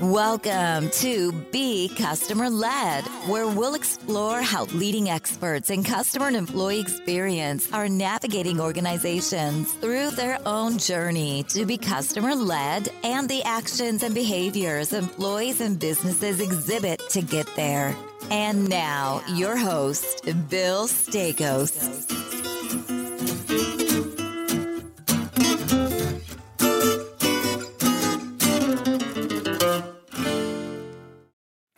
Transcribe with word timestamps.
Welcome 0.00 0.90
to 0.90 1.32
Be 1.52 1.88
Customer 1.88 2.50
Led, 2.50 3.06
where 3.28 3.46
we'll 3.46 3.74
explore 3.74 4.42
how 4.42 4.64
leading 4.66 5.08
experts 5.08 5.70
in 5.70 5.84
customer 5.84 6.26
and 6.26 6.36
employee 6.36 6.80
experience 6.80 7.72
are 7.72 7.88
navigating 7.88 8.60
organizations 8.60 9.72
through 9.72 10.10
their 10.10 10.38
own 10.44 10.76
journey 10.76 11.44
to 11.44 11.64
be 11.64 11.78
customer 11.78 12.34
led 12.34 12.90
and 13.04 13.26
the 13.26 13.42
actions 13.44 14.02
and 14.02 14.14
behaviors 14.14 14.92
employees 14.92 15.62
and 15.62 15.78
businesses 15.78 16.42
exhibit 16.42 17.00
to 17.08 17.22
get 17.22 17.48
there. 17.56 17.96
And 18.30 18.68
now, 18.68 19.22
your 19.28 19.56
host, 19.56 20.26
Bill 20.50 20.88
Staikos. 20.88 22.16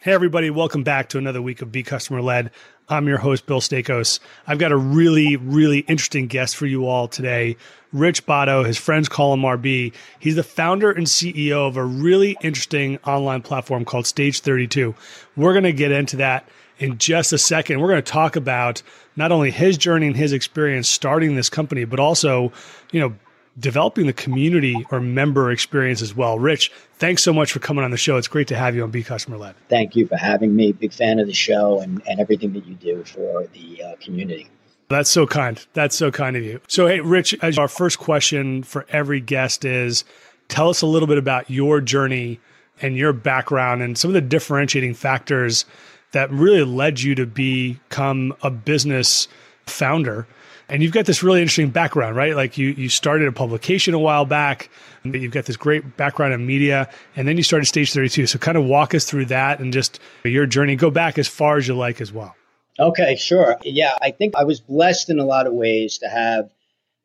Hey, 0.08 0.14
everybody, 0.14 0.48
welcome 0.48 0.84
back 0.84 1.10
to 1.10 1.18
another 1.18 1.42
week 1.42 1.60
of 1.60 1.70
Be 1.70 1.82
Customer 1.82 2.22
Led. 2.22 2.50
I'm 2.88 3.06
your 3.08 3.18
host, 3.18 3.44
Bill 3.44 3.60
Staikos. 3.60 4.20
I've 4.46 4.58
got 4.58 4.72
a 4.72 4.76
really, 4.78 5.36
really 5.36 5.80
interesting 5.80 6.28
guest 6.28 6.56
for 6.56 6.64
you 6.64 6.86
all 6.86 7.08
today. 7.08 7.58
Rich 7.92 8.24
Botto, 8.24 8.64
his 8.64 8.78
friends 8.78 9.06
call 9.06 9.34
him 9.34 9.42
RB. 9.42 9.92
He's 10.18 10.36
the 10.36 10.42
founder 10.42 10.90
and 10.90 11.06
CEO 11.06 11.68
of 11.68 11.76
a 11.76 11.84
really 11.84 12.38
interesting 12.40 12.96
online 13.06 13.42
platform 13.42 13.84
called 13.84 14.06
Stage 14.06 14.40
32. 14.40 14.94
We're 15.36 15.52
going 15.52 15.64
to 15.64 15.74
get 15.74 15.92
into 15.92 16.16
that 16.16 16.48
in 16.78 16.96
just 16.96 17.34
a 17.34 17.38
second. 17.38 17.80
We're 17.80 17.88
going 17.88 18.02
to 18.02 18.10
talk 18.10 18.34
about 18.34 18.80
not 19.14 19.30
only 19.30 19.50
his 19.50 19.76
journey 19.76 20.06
and 20.06 20.16
his 20.16 20.32
experience 20.32 20.88
starting 20.88 21.36
this 21.36 21.50
company, 21.50 21.84
but 21.84 22.00
also, 22.00 22.50
you 22.92 23.00
know, 23.00 23.14
developing 23.58 24.06
the 24.06 24.12
community 24.12 24.86
or 24.90 25.00
member 25.00 25.50
experience 25.50 26.02
as 26.02 26.14
well. 26.14 26.38
Rich, 26.38 26.70
thanks 26.94 27.22
so 27.22 27.32
much 27.32 27.52
for 27.52 27.58
coming 27.58 27.84
on 27.84 27.90
the 27.90 27.96
show. 27.96 28.16
It's 28.16 28.28
great 28.28 28.48
to 28.48 28.56
have 28.56 28.74
you 28.74 28.82
on 28.82 28.90
Be 28.90 29.02
Customer 29.02 29.36
Led. 29.36 29.54
Thank 29.68 29.96
you 29.96 30.06
for 30.06 30.16
having 30.16 30.54
me. 30.54 30.72
Big 30.72 30.92
fan 30.92 31.18
of 31.18 31.26
the 31.26 31.32
show 31.32 31.80
and, 31.80 32.02
and 32.06 32.20
everything 32.20 32.52
that 32.52 32.66
you 32.66 32.74
do 32.74 33.04
for 33.04 33.46
the 33.48 33.82
uh, 33.82 33.96
community. 34.00 34.48
That's 34.88 35.10
so 35.10 35.26
kind. 35.26 35.64
That's 35.74 35.96
so 35.96 36.10
kind 36.10 36.36
of 36.36 36.42
you. 36.42 36.60
So, 36.66 36.86
hey, 36.86 37.00
Rich, 37.00 37.34
as 37.42 37.58
our 37.58 37.68
first 37.68 37.98
question 37.98 38.62
for 38.62 38.86
every 38.88 39.20
guest 39.20 39.64
is 39.64 40.04
tell 40.48 40.70
us 40.70 40.80
a 40.80 40.86
little 40.86 41.08
bit 41.08 41.18
about 41.18 41.50
your 41.50 41.80
journey 41.80 42.40
and 42.80 42.96
your 42.96 43.12
background 43.12 43.82
and 43.82 43.98
some 43.98 44.08
of 44.08 44.14
the 44.14 44.20
differentiating 44.20 44.94
factors 44.94 45.64
that 46.12 46.30
really 46.30 46.64
led 46.64 47.00
you 47.00 47.14
to 47.16 47.26
become 47.26 48.34
a 48.42 48.50
business 48.50 49.28
founder 49.66 50.26
and 50.68 50.82
you've 50.82 50.92
got 50.92 51.06
this 51.06 51.22
really 51.22 51.40
interesting 51.40 51.70
background, 51.70 52.16
right? 52.16 52.36
Like 52.36 52.58
you 52.58 52.68
you 52.68 52.88
started 52.88 53.28
a 53.28 53.32
publication 53.32 53.94
a 53.94 53.98
while 53.98 54.24
back, 54.24 54.70
but 55.04 55.20
you've 55.20 55.32
got 55.32 55.46
this 55.46 55.56
great 55.56 55.96
background 55.96 56.34
in 56.34 56.46
media, 56.46 56.90
and 57.16 57.26
then 57.26 57.36
you 57.36 57.42
started 57.42 57.66
Stage 57.66 57.92
32. 57.92 58.26
So 58.26 58.38
kind 58.38 58.58
of 58.58 58.64
walk 58.64 58.94
us 58.94 59.04
through 59.04 59.26
that 59.26 59.60
and 59.60 59.72
just 59.72 60.00
your 60.24 60.46
journey. 60.46 60.76
Go 60.76 60.90
back 60.90 61.18
as 61.18 61.28
far 61.28 61.56
as 61.56 61.66
you 61.66 61.74
like 61.74 62.00
as 62.00 62.12
well. 62.12 62.34
Okay, 62.78 63.16
sure. 63.16 63.56
Yeah, 63.64 63.94
I 64.00 64.12
think 64.12 64.34
I 64.36 64.44
was 64.44 64.60
blessed 64.60 65.10
in 65.10 65.18
a 65.18 65.24
lot 65.24 65.46
of 65.46 65.52
ways 65.52 65.98
to 65.98 66.08
have. 66.08 66.50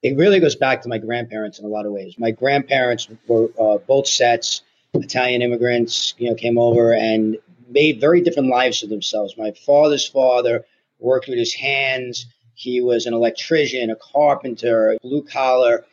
It 0.03 0.17
really 0.17 0.41
goes 0.41 0.55
back 0.55 0.81
to 0.81 0.89
my 0.89 0.97
grandparents 0.97 1.59
in 1.59 1.65
a 1.65 1.69
lot 1.69 1.85
of 1.85 1.93
ways. 1.93 2.15
My 2.19 2.31
grandparents 2.31 3.07
were 3.27 3.49
uh, 3.57 3.77
both 3.77 4.07
sets, 4.07 4.61
Italian 4.93 5.41
immigrants, 5.41 6.13
you 6.17 6.29
know, 6.29 6.35
came 6.35 6.57
over 6.57 6.93
and 6.93 7.37
made 7.69 8.01
very 8.01 8.21
different 8.21 8.49
lives 8.49 8.81
for 8.81 8.87
themselves. 8.87 9.37
My 9.37 9.51
father's 9.51 10.05
father 10.05 10.65
worked 10.99 11.27
with 11.27 11.37
his 11.37 11.53
hands 11.53 12.27
he 12.55 12.81
was 12.81 13.05
an 13.05 13.13
electrician, 13.13 13.89
a 13.89 13.95
carpenter, 13.95 14.97
blue 15.01 15.23
collar, 15.23 15.85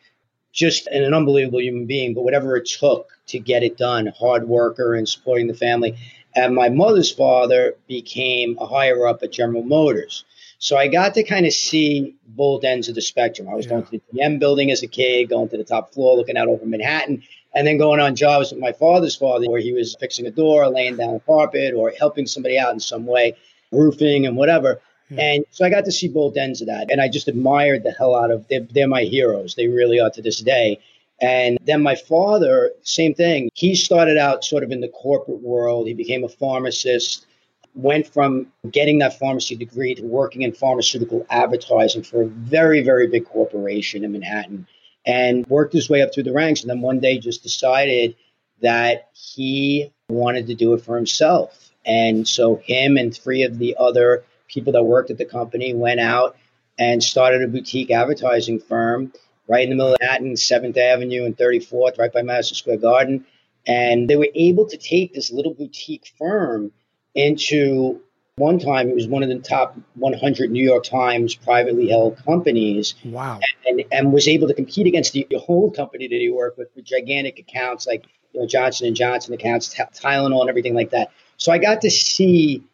just 0.52 0.86
an 0.88 1.14
unbelievable 1.14 1.60
human 1.60 1.86
being, 1.86 2.14
but 2.14 2.22
whatever 2.22 2.56
it 2.56 2.66
took 2.66 3.08
to 3.28 3.38
get 3.38 3.62
it 3.62 3.76
done, 3.76 4.12
hard 4.18 4.48
worker 4.48 4.94
and 4.94 5.08
supporting 5.08 5.46
the 5.46 5.54
family. 5.54 5.96
And 6.34 6.54
my 6.54 6.68
mother's 6.68 7.10
father 7.10 7.74
became 7.88 8.56
a 8.58 8.66
higher 8.66 9.06
up 9.06 9.22
at 9.22 9.32
General 9.32 9.62
Motors. 9.62 10.24
So 10.58 10.76
I 10.76 10.88
got 10.88 11.14
to 11.14 11.22
kind 11.22 11.46
of 11.46 11.52
see 11.52 12.16
both 12.26 12.64
ends 12.64 12.88
of 12.88 12.94
the 12.94 13.00
spectrum. 13.00 13.48
I 13.48 13.54
was 13.54 13.64
yeah. 13.64 13.70
going 13.70 13.84
to 13.84 13.90
the 13.92 14.02
GM 14.14 14.38
building 14.38 14.70
as 14.70 14.82
a 14.82 14.86
kid, 14.86 15.30
going 15.30 15.48
to 15.48 15.56
the 15.56 15.64
top 15.64 15.94
floor, 15.94 16.16
looking 16.16 16.36
out 16.36 16.48
over 16.48 16.66
Manhattan, 16.66 17.22
and 17.54 17.66
then 17.66 17.78
going 17.78 17.98
on 17.98 18.14
jobs 18.14 18.52
with 18.52 18.60
my 18.60 18.72
father's 18.72 19.16
father, 19.16 19.48
where 19.48 19.60
he 19.60 19.72
was 19.72 19.96
fixing 19.98 20.26
a 20.26 20.30
door, 20.30 20.68
laying 20.68 20.96
down 20.96 21.14
a 21.14 21.20
carpet, 21.20 21.74
or 21.74 21.92
helping 21.98 22.26
somebody 22.26 22.58
out 22.58 22.74
in 22.74 22.80
some 22.80 23.06
way, 23.06 23.34
roofing 23.72 24.26
and 24.26 24.36
whatever. 24.36 24.82
And 25.18 25.44
so 25.50 25.64
I 25.64 25.70
got 25.70 25.84
to 25.86 25.92
see 25.92 26.08
both 26.08 26.36
ends 26.36 26.60
of 26.60 26.68
that. 26.68 26.90
And 26.90 27.00
I 27.00 27.08
just 27.08 27.28
admired 27.28 27.82
the 27.82 27.92
hell 27.92 28.14
out 28.14 28.30
of 28.30 28.46
they're, 28.48 28.60
they're 28.60 28.88
my 28.88 29.02
heroes. 29.02 29.54
They 29.54 29.68
really 29.68 30.00
are 30.00 30.10
to 30.10 30.22
this 30.22 30.40
day. 30.40 30.80
And 31.20 31.58
then 31.64 31.82
my 31.82 31.96
father, 31.96 32.70
same 32.82 33.14
thing. 33.14 33.50
He 33.54 33.74
started 33.74 34.16
out 34.16 34.44
sort 34.44 34.62
of 34.62 34.72
in 34.72 34.80
the 34.80 34.88
corporate 34.88 35.42
world. 35.42 35.86
He 35.86 35.94
became 35.94 36.24
a 36.24 36.28
pharmacist, 36.28 37.26
went 37.74 38.06
from 38.06 38.46
getting 38.70 38.98
that 39.00 39.18
pharmacy 39.18 39.56
degree 39.56 39.94
to 39.94 40.02
working 40.02 40.42
in 40.42 40.52
pharmaceutical 40.52 41.26
advertising 41.28 42.02
for 42.02 42.22
a 42.22 42.26
very, 42.26 42.82
very 42.82 43.06
big 43.06 43.26
corporation 43.26 44.04
in 44.04 44.12
Manhattan 44.12 44.66
and 45.04 45.46
worked 45.46 45.72
his 45.72 45.90
way 45.90 46.02
up 46.02 46.14
through 46.14 46.22
the 46.22 46.32
ranks. 46.32 46.62
And 46.62 46.70
then 46.70 46.80
one 46.80 47.00
day 47.00 47.18
just 47.18 47.42
decided 47.42 48.16
that 48.62 49.10
he 49.12 49.92
wanted 50.08 50.46
to 50.46 50.54
do 50.54 50.74
it 50.74 50.82
for 50.82 50.96
himself. 50.96 51.70
And 51.84 52.26
so 52.28 52.56
him 52.56 52.96
and 52.96 53.14
three 53.14 53.42
of 53.42 53.58
the 53.58 53.76
other 53.78 54.24
people 54.52 54.72
that 54.74 54.84
worked 54.84 55.10
at 55.10 55.18
the 55.18 55.24
company 55.24 55.74
went 55.74 56.00
out 56.00 56.36
and 56.78 57.02
started 57.02 57.42
a 57.42 57.48
boutique 57.48 57.90
advertising 57.90 58.58
firm 58.58 59.12
right 59.48 59.64
in 59.64 59.70
the 59.70 59.76
middle 59.76 59.94
of 59.94 59.98
Manhattan, 60.00 60.34
7th 60.34 60.76
Avenue 60.76 61.24
and 61.24 61.36
34th, 61.36 61.98
right 61.98 62.12
by 62.12 62.22
Madison 62.22 62.54
Square 62.54 62.78
Garden. 62.78 63.26
And 63.66 64.08
they 64.08 64.16
were 64.16 64.28
able 64.34 64.66
to 64.66 64.76
take 64.76 65.12
this 65.12 65.32
little 65.32 65.54
boutique 65.54 66.12
firm 66.18 66.72
into 67.14 68.00
one 68.36 68.58
time 68.58 68.88
it 68.88 68.94
was 68.94 69.06
one 69.06 69.22
of 69.22 69.28
the 69.28 69.38
top 69.38 69.76
100 69.96 70.50
New 70.50 70.64
York 70.64 70.84
Times 70.84 71.34
privately 71.34 71.88
held 71.88 72.16
companies. 72.24 72.94
Wow! 73.04 73.38
And, 73.66 73.80
and, 73.80 73.92
and 73.92 74.12
was 74.12 74.28
able 74.28 74.48
to 74.48 74.54
compete 74.54 74.86
against 74.86 75.12
the, 75.12 75.26
the 75.28 75.38
whole 75.38 75.70
company 75.70 76.08
that 76.08 76.14
he 76.14 76.30
worked 76.30 76.56
with 76.56 76.68
with 76.74 76.86
gigantic 76.86 77.38
accounts 77.38 77.86
like 77.86 78.06
you 78.32 78.40
know 78.40 78.46
Johnson 78.46 78.86
and 78.86 78.96
Johnson 78.96 79.34
accounts, 79.34 79.74
Tylenol, 79.74 80.40
and 80.40 80.48
everything 80.48 80.74
like 80.74 80.90
that. 80.90 81.10
So 81.36 81.52
I 81.52 81.58
got 81.58 81.82
to 81.82 81.90
see 81.90 82.64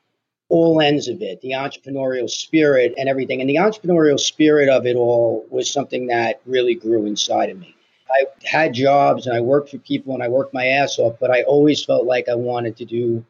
all 0.49 0.81
ends 0.81 1.09
of 1.09 1.23
it, 1.23 1.41
the 1.41 1.53
entrepreneurial 1.53 2.31
spirit 2.31 2.95
and 2.97 3.09
everything. 3.09 3.41
And 3.41 3.51
the 3.51 3.57
entrepreneurial 3.57 4.19
spirit 4.19 4.69
of 4.69 4.87
it 4.87 4.97
all 4.97 5.45
was 5.51 5.71
something 5.71 6.07
that 6.07 6.41
really 6.47 6.75
grew 6.75 7.07
inside 7.07 7.51
of 7.51 7.59
me. 7.59 7.75
I 8.09 8.27
had 8.45 8.73
jobs 8.73 9.27
and 9.27 9.37
I 9.37 9.41
worked 9.41 9.71
for 9.71 9.79
people 9.79 10.15
and 10.15 10.23
I 10.23 10.29
worked 10.29 10.55
my 10.55 10.67
ass 10.67 10.99
off, 10.99 11.17
but 11.21 11.31
I 11.31 11.43
always 11.43 11.85
felt 11.85 12.07
like 12.07 12.29
I 12.29 12.37
wanted 12.37 12.77
to 12.77 12.85
do 12.85 13.25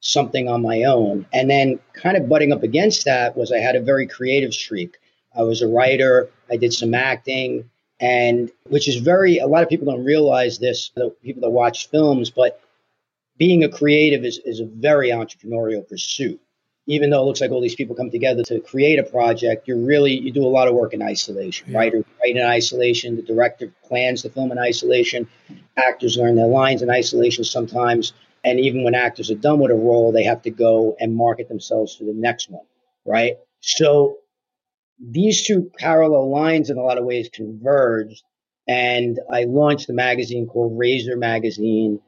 something 0.00 0.48
on 0.48 0.62
my 0.62 0.84
own. 0.84 1.26
And 1.32 1.50
then, 1.50 1.78
kind 1.92 2.16
of 2.16 2.28
butting 2.28 2.52
up 2.52 2.62
against 2.62 3.04
that, 3.04 3.36
was 3.36 3.52
I 3.52 3.58
had 3.58 3.76
a 3.76 3.80
very 3.80 4.06
creative 4.06 4.54
streak. 4.54 4.96
I 5.36 5.42
was 5.42 5.62
a 5.62 5.68
writer, 5.68 6.30
I 6.50 6.56
did 6.56 6.72
some 6.72 6.94
acting, 6.94 7.70
and 8.00 8.50
which 8.68 8.88
is 8.88 8.96
very, 8.96 9.38
a 9.38 9.46
lot 9.46 9.62
of 9.62 9.68
people 9.68 9.86
don't 9.86 10.04
realize 10.04 10.58
this, 10.58 10.90
the 10.94 11.10
people 11.22 11.42
that 11.42 11.50
watch 11.50 11.88
films, 11.88 12.30
but 12.30 12.60
being 13.36 13.64
a 13.64 13.68
creative 13.68 14.24
is, 14.24 14.38
is 14.44 14.60
a 14.60 14.66
very 14.66 15.10
entrepreneurial 15.10 15.86
pursuit 15.86 16.40
even 16.86 17.10
though 17.10 17.22
it 17.22 17.26
looks 17.26 17.40
like 17.40 17.50
all 17.50 17.60
these 17.60 17.74
people 17.74 17.94
come 17.94 18.10
together 18.10 18.42
to 18.44 18.60
create 18.60 18.98
a 18.98 19.04
project, 19.04 19.68
you're 19.68 19.78
really 19.78 20.12
you 20.12 20.32
do 20.32 20.44
a 20.44 20.48
lot 20.48 20.68
of 20.68 20.74
work 20.74 20.92
in 20.92 21.02
isolation. 21.02 21.70
Yeah. 21.70 21.78
Writers 21.78 22.04
write 22.20 22.36
in 22.36 22.42
isolation, 22.42 23.16
the 23.16 23.22
director 23.22 23.72
plans 23.84 24.22
the 24.22 24.30
film 24.30 24.50
in 24.52 24.58
isolation, 24.58 25.28
actors 25.76 26.16
learn 26.16 26.34
their 26.34 26.48
lines 26.48 26.82
in 26.82 26.90
isolation 26.90 27.44
sometimes, 27.44 28.12
and 28.44 28.58
even 28.58 28.82
when 28.82 28.94
actors 28.94 29.30
are 29.30 29.36
done 29.36 29.60
with 29.60 29.70
a 29.70 29.74
role, 29.74 30.12
they 30.12 30.24
have 30.24 30.42
to 30.42 30.50
go 30.50 30.96
and 30.98 31.14
market 31.14 31.48
themselves 31.48 31.94
for 31.94 32.04
the 32.04 32.14
next 32.14 32.50
one, 32.50 32.64
right? 33.04 33.36
So 33.60 34.18
these 35.00 35.46
two 35.46 35.70
parallel 35.78 36.30
lines 36.30 36.70
in 36.70 36.78
a 36.78 36.82
lot 36.82 36.98
of 36.98 37.04
ways 37.04 37.28
converged, 37.32 38.24
and 38.66 39.18
I 39.30 39.44
launched 39.44 39.88
a 39.88 39.92
magazine 39.92 40.46
called 40.46 40.78
Razor 40.78 41.16
Magazine 41.16 42.00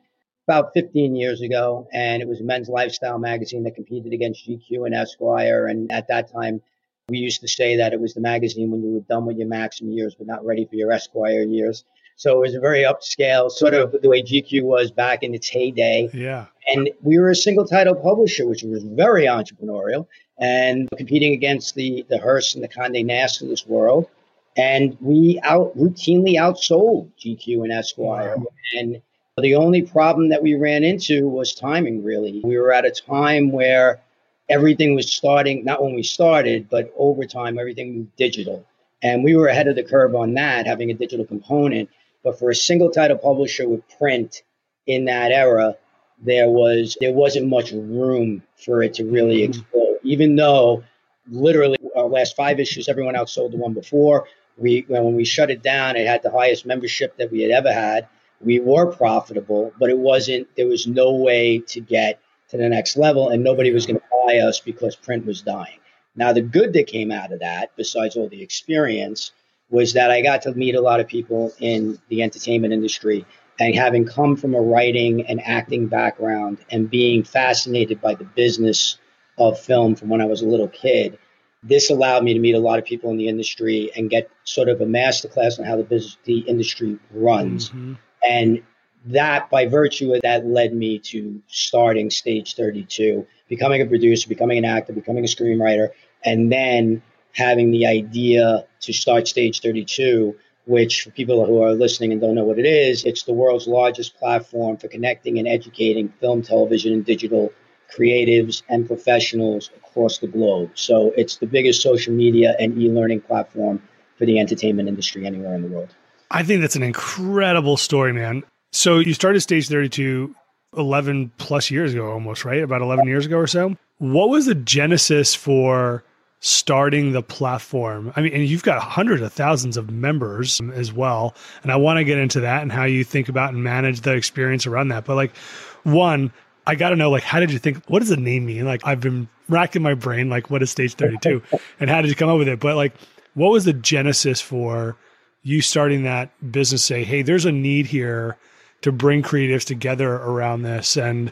about 0.47 0.72
15 0.75 1.16
years 1.16 1.41
ago, 1.41 1.89
and 1.92 2.22
it 2.22 2.28
was 2.28 2.41
a 2.41 2.45
men's 2.45 2.68
lifestyle 2.68 3.18
magazine 3.18 3.63
that 3.65 3.74
competed 3.74 4.13
against 4.13 4.47
GQ 4.47 4.86
and 4.86 4.95
Esquire. 4.95 5.66
And 5.66 5.91
at 5.91 6.09
that 6.09 6.30
time, 6.30 6.60
we 7.09 7.18
used 7.18 7.41
to 7.41 7.48
say 7.48 7.77
that 7.77 7.92
it 7.92 8.01
was 8.01 8.15
the 8.15 8.21
magazine 8.21 8.71
when 8.71 8.83
you 8.83 8.95
were 8.95 9.01
done 9.01 9.27
with 9.27 9.39
your 9.39 9.48
Maxim 9.48 9.91
years, 9.91 10.15
but 10.15 10.27
not 10.27 10.45
ready 10.45 10.65
for 10.66 10.77
your 10.77 10.92
Esquire 10.92 11.42
years. 11.42 11.84
So 12.16 12.36
it 12.36 12.41
was 12.41 12.54
a 12.54 12.60
very 12.60 12.83
upscale, 12.83 13.51
sort 13.51 13.74
of 13.74 13.95
the 14.01 14.09
way 14.09 14.22
GQ 14.22 14.63
was 14.63 14.91
back 14.91 15.22
in 15.22 15.34
its 15.34 15.48
heyday. 15.48 16.09
Yeah. 16.15 16.47
And 16.72 16.91
we 17.03 17.18
were 17.18 17.30
a 17.30 17.36
single 17.36 17.66
title 17.66 17.95
publisher, 17.95 18.47
which 18.47 18.63
was 18.63 18.84
very 18.84 19.24
entrepreneurial 19.24 20.07
and 20.39 20.89
competing 20.97 21.33
against 21.33 21.74
the, 21.74 22.07
the 22.09 22.18
Hearst 22.18 22.54
and 22.54 22.63
the 22.63 22.68
Conde 22.68 23.04
Nast 23.07 23.42
of 23.42 23.48
this 23.48 23.66
world. 23.66 24.09
And 24.57 24.97
we 25.01 25.41
out 25.42 25.77
routinely 25.77 26.34
outsold 26.34 27.10
GQ 27.18 27.65
and 27.65 27.72
Esquire. 27.72 28.36
Wow. 28.36 28.47
And 28.77 29.03
the 29.42 29.57
only 29.57 29.83
problem 29.83 30.28
that 30.28 30.42
we 30.42 30.54
ran 30.54 30.84
into 30.84 31.28
was 31.28 31.54
timing, 31.54 32.04
really. 32.04 32.41
We 32.45 32.57
were 32.57 32.72
at 32.72 32.84
a 32.84 32.91
time 32.91 33.51
where 33.51 34.01
everything 34.48 34.95
was 34.95 35.13
starting, 35.13 35.65
not 35.65 35.83
when 35.83 35.95
we 35.95 36.04
started, 36.04 36.69
but 36.71 36.92
over 36.97 37.25
time, 37.25 37.59
everything 37.59 37.97
moved 37.97 38.16
digital. 38.16 38.65
And 39.03 39.25
we 39.25 39.34
were 39.34 39.48
ahead 39.48 39.66
of 39.66 39.75
the 39.75 39.83
curve 39.83 40.15
on 40.15 40.34
that, 40.34 40.66
having 40.66 40.91
a 40.91 40.95
digital 40.95 41.27
component. 41.27 41.91
But 42.22 42.39
for 42.39 42.51
a 42.51 42.54
single 42.54 42.91
title 42.91 43.19
publisher 43.19 43.69
with 43.69 43.83
print 43.98 44.42
in 44.86 45.07
that 45.07 45.33
era, 45.33 45.77
there 46.22 46.48
was 46.48 46.97
there 47.01 47.13
wasn't 47.13 47.48
much 47.48 47.72
room 47.72 48.42
for 48.65 48.83
it 48.83 48.95
to 48.95 49.04
really 49.04 49.41
mm-hmm. 49.41 49.60
explode. 49.60 49.98
Even 50.04 50.37
though 50.37 50.84
literally 51.28 51.77
our 51.97 52.07
last 52.07 52.37
five 52.37 52.60
issues, 52.60 52.89
everyone 52.89 53.15
outsold 53.15 53.51
the 53.51 53.57
one 53.57 53.75
before. 53.75 54.27
We 54.57 54.84
when 54.87 55.16
we 55.16 55.25
shut 55.25 55.51
it 55.51 55.63
down, 55.63 55.97
it 55.97 56.07
had 56.07 56.22
the 56.22 56.30
highest 56.30 56.65
membership 56.65 57.16
that 57.16 57.33
we 57.33 57.42
had 57.42 57.51
ever 57.51 57.72
had. 57.72 58.09
We 58.44 58.60
were 58.60 58.92
profitable, 58.92 59.72
but 59.78 59.91
it 59.91 59.98
wasn't. 59.98 60.48
There 60.56 60.66
was 60.66 60.86
no 60.86 61.14
way 61.14 61.58
to 61.68 61.80
get 61.80 62.20
to 62.50 62.56
the 62.56 62.68
next 62.68 62.96
level, 62.96 63.30
and 63.30 63.42
nobody 63.42 63.72
was 63.72 63.86
going 63.86 63.98
to 63.98 64.04
buy 64.26 64.38
us 64.38 64.60
because 64.60 64.96
print 64.96 65.26
was 65.26 65.42
dying. 65.42 65.78
Now, 66.16 66.32
the 66.32 66.42
good 66.42 66.72
that 66.74 66.86
came 66.86 67.10
out 67.10 67.32
of 67.32 67.41
that, 67.41 67.72
besides 67.76 68.16
all 68.16 68.28
the 68.28 68.42
experience, 68.42 69.32
was 69.70 69.94
that 69.94 70.10
I 70.10 70.22
got 70.22 70.42
to 70.42 70.54
meet 70.54 70.74
a 70.74 70.80
lot 70.80 71.00
of 71.00 71.08
people 71.08 71.52
in 71.58 71.98
the 72.08 72.22
entertainment 72.22 72.72
industry. 72.72 73.24
And 73.58 73.74
having 73.74 74.04
come 74.04 74.36
from 74.36 74.54
a 74.54 74.60
writing 74.60 75.26
and 75.26 75.41
acting 75.44 75.86
background 75.86 76.58
and 76.70 76.91
being 76.91 77.22
fascinated 77.22 78.00
by 78.00 78.14
the 78.14 78.24
business 78.24 78.98
of 79.38 79.58
film 79.58 79.94
from 79.94 80.08
when 80.08 80.20
I 80.20 80.26
was 80.26 80.42
a 80.42 80.46
little 80.46 80.68
kid, 80.68 81.18
this 81.62 81.91
allowed 81.91 82.24
me 82.24 82.34
to 82.34 82.41
meet 82.41 82.54
a 82.54 82.60
lot 82.60 82.78
of 82.78 82.84
people 82.84 83.10
in 83.10 83.16
the 83.16 83.28
industry 83.28 83.91
and 83.96 84.10
get 84.10 84.30
sort 84.44 84.68
of 84.68 84.80
a 84.80 84.86
masterclass 84.86 85.58
on 85.58 85.64
how 85.64 85.76
the 85.76 85.84
business, 85.84 86.18
the 86.24 86.41
industry 86.41 86.98
runs. 87.12 87.70
Mm-hmm. 87.70 87.94
And 88.28 88.62
that, 89.06 89.50
by 89.50 89.66
virtue 89.66 90.15
of 90.15 90.22
that, 90.22 90.47
led 90.47 90.74
me 90.74 90.98
to 90.98 91.42
starting 91.48 92.10
Stage 92.10 92.54
32, 92.54 93.26
becoming 93.48 93.82
a 93.82 93.86
producer, 93.86 94.28
becoming 94.28 94.59
an 94.59 94.65
actor, 94.65 94.92
becoming 94.92 95.24
a 95.24 95.28
screenwriter, 95.28 95.91
and 96.24 96.50
then 96.50 97.03
having 97.32 97.71
the 97.71 97.86
idea 97.86 98.65
to 98.80 98.92
start 98.92 99.28
Stage 99.28 99.60
32, 99.60 100.36
which 100.66 101.03
for 101.03 101.10
people 101.10 101.44
who 101.44 101.62
are 101.62 101.72
listening 101.72 102.12
and 102.12 102.21
don't 102.21 102.34
know 102.34 102.44
what 102.44 102.59
it 102.59 102.66
is, 102.66 103.04
it's 103.04 103.24
the 103.24 103.32
world's 103.32 103.66
largest 103.66 104.16
platform 104.16 104.77
for 104.77 104.88
connecting 104.88 105.38
and 105.38 105.47
educating 105.47 106.09
film, 106.20 106.42
television, 106.42 106.92
and 106.94 107.04
digital 107.04 107.53
creatives 107.94 108.62
and 108.68 108.86
professionals 108.86 109.70
across 109.77 110.18
the 110.18 110.27
globe. 110.27 110.70
So 110.74 111.12
it's 111.16 111.36
the 111.36 111.47
biggest 111.47 111.82
social 111.82 112.15
media 112.15 112.56
and 112.59 112.80
e 112.80 112.88
learning 112.88 113.20
platform 113.20 113.82
for 114.16 114.24
the 114.24 114.38
entertainment 114.38 114.88
industry 114.88 115.27
anywhere 115.27 115.54
in 115.54 115.62
the 115.62 115.68
world. 115.68 115.94
I 116.34 116.42
think 116.42 116.60
that's 116.60 116.75
an 116.75 116.83
incredible 116.83 117.77
story, 117.77 118.13
man. 118.13 118.42
So 118.72 118.98
you 118.98 119.15
started 119.15 119.41
Stage 119.41 119.69
32 119.69 120.34
11 120.77 121.31
plus 121.39 121.71
years 121.71 121.95
ago, 121.95 122.10
almost, 122.10 122.45
right? 122.45 122.60
About 122.60 122.83
11 122.83 123.07
years 123.07 123.25
ago 123.25 123.39
or 123.39 123.47
so. 123.47 123.77
What 123.98 124.28
was 124.31 124.47
the 124.47 124.57
genesis 124.57 125.33
for 125.33 126.03
starting 126.41 127.13
the 127.13 127.22
platform? 127.22 128.13
I 128.16 128.21
mean, 128.21 128.33
and 128.33 128.45
you've 128.45 128.65
got 128.65 128.83
hundreds 128.83 129.22
of 129.22 129.33
thousands 129.33 129.77
of 129.77 129.91
members 129.91 130.60
um, 130.60 130.72
as 130.72 130.92
well. 130.92 131.36
And 131.63 131.71
I 131.71 131.77
want 131.77 131.98
to 131.98 132.04
get 132.04 132.19
into 132.19 132.41
that 132.41 132.63
and 132.63 132.72
how 132.72 132.83
you 132.83 133.04
think 133.04 133.28
about 133.28 133.54
and 133.54 133.63
manage 133.63 134.01
the 134.01 134.15
experience 134.15 134.66
around 134.66 134.89
that. 134.89 135.04
But 135.04 135.15
like, 135.15 135.37
one, 135.84 136.33
I 136.66 136.75
got 136.75 136.91
to 136.91 136.97
know, 136.97 137.10
like, 137.10 137.22
how 137.22 137.39
did 137.39 137.53
you 137.53 137.60
think? 137.60 137.84
What 137.87 138.01
does 138.01 138.09
the 138.09 138.16
name 138.16 138.47
mean? 138.47 138.65
Like, 138.65 138.80
I've 138.84 139.01
been 139.01 139.28
racking 139.48 139.83
my 139.83 139.95
brain, 139.95 140.30
like, 140.30 140.51
what 140.51 140.63
is 140.63 140.71
Stage 140.72 140.95
32? 140.95 141.42
and 141.78 141.89
how 141.89 142.03
did 142.03 142.09
you 142.09 142.16
come 142.16 142.28
up 142.28 142.39
with 142.39 142.48
it? 142.48 142.59
But, 142.59 142.75
like, 142.75 142.95
what 143.34 143.53
was 143.53 143.65
the 143.65 143.72
genesis 143.72 144.41
for 144.41 144.97
you 145.44 145.60
starting 145.60 146.02
that 146.02 146.30
business? 146.50 146.82
Say, 146.82 147.04
hey, 147.04 147.22
there's 147.22 147.44
a 147.44 147.52
need 147.52 147.86
here 147.86 148.36
to 148.82 148.91
bring 148.91 149.22
creatives 149.22 149.64
together 149.64 150.12
around 150.14 150.62
this. 150.62 150.96
And 150.96 151.30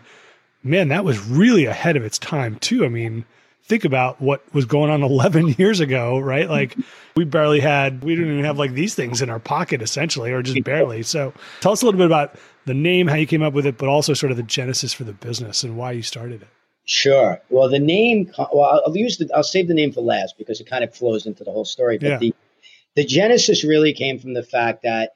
man, 0.63 0.89
that 0.89 1.05
was 1.05 1.19
really 1.27 1.65
ahead 1.65 1.97
of 1.97 2.05
its 2.05 2.19
time, 2.19 2.57
too. 2.57 2.85
I 2.85 2.89
mean, 2.89 3.25
think 3.65 3.85
about 3.85 4.21
what 4.21 4.43
was 4.55 4.65
going 4.65 4.91
on 4.91 5.03
11 5.11 5.49
years 5.59 5.81
ago, 5.81 6.19
right? 6.19 6.49
Like 6.49 6.77
we 7.17 7.25
barely 7.25 7.61
had, 7.61 8.05
we 8.05 8.15
didn't 8.15 8.33
even 8.33 8.45
have 8.45 8.59
like 8.59 8.73
these 8.73 8.95
things 8.95 9.23
in 9.23 9.31
our 9.31 9.41
pocket 9.41 9.83
essentially, 9.83 10.31
or 10.33 10.43
just 10.43 10.63
barely. 10.65 11.03
So 11.03 11.33
tell 11.61 11.73
us 11.73 11.83
a 11.83 11.87
little 11.87 11.99
bit 11.99 12.07
about 12.07 12.37
the 12.67 12.75
name, 12.75 13.09
how 13.09 13.17
you 13.17 13.27
came 13.27 13.43
up 13.43 13.55
with 13.55 13.67
it, 13.67 13.79
but 13.79 13.89
also 13.89 14.15
sort 14.15 14.31
of 14.31 14.37
the 14.37 14.43
genesis 14.45 14.93
for 14.93 15.05
the 15.05 15.13
business 15.13 15.65
and 15.65 15.77
why 15.77 15.93
you 15.93 16.03
started 16.03 16.43
it. 16.43 16.49
Sure. 16.85 17.41
Well, 17.49 17.69
the 17.69 17.79
name, 17.79 18.33
well, 18.53 18.83
I'll 18.87 18.97
use 18.97 19.19
the, 19.19 19.31
I'll 19.35 19.45
save 19.45 19.69
the 19.69 19.75
name 19.75 19.93
for 19.93 20.01
last 20.01 20.37
because 20.37 20.61
it 20.61 20.69
kind 20.69 20.83
of 20.83 20.95
flows 20.95 21.27
into 21.27 21.45
the 21.45 21.51
whole 21.51 21.65
story. 21.65 21.99
But 21.99 22.09
yeah. 22.09 22.19
the, 22.19 22.35
the 22.97 23.05
genesis 23.05 23.65
really 23.65 23.93
came 23.93 24.19
from 24.19 24.35
the 24.35 24.43
fact 24.43 24.83
that 24.83 25.13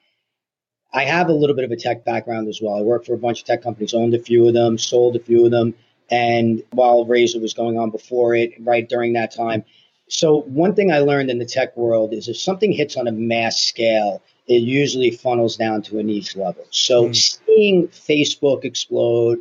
I 0.93 1.05
have 1.05 1.29
a 1.29 1.35
little 1.35 1.57
bit 1.57 1.65
of 1.65 1.71
a 1.71 1.77
tech 1.77 2.05
background 2.05 2.49
as 2.49 2.61
well. 2.63 2.75
I 2.75 2.83
worked 2.83 3.07
for 3.07 3.15
a 3.15 3.19
bunch 3.19 3.41
of 3.41 3.47
tech 3.47 3.63
companies, 3.63 3.93
owned 3.93 4.15
a 4.15 4.19
few 4.19 4.47
of 4.49 4.55
them, 4.55 4.79
sold 4.79 5.17
a 5.17 5.21
few 5.21 5.45
of 5.45 5.51
them. 5.51 5.75
And 6.11 6.63
while 6.71 7.05
Razor 7.05 7.41
was 7.41 7.55
going 7.55 7.79
on 7.79 7.91
before 7.91 8.35
it, 8.35 8.53
right 8.61 8.89
during 8.89 9.15
that 9.15 9.35
time. 9.35 9.65
So, 10.09 10.43
one 10.43 10.75
thing 10.75 10.93
I 10.93 11.01
learned 11.01 11.31
in 11.31 11.39
the 11.39 11.45
tech 11.45 11.77
world 11.77 12.15
is 12.15 12.29
if 12.29 12.39
something 12.39 12.73
hits 12.73 12.97
on 12.97 13.09
a 13.09 13.13
mass 13.13 13.59
scale, 13.59 14.23
it 14.47 14.63
usually 14.63 15.11
funnels 15.11 15.57
down 15.57 15.83
to 15.83 15.99
a 15.99 16.03
niche 16.05 16.37
level. 16.37 16.65
So, 16.71 17.09
mm. 17.09 17.17
seeing 17.17 17.89
Facebook 17.89 18.65
explode, 18.65 19.41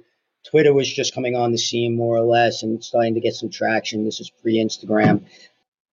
Twitter 0.50 0.74
was 0.74 0.92
just 0.92 1.14
coming 1.14 1.36
on 1.36 1.52
the 1.52 1.58
scene 1.60 1.96
more 1.96 2.18
or 2.18 2.26
less 2.26 2.64
and 2.64 2.84
starting 2.84 3.14
to 3.14 3.20
get 3.20 3.36
some 3.36 3.50
traction. 3.50 4.06
This 4.06 4.20
is 4.20 4.32
pre 4.32 4.58
Instagram. 4.58 5.26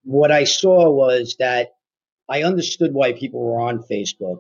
What 0.05 0.33
I 0.33 0.45
saw 0.45 0.91
was 0.91 1.37
that 1.39 1.75
I 2.33 2.45
understood 2.45 2.95
why 2.95 3.13
people 3.13 3.41
were 3.41 3.61
on 3.61 3.83
Facebook, 3.83 4.39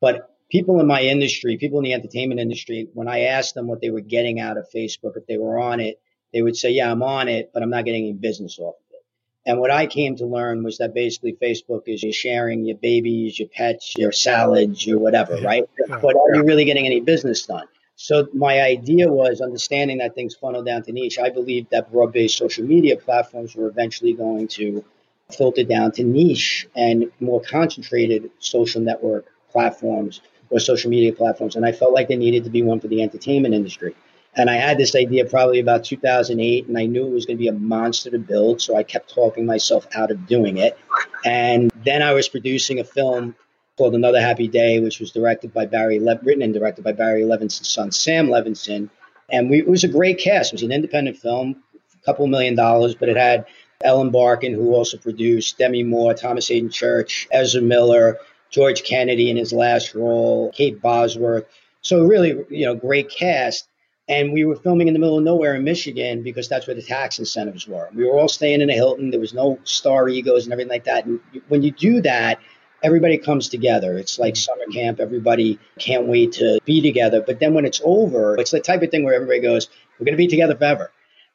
but 0.00 0.30
people 0.50 0.78
in 0.78 0.86
my 0.86 1.02
industry, 1.02 1.56
people 1.56 1.78
in 1.78 1.84
the 1.84 1.92
entertainment 1.92 2.40
industry, 2.40 2.88
when 2.94 3.08
I 3.08 3.22
asked 3.22 3.54
them 3.54 3.66
what 3.66 3.80
they 3.80 3.90
were 3.90 4.00
getting 4.00 4.38
out 4.38 4.56
of 4.56 4.70
Facebook, 4.72 5.16
if 5.16 5.26
they 5.26 5.36
were 5.36 5.58
on 5.58 5.80
it, 5.80 6.00
they 6.32 6.42
would 6.42 6.56
say, 6.56 6.70
yeah, 6.70 6.90
I'm 6.92 7.02
on 7.02 7.26
it, 7.28 7.50
but 7.52 7.64
I'm 7.64 7.70
not 7.70 7.84
getting 7.86 8.04
any 8.04 8.12
business 8.12 8.60
off 8.60 8.76
of 8.76 8.94
it. 8.94 9.04
And 9.46 9.58
what 9.58 9.72
I 9.72 9.86
came 9.86 10.14
to 10.16 10.26
learn 10.26 10.62
was 10.62 10.78
that 10.78 10.94
basically 10.94 11.36
Facebook 11.42 11.82
is 11.88 12.04
you're 12.04 12.12
sharing 12.12 12.64
your 12.64 12.76
babies, 12.76 13.36
your 13.36 13.48
pets, 13.48 13.94
your 13.98 14.12
salads, 14.12 14.86
your 14.86 15.00
whatever, 15.00 15.36
right? 15.42 15.68
But 15.88 16.14
are 16.14 16.36
you 16.36 16.44
really 16.44 16.64
getting 16.64 16.86
any 16.86 17.00
business 17.00 17.44
done? 17.46 17.66
So 17.96 18.28
my 18.32 18.60
idea 18.60 19.08
was 19.10 19.40
understanding 19.40 19.98
that 19.98 20.14
things 20.14 20.36
funnel 20.36 20.62
down 20.62 20.84
to 20.84 20.92
niche. 20.92 21.18
I 21.18 21.30
believed 21.30 21.70
that 21.70 21.90
broad-based 21.90 22.36
social 22.36 22.64
media 22.64 22.96
platforms 22.96 23.56
were 23.56 23.66
eventually 23.66 24.12
going 24.12 24.46
to 24.48 24.84
filter 25.32 25.64
down 25.64 25.92
to 25.92 26.04
niche 26.04 26.66
and 26.74 27.10
more 27.20 27.40
concentrated 27.40 28.30
social 28.38 28.80
network 28.80 29.26
platforms 29.50 30.20
or 30.50 30.60
social 30.60 30.90
media 30.90 31.12
platforms. 31.12 31.56
And 31.56 31.64
I 31.64 31.72
felt 31.72 31.92
like 31.92 32.08
there 32.08 32.18
needed 32.18 32.44
to 32.44 32.50
be 32.50 32.62
one 32.62 32.80
for 32.80 32.88
the 32.88 33.02
entertainment 33.02 33.54
industry. 33.54 33.94
And 34.36 34.50
I 34.50 34.56
had 34.56 34.78
this 34.78 34.96
idea 34.96 35.24
probably 35.24 35.60
about 35.60 35.84
2008, 35.84 36.66
and 36.66 36.76
I 36.76 36.86
knew 36.86 37.06
it 37.06 37.12
was 37.12 37.24
going 37.24 37.36
to 37.36 37.40
be 37.42 37.48
a 37.48 37.52
monster 37.52 38.10
to 38.10 38.18
build. 38.18 38.60
So 38.60 38.76
I 38.76 38.82
kept 38.82 39.14
talking 39.14 39.46
myself 39.46 39.86
out 39.94 40.10
of 40.10 40.26
doing 40.26 40.58
it. 40.58 40.76
And 41.24 41.70
then 41.84 42.02
I 42.02 42.12
was 42.12 42.28
producing 42.28 42.80
a 42.80 42.84
film 42.84 43.36
called 43.76 43.94
Another 43.94 44.20
Happy 44.20 44.48
Day, 44.48 44.80
which 44.80 44.98
was 44.98 45.12
directed 45.12 45.52
by 45.54 45.66
Barry, 45.66 46.00
Le- 46.00 46.18
written 46.22 46.42
and 46.42 46.52
directed 46.52 46.82
by 46.82 46.92
Barry 46.92 47.24
Levinson's 47.24 47.68
son, 47.68 47.92
Sam 47.92 48.28
Levinson. 48.28 48.90
And 49.30 49.50
we, 49.50 49.58
it 49.60 49.68
was 49.68 49.84
a 49.84 49.88
great 49.88 50.18
cast. 50.18 50.52
It 50.52 50.56
was 50.56 50.62
an 50.62 50.72
independent 50.72 51.16
film, 51.16 51.62
a 51.94 52.04
couple 52.04 52.26
million 52.26 52.56
dollars, 52.56 52.94
but 52.94 53.08
it 53.08 53.16
had 53.16 53.46
Ellen 53.84 54.10
Barkin, 54.10 54.54
who 54.54 54.74
also 54.74 54.96
produced, 54.96 55.58
Demi 55.58 55.82
Moore, 55.82 56.14
Thomas 56.14 56.48
Haden 56.48 56.70
Church, 56.70 57.28
Ezra 57.30 57.62
Miller, 57.62 58.18
George 58.50 58.82
Kennedy 58.84 59.30
in 59.30 59.36
his 59.36 59.52
last 59.52 59.94
role, 59.94 60.50
Kate 60.52 60.80
Bosworth. 60.80 61.44
So 61.82 62.04
really, 62.04 62.44
you 62.48 62.66
know, 62.66 62.74
great 62.74 63.10
cast. 63.10 63.68
And 64.08 64.32
we 64.32 64.44
were 64.44 64.56
filming 64.56 64.86
in 64.86 64.94
the 64.94 65.00
middle 65.00 65.18
of 65.18 65.24
nowhere 65.24 65.54
in 65.54 65.64
Michigan 65.64 66.22
because 66.22 66.48
that's 66.48 66.66
where 66.66 66.76
the 66.76 66.82
tax 66.82 67.18
incentives 67.18 67.66
were. 67.66 67.88
We 67.94 68.04
were 68.04 68.18
all 68.18 68.28
staying 68.28 68.60
in 68.60 68.68
a 68.68 68.74
Hilton. 68.74 69.10
There 69.10 69.20
was 69.20 69.32
no 69.32 69.58
star 69.64 70.08
egos 70.08 70.44
and 70.44 70.52
everything 70.52 70.70
like 70.70 70.84
that. 70.84 71.06
And 71.06 71.20
when 71.48 71.62
you 71.62 71.70
do 71.70 72.02
that, 72.02 72.38
everybody 72.82 73.16
comes 73.16 73.48
together. 73.48 73.96
It's 73.96 74.18
like 74.18 74.36
summer 74.36 74.66
camp. 74.72 75.00
Everybody 75.00 75.58
can't 75.78 76.06
wait 76.06 76.32
to 76.32 76.60
be 76.66 76.82
together. 76.82 77.22
But 77.26 77.40
then 77.40 77.54
when 77.54 77.64
it's 77.64 77.80
over, 77.82 78.36
it's 78.38 78.50
the 78.50 78.60
type 78.60 78.82
of 78.82 78.90
thing 78.90 79.04
where 79.04 79.14
everybody 79.14 79.40
goes, 79.40 79.68
we're 79.98 80.04
going 80.04 80.14
to 80.14 80.18
be 80.18 80.28
together 80.28 80.54
forever. 80.54 80.92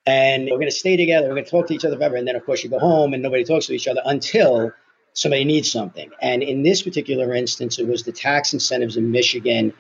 And 0.10 0.46
we're 0.46 0.58
going 0.58 0.68
to 0.68 0.72
stay 0.72 0.98
together. 0.98 1.28
We're 1.28 1.36
going 1.36 1.46
to 1.46 1.52
talk 1.52 1.68
to 1.68 1.74
each 1.74 1.86
other 1.86 1.96
forever. 1.98 2.16
And 2.16 2.28
then, 2.28 2.36
of 2.36 2.46
course, 2.46 2.64
you 2.64 2.70
go 2.70 2.80
home 2.80 3.14
and 3.14 3.22
nobody 3.22 3.44
talks 3.44 3.68
to 3.68 3.74
each 3.74 3.88
other 3.88 4.02
until 4.04 4.74
somebody 5.14 5.46
needs 5.46 5.72
something. 5.72 6.10
And 6.22 6.42
in 6.42 6.64
this 6.64 6.82
particular 6.82 7.34
instance, 7.34 7.80
it 7.80 7.88
was 7.88 8.04
the 8.04 8.12
tax 8.12 8.54
incentives 8.54 8.98
in 8.98 9.12
Michigan 9.12 9.74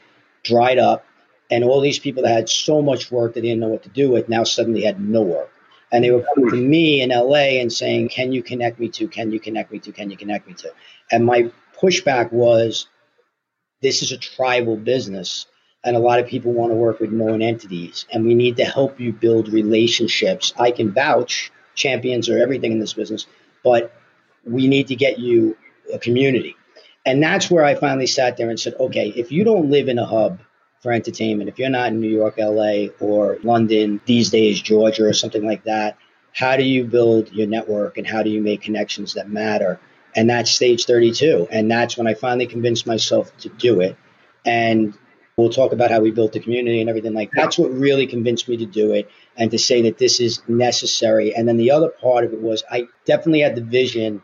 dried 0.44 0.78
up, 0.78 1.06
and 1.52 1.64
all 1.64 1.82
these 1.82 2.00
people 2.00 2.24
that 2.24 2.34
had 2.34 2.50
so 2.50 2.82
much 2.82 3.12
work 3.12 3.34
that 3.34 3.42
they 3.42 3.48
didn't 3.48 3.62
know 3.62 3.70
what 3.70 3.84
to 3.84 3.90
do 3.90 4.12
with 4.12 4.30
now 4.30 4.44
suddenly 4.44 4.84
had 4.84 5.02
no 5.02 5.22
work. 5.22 5.52
And 5.92 6.04
they 6.04 6.12
were 6.12 6.24
coming 6.36 6.52
to 6.52 6.56
me 6.56 7.02
in 7.02 7.10
LA 7.10 7.60
and 7.60 7.74
saying, 7.74 8.10
Can 8.10 8.32
you 8.32 8.44
connect 8.44 8.80
me 8.80 8.90
to? 8.90 9.08
Can 9.08 9.32
you 9.32 9.40
connect 9.40 9.72
me 9.72 9.80
to? 9.80 9.92
Can 9.92 10.12
you 10.12 10.18
connect 10.18 10.48
me 10.48 10.54
to? 10.56 10.72
And 11.12 11.26
my 11.26 11.52
pushback 11.82 12.32
was, 12.32 12.88
This 13.82 14.04
is 14.04 14.12
a 14.12 14.18
tribal 14.18 14.78
business. 14.78 15.48
And 15.84 15.96
a 15.96 16.00
lot 16.00 16.20
of 16.20 16.28
people 16.28 16.52
want 16.52 16.72
to 16.72 16.76
work 16.76 17.00
with 17.00 17.12
known 17.12 17.42
entities, 17.42 18.06
and 18.12 18.26
we 18.26 18.36
need 18.36 18.58
to 18.58 18.66
help 18.66 19.00
you 19.00 19.14
build 19.14 19.48
relationships. 19.48 20.54
I 20.60 20.72
can 20.72 20.92
vouch, 20.92 21.52
champions 21.76 22.28
are 22.28 22.38
everything 22.38 22.74
in 22.74 22.80
this 22.80 22.94
business, 22.94 23.26
but 23.64 23.94
we 24.46 24.68
need 24.68 24.88
to 24.88 24.96
get 24.96 25.20
you 25.20 25.58
a 25.94 26.00
community. 26.00 26.56
And 27.06 27.24
that's 27.24 27.50
where 27.50 27.64
I 27.64 27.76
finally 27.76 28.08
sat 28.08 28.36
there 28.36 28.50
and 28.50 28.60
said, 28.60 28.76
okay, 28.80 29.10
if 29.16 29.32
you 29.32 29.44
don't 29.44 29.70
live 29.70 29.88
in 29.88 29.98
a 29.98 30.06
hub 30.06 30.42
for 30.82 30.92
entertainment, 30.92 31.50
if 31.50 31.58
you're 31.58 31.70
not 31.70 31.88
in 31.88 32.02
New 32.02 32.10
York, 32.10 32.36
LA, 32.38 32.88
or 33.00 33.38
London, 33.44 34.02
these 34.06 34.30
days, 34.30 34.62
Georgia, 34.62 35.06
or 35.06 35.14
something 35.14 35.46
like 35.46 35.64
that, 35.64 35.98
how 36.34 36.58
do 36.58 36.64
you 36.64 36.84
build 36.84 37.32
your 37.32 37.48
network 37.48 37.98
and 37.98 38.06
how 38.06 38.22
do 38.22 38.30
you 38.30 38.42
make 38.42 38.62
connections 38.62 39.14
that 39.14 39.30
matter? 39.30 39.80
And 40.16 40.30
that's 40.30 40.52
stage 40.52 40.86
32. 40.86 41.48
And 41.52 41.72
that's 41.72 41.98
when 41.98 42.08
I 42.08 42.14
finally 42.14 42.48
convinced 42.48 42.86
myself 42.86 43.36
to 43.38 43.50
do 43.50 43.82
it. 43.82 43.98
And 44.46 44.98
We'll 45.40 45.50
talk 45.50 45.72
about 45.72 45.92
how 45.92 46.02
we 46.02 46.12
built 46.12 46.34
the 46.34 46.40
community 46.40 46.82
and 46.82 46.90
everything 46.90 47.14
like 47.14 47.32
that. 47.32 47.42
That's 47.42 47.58
what 47.58 47.72
really 47.72 48.08
convinced 48.08 48.48
me 48.48 48.58
to 48.58 48.66
do 48.66 48.92
it 48.92 49.10
and 49.38 49.50
to 49.52 49.58
say 49.58 49.84
that 49.84 49.98
this 49.98 50.20
is 50.20 50.42
necessary. 50.48 51.34
And 51.36 51.48
then 51.48 51.58
the 51.58 51.72
other 51.72 51.90
part 51.90 52.26
of 52.26 52.34
it 52.34 52.42
was 52.42 52.64
I 52.70 52.88
definitely 53.06 53.42
had 53.42 53.56
the 53.56 53.64
vision 53.64 54.22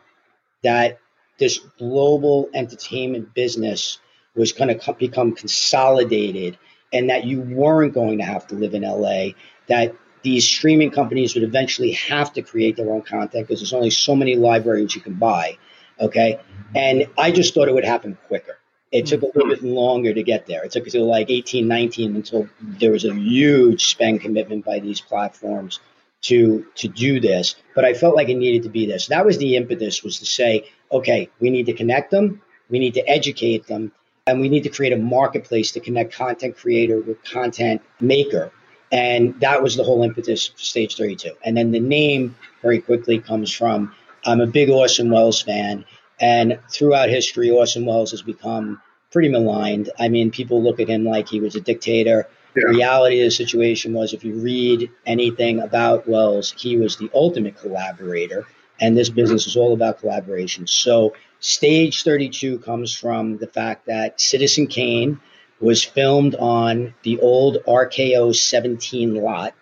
that 0.63 0.99
this 1.37 1.59
global 1.77 2.49
entertainment 2.53 3.33
business 3.33 3.99
was 4.35 4.51
going 4.51 4.77
to 4.77 4.93
become 4.93 5.33
consolidated 5.33 6.57
and 6.91 7.09
that 7.09 7.25
you 7.25 7.41
weren't 7.41 7.93
going 7.93 8.19
to 8.19 8.23
have 8.23 8.47
to 8.47 8.55
live 8.55 8.73
in 8.73 8.83
LA, 8.83 9.29
that 9.67 9.95
these 10.23 10.45
streaming 10.45 10.91
companies 10.91 11.35
would 11.35 11.43
eventually 11.43 11.91
have 11.91 12.33
to 12.33 12.41
create 12.41 12.77
their 12.77 12.91
own 12.91 13.01
content 13.01 13.47
because 13.47 13.59
there's 13.59 13.73
only 13.73 13.89
so 13.89 14.15
many 14.15 14.35
libraries 14.35 14.95
you 14.95 15.01
can 15.01 15.13
buy. 15.13 15.57
Okay. 15.99 16.39
And 16.73 17.07
I 17.17 17.31
just 17.31 17.53
thought 17.53 17.67
it 17.67 17.73
would 17.73 17.85
happen 17.85 18.17
quicker. 18.27 18.57
It 18.91 19.07
took 19.07 19.21
a 19.21 19.25
little 19.25 19.49
bit 19.49 19.59
mm-hmm. 19.59 19.67
longer 19.67 20.13
to 20.13 20.23
get 20.23 20.45
there. 20.45 20.63
It 20.63 20.71
took 20.71 20.85
until 20.85 21.05
like 21.05 21.29
18, 21.29 21.67
19 21.67 22.15
until 22.15 22.49
there 22.61 22.91
was 22.91 23.05
a 23.05 23.13
huge 23.13 23.85
spend 23.85 24.21
commitment 24.21 24.63
by 24.63 24.79
these 24.79 25.01
platforms 25.01 25.79
to 26.23 26.65
to 26.75 26.87
do 26.87 27.19
this. 27.19 27.55
But 27.73 27.85
I 27.85 27.93
felt 27.93 28.15
like 28.15 28.29
it 28.29 28.35
needed 28.35 28.63
to 28.63 28.69
be 28.69 28.85
this. 28.85 29.07
That 29.07 29.25
was 29.25 29.37
the 29.37 29.55
impetus 29.55 30.03
was 30.03 30.19
to 30.19 30.25
say, 30.25 30.69
okay, 30.91 31.29
we 31.39 31.49
need 31.49 31.65
to 31.67 31.73
connect 31.73 32.11
them, 32.11 32.41
we 32.69 32.79
need 32.79 32.93
to 32.95 33.07
educate 33.07 33.67
them, 33.67 33.91
and 34.27 34.39
we 34.39 34.49
need 34.49 34.63
to 34.63 34.69
create 34.69 34.93
a 34.93 34.97
marketplace 34.97 35.71
to 35.71 35.79
connect 35.79 36.13
content 36.13 36.57
creator 36.57 36.99
with 36.99 37.23
content 37.23 37.81
maker. 37.99 38.51
And 38.91 39.39
that 39.41 39.61
was 39.61 39.75
the 39.75 39.83
whole 39.83 40.03
impetus 40.03 40.47
for 40.47 40.57
Stage 40.57 40.95
32. 40.95 41.31
And 41.43 41.57
then 41.57 41.71
the 41.71 41.79
name 41.79 42.35
very 42.61 42.79
quickly 42.79 43.19
comes 43.19 43.51
from 43.51 43.93
I'm 44.25 44.41
a 44.41 44.47
big 44.47 44.69
Orson 44.69 45.11
Welles 45.11 45.41
fan. 45.41 45.85
And 46.19 46.59
throughout 46.69 47.09
history, 47.09 47.49
Orson 47.49 47.85
Welles 47.85 48.11
has 48.11 48.21
become 48.21 48.81
pretty 49.11 49.29
maligned. 49.29 49.89
I 49.99 50.09
mean, 50.09 50.31
people 50.31 50.61
look 50.61 50.79
at 50.79 50.87
him 50.87 51.05
like 51.05 51.27
he 51.27 51.39
was 51.39 51.55
a 51.55 51.61
dictator. 51.61 52.27
Yeah. 52.55 52.63
The 52.67 52.77
reality 52.77 53.21
of 53.21 53.25
the 53.25 53.31
situation 53.31 53.93
was 53.93 54.13
if 54.13 54.23
you 54.23 54.35
read 54.35 54.89
anything 55.05 55.59
about 55.59 56.07
Welles, 56.07 56.53
he 56.57 56.77
was 56.77 56.97
the 56.97 57.09
ultimate 57.13 57.57
collaborator. 57.57 58.45
And 58.79 58.97
this 58.97 59.09
business 59.09 59.47
is 59.47 59.55
all 59.55 59.73
about 59.73 59.99
collaboration. 59.99 60.67
So, 60.67 61.13
Stage 61.39 62.03
32 62.03 62.59
comes 62.59 62.95
from 62.95 63.37
the 63.37 63.47
fact 63.47 63.85
that 63.85 64.19
Citizen 64.19 64.67
Kane 64.67 65.19
was 65.59 65.83
filmed 65.83 66.35
on 66.35 66.93
the 67.03 67.19
old 67.19 67.57
RKO 67.67 68.35
17 68.35 69.15
lot, 69.15 69.53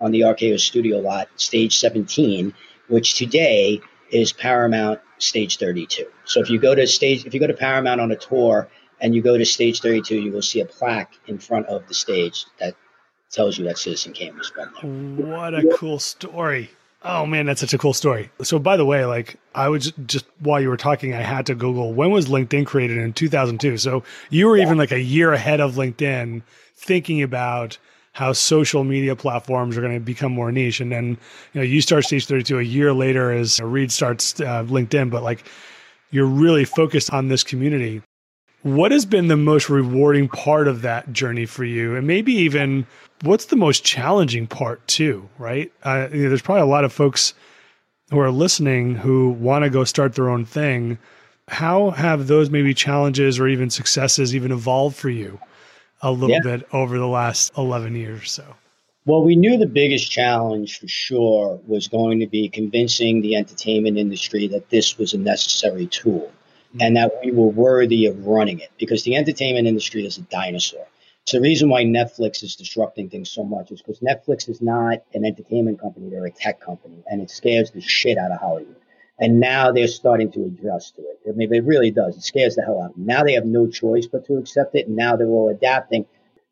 on 0.00 0.10
the 0.12 0.20
RKO 0.20 0.58
studio 0.58 0.98
lot, 0.98 1.28
Stage 1.36 1.78
17, 1.78 2.54
which 2.88 3.14
today 3.14 3.80
is 4.12 4.32
Paramount 4.32 5.00
Stage 5.18 5.58
32. 5.58 6.06
So 6.24 6.40
if 6.40 6.50
you 6.50 6.58
go 6.58 6.74
to 6.74 6.86
stage, 6.86 7.24
if 7.24 7.34
you 7.34 7.40
go 7.40 7.46
to 7.46 7.54
Paramount 7.54 8.00
on 8.00 8.12
a 8.12 8.16
tour 8.16 8.68
and 9.00 9.14
you 9.14 9.22
go 9.22 9.36
to 9.36 9.44
Stage 9.44 9.80
32, 9.80 10.16
you 10.16 10.30
will 10.30 10.42
see 10.42 10.60
a 10.60 10.64
plaque 10.64 11.12
in 11.26 11.38
front 11.38 11.66
of 11.66 11.88
the 11.88 11.94
stage 11.94 12.46
that 12.60 12.76
tells 13.30 13.58
you 13.58 13.64
that 13.64 13.78
Citizen 13.78 14.12
Kane 14.12 14.36
was 14.36 14.50
filmed 14.50 14.72
there. 15.18 15.26
What 15.26 15.54
a 15.54 15.74
cool 15.76 15.98
story! 15.98 16.70
Oh 17.04 17.26
man, 17.26 17.46
that's 17.46 17.60
such 17.60 17.74
a 17.74 17.78
cool 17.78 17.94
story. 17.94 18.30
So 18.42 18.58
by 18.58 18.76
the 18.76 18.84
way, 18.84 19.04
like 19.06 19.36
I 19.54 19.68
was 19.68 19.92
just 20.06 20.26
while 20.38 20.60
you 20.60 20.68
were 20.68 20.76
talking, 20.76 21.14
I 21.14 21.22
had 21.22 21.46
to 21.46 21.54
Google 21.54 21.92
when 21.92 22.10
was 22.10 22.26
LinkedIn 22.26 22.66
created 22.66 22.98
in 22.98 23.12
2002. 23.12 23.78
So 23.78 24.04
you 24.30 24.46
were 24.46 24.56
yeah. 24.56 24.64
even 24.64 24.78
like 24.78 24.92
a 24.92 25.00
year 25.00 25.32
ahead 25.32 25.60
of 25.60 25.74
LinkedIn 25.74 26.42
thinking 26.76 27.22
about 27.22 27.78
how 28.12 28.32
social 28.32 28.84
media 28.84 29.16
platforms 29.16 29.76
are 29.76 29.80
going 29.80 29.94
to 29.94 30.00
become 30.00 30.32
more 30.32 30.52
niche. 30.52 30.80
And 30.80 30.92
then, 30.92 31.08
you 31.52 31.60
know, 31.60 31.62
you 31.62 31.80
start 31.80 32.04
stage 32.04 32.26
32 32.26 32.58
a 32.58 32.62
year 32.62 32.92
later 32.92 33.32
as 33.32 33.58
Reed 33.60 33.90
starts 33.90 34.38
uh, 34.40 34.64
LinkedIn, 34.64 35.10
but 35.10 35.22
like 35.22 35.44
you're 36.10 36.26
really 36.26 36.64
focused 36.64 37.12
on 37.12 37.28
this 37.28 37.42
community. 37.42 38.02
What 38.62 38.92
has 38.92 39.06
been 39.06 39.28
the 39.28 39.36
most 39.36 39.68
rewarding 39.68 40.28
part 40.28 40.68
of 40.68 40.82
that 40.82 41.12
journey 41.12 41.46
for 41.46 41.64
you? 41.64 41.96
And 41.96 42.06
maybe 42.06 42.32
even 42.32 42.86
what's 43.22 43.46
the 43.46 43.56
most 43.56 43.82
challenging 43.82 44.46
part 44.46 44.86
too, 44.86 45.28
right? 45.38 45.72
Uh, 45.82 46.08
you 46.12 46.24
know, 46.24 46.28
there's 46.28 46.42
probably 46.42 46.62
a 46.62 46.66
lot 46.66 46.84
of 46.84 46.92
folks 46.92 47.34
who 48.10 48.20
are 48.20 48.30
listening 48.30 48.94
who 48.94 49.30
want 49.30 49.64
to 49.64 49.70
go 49.70 49.84
start 49.84 50.14
their 50.14 50.28
own 50.28 50.44
thing. 50.44 50.98
How 51.48 51.90
have 51.90 52.26
those 52.26 52.50
maybe 52.50 52.74
challenges 52.74 53.40
or 53.40 53.48
even 53.48 53.70
successes 53.70 54.36
even 54.36 54.52
evolved 54.52 54.96
for 54.96 55.08
you? 55.08 55.40
A 56.02 56.10
little 56.10 56.30
yeah. 56.30 56.40
bit 56.42 56.68
over 56.72 56.98
the 56.98 57.06
last 57.06 57.52
11 57.56 57.94
years 57.94 58.22
or 58.22 58.24
so? 58.24 58.54
Well, 59.04 59.24
we 59.24 59.34
knew 59.34 59.56
the 59.56 59.66
biggest 59.66 60.10
challenge 60.10 60.78
for 60.78 60.86
sure 60.86 61.60
was 61.66 61.88
going 61.88 62.20
to 62.20 62.26
be 62.26 62.48
convincing 62.48 63.20
the 63.20 63.34
entertainment 63.34 63.98
industry 63.98 64.46
that 64.48 64.70
this 64.70 64.96
was 64.96 65.12
a 65.12 65.18
necessary 65.18 65.86
tool 65.86 66.30
mm-hmm. 66.30 66.80
and 66.80 66.96
that 66.96 67.12
we 67.24 67.32
were 67.32 67.48
worthy 67.48 68.06
of 68.06 68.26
running 68.26 68.60
it 68.60 68.70
because 68.78 69.02
the 69.02 69.16
entertainment 69.16 69.66
industry 69.66 70.06
is 70.06 70.18
a 70.18 70.22
dinosaur. 70.22 70.86
So 71.24 71.36
the 71.36 71.42
reason 71.42 71.68
why 71.68 71.84
Netflix 71.84 72.42
is 72.42 72.56
disrupting 72.56 73.08
things 73.08 73.30
so 73.30 73.44
much 73.44 73.70
is 73.70 73.80
because 73.80 74.00
Netflix 74.00 74.48
is 74.48 74.60
not 74.60 75.02
an 75.14 75.24
entertainment 75.24 75.80
company, 75.80 76.08
they're 76.10 76.26
a 76.26 76.30
tech 76.30 76.60
company, 76.60 77.02
and 77.08 77.22
it 77.22 77.30
scares 77.30 77.70
the 77.70 77.80
shit 77.80 78.18
out 78.18 78.32
of 78.32 78.40
Hollywood. 78.40 78.76
And 79.18 79.38
now 79.38 79.70
they're 79.70 79.88
starting 79.88 80.32
to 80.32 80.44
adjust 80.44 80.96
to 80.96 81.02
it. 81.02 81.20
I 81.28 81.32
mean, 81.32 81.52
it 81.52 81.64
really 81.64 81.90
does. 81.90 82.16
It 82.16 82.22
scares 82.22 82.56
the 82.56 82.62
hell 82.62 82.82
out 82.82 82.90
of 82.90 82.96
them. 82.96 83.06
Now 83.06 83.22
they 83.22 83.34
have 83.34 83.46
no 83.46 83.68
choice 83.68 84.06
but 84.06 84.26
to 84.26 84.36
accept 84.38 84.74
it. 84.74 84.86
And 84.88 84.96
now 84.96 85.16
they're 85.16 85.28
all 85.28 85.50
adapting. 85.50 86.06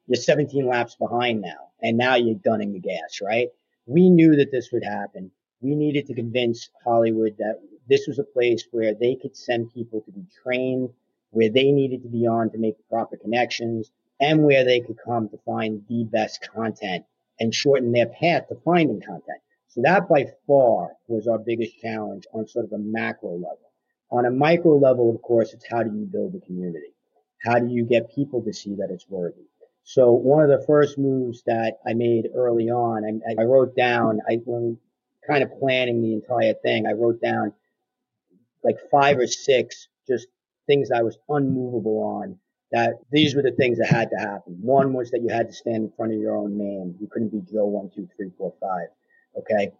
You're 0.06 0.16
17 0.16 0.66
laps 0.66 0.94
behind 0.94 1.40
now. 1.40 1.70
And 1.82 1.96
now 1.96 2.16
you're 2.16 2.36
gunning 2.36 2.72
the 2.72 2.78
gas, 2.78 3.20
right? 3.22 3.48
We 3.86 4.10
knew 4.10 4.36
that 4.36 4.52
this 4.52 4.70
would 4.72 4.84
happen. 4.84 5.30
We 5.62 5.74
needed 5.74 6.06
to 6.06 6.14
convince 6.14 6.70
Hollywood 6.84 7.36
that 7.38 7.60
this 7.88 8.06
was 8.06 8.18
a 8.18 8.24
place 8.24 8.66
where 8.70 8.94
they 8.94 9.16
could 9.16 9.36
send 9.36 9.72
people 9.74 10.02
to 10.02 10.12
be 10.12 10.24
trained, 10.42 10.90
where 11.30 11.50
they 11.50 11.72
needed 11.72 12.02
to 12.02 12.08
be 12.08 12.26
on 12.26 12.50
to 12.50 12.58
make 12.58 12.76
the 12.76 12.84
proper 12.84 13.16
connections, 13.16 13.90
and 14.20 14.44
where 14.44 14.64
they 14.64 14.80
could 14.80 14.98
come 15.04 15.28
to 15.28 15.38
find 15.38 15.82
the 15.88 16.04
best 16.04 16.46
content 16.54 17.04
and 17.40 17.54
shorten 17.54 17.92
their 17.92 18.06
path 18.06 18.48
to 18.48 18.54
finding 18.64 19.00
content. 19.00 19.40
So 19.70 19.82
that 19.82 20.08
by 20.08 20.26
far 20.48 20.96
was 21.06 21.28
our 21.28 21.38
biggest 21.38 21.78
challenge 21.78 22.26
on 22.32 22.48
sort 22.48 22.64
of 22.64 22.72
a 22.72 22.78
macro 22.78 23.34
level. 23.34 23.70
On 24.10 24.26
a 24.26 24.30
micro 24.30 24.76
level, 24.76 25.14
of 25.14 25.22
course, 25.22 25.54
it's 25.54 25.64
how 25.70 25.84
do 25.84 25.96
you 25.96 26.04
build 26.04 26.34
a 26.34 26.44
community? 26.44 26.92
How 27.44 27.60
do 27.60 27.68
you 27.68 27.84
get 27.84 28.12
people 28.12 28.42
to 28.42 28.52
see 28.52 28.74
that 28.74 28.90
it's 28.90 29.08
worthy? 29.08 29.46
So 29.84 30.12
one 30.12 30.42
of 30.42 30.50
the 30.50 30.66
first 30.66 30.98
moves 30.98 31.44
that 31.46 31.78
I 31.86 31.94
made 31.94 32.30
early 32.34 32.68
on, 32.68 33.22
I, 33.28 33.42
I 33.42 33.44
wrote 33.44 33.76
down, 33.76 34.20
I, 34.28 34.40
when 34.44 34.76
kind 35.24 35.44
of 35.44 35.56
planning 35.60 36.02
the 36.02 36.14
entire 36.14 36.54
thing, 36.54 36.86
I 36.88 36.92
wrote 36.92 37.20
down 37.20 37.52
like 38.64 38.76
five 38.90 39.18
or 39.18 39.28
six 39.28 39.86
just 40.08 40.26
things 40.66 40.90
I 40.90 41.02
was 41.02 41.16
unmovable 41.28 42.02
on 42.02 42.38
that 42.72 42.94
these 43.12 43.36
were 43.36 43.42
the 43.42 43.52
things 43.52 43.78
that 43.78 43.88
had 43.88 44.10
to 44.10 44.16
happen. 44.16 44.58
One 44.60 44.92
was 44.92 45.12
that 45.12 45.22
you 45.22 45.28
had 45.28 45.46
to 45.46 45.52
stand 45.52 45.76
in 45.76 45.92
front 45.96 46.12
of 46.12 46.18
your 46.18 46.36
own 46.36 46.58
name. 46.58 46.96
You 47.00 47.06
couldn't 47.06 47.30
be 47.30 47.40
Joe 47.52 47.66
one, 47.66 47.90
two, 47.94 48.08
three, 48.16 48.30
four, 48.36 48.52
five. 48.60 48.88
Okay. 49.36 49.72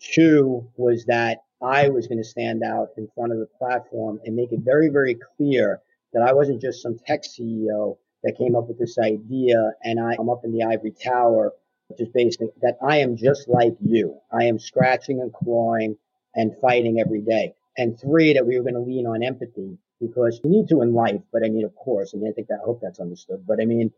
Two 0.00 0.68
was 0.76 1.04
that 1.06 1.44
I 1.62 1.88
was 1.88 2.06
going 2.06 2.18
to 2.18 2.24
stand 2.24 2.62
out 2.62 2.88
in 2.96 3.08
front 3.14 3.32
of 3.32 3.38
the 3.38 3.48
platform 3.58 4.20
and 4.24 4.36
make 4.36 4.52
it 4.52 4.60
very, 4.60 4.88
very 4.88 5.16
clear 5.36 5.80
that 6.12 6.22
I 6.22 6.32
wasn't 6.32 6.60
just 6.60 6.82
some 6.82 6.98
tech 7.06 7.22
CEO 7.22 7.96
that 8.22 8.36
came 8.38 8.56
up 8.56 8.68
with 8.68 8.78
this 8.78 8.98
idea 8.98 9.72
and 9.82 10.00
I, 10.00 10.14
am 10.18 10.28
up 10.28 10.44
in 10.44 10.52
the 10.52 10.64
ivory 10.64 10.92
tower, 10.92 11.52
just 11.98 12.12
basically 12.12 12.48
that 12.62 12.78
I 12.86 12.98
am 12.98 13.16
just 13.16 13.48
like 13.48 13.76
you. 13.80 14.18
I 14.32 14.44
am 14.44 14.58
scratching 14.58 15.20
and 15.20 15.32
clawing 15.32 15.96
and 16.34 16.52
fighting 16.60 17.00
every 17.00 17.20
day. 17.20 17.54
And 17.76 17.98
three, 17.98 18.32
that 18.34 18.46
we 18.46 18.56
were 18.56 18.62
going 18.62 18.74
to 18.74 18.80
lean 18.80 19.06
on 19.06 19.22
empathy 19.22 19.78
because 20.00 20.40
you 20.44 20.50
need 20.50 20.68
to 20.68 20.82
in 20.82 20.92
life, 20.92 21.20
but 21.32 21.44
I 21.44 21.48
mean, 21.48 21.64
of 21.64 21.74
course, 21.74 22.12
I 22.14 22.18
mean, 22.18 22.30
I 22.30 22.32
think 22.32 22.48
that, 22.48 22.60
I 22.62 22.64
hope 22.64 22.80
that's 22.82 23.00
understood. 23.00 23.44
But 23.46 23.60
I 23.60 23.64
mean, 23.64 23.92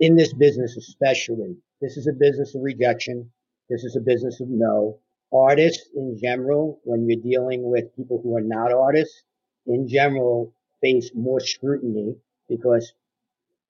in 0.00 0.16
this 0.16 0.32
business, 0.32 0.76
especially, 0.76 1.56
this 1.80 1.96
is 1.96 2.06
a 2.06 2.12
business 2.12 2.54
of 2.54 2.62
rejection. 2.62 3.30
This 3.70 3.84
is 3.84 3.96
a 3.96 4.00
business 4.00 4.40
of 4.40 4.48
no. 4.48 4.98
Artists 5.32 5.88
in 5.96 6.18
general, 6.20 6.80
when 6.84 7.08
you're 7.08 7.20
dealing 7.20 7.62
with 7.62 7.96
people 7.96 8.20
who 8.22 8.36
are 8.36 8.42
not 8.42 8.72
artists, 8.72 9.22
in 9.66 9.88
general, 9.88 10.52
face 10.82 11.10
more 11.14 11.40
scrutiny 11.40 12.14
because 12.48 12.92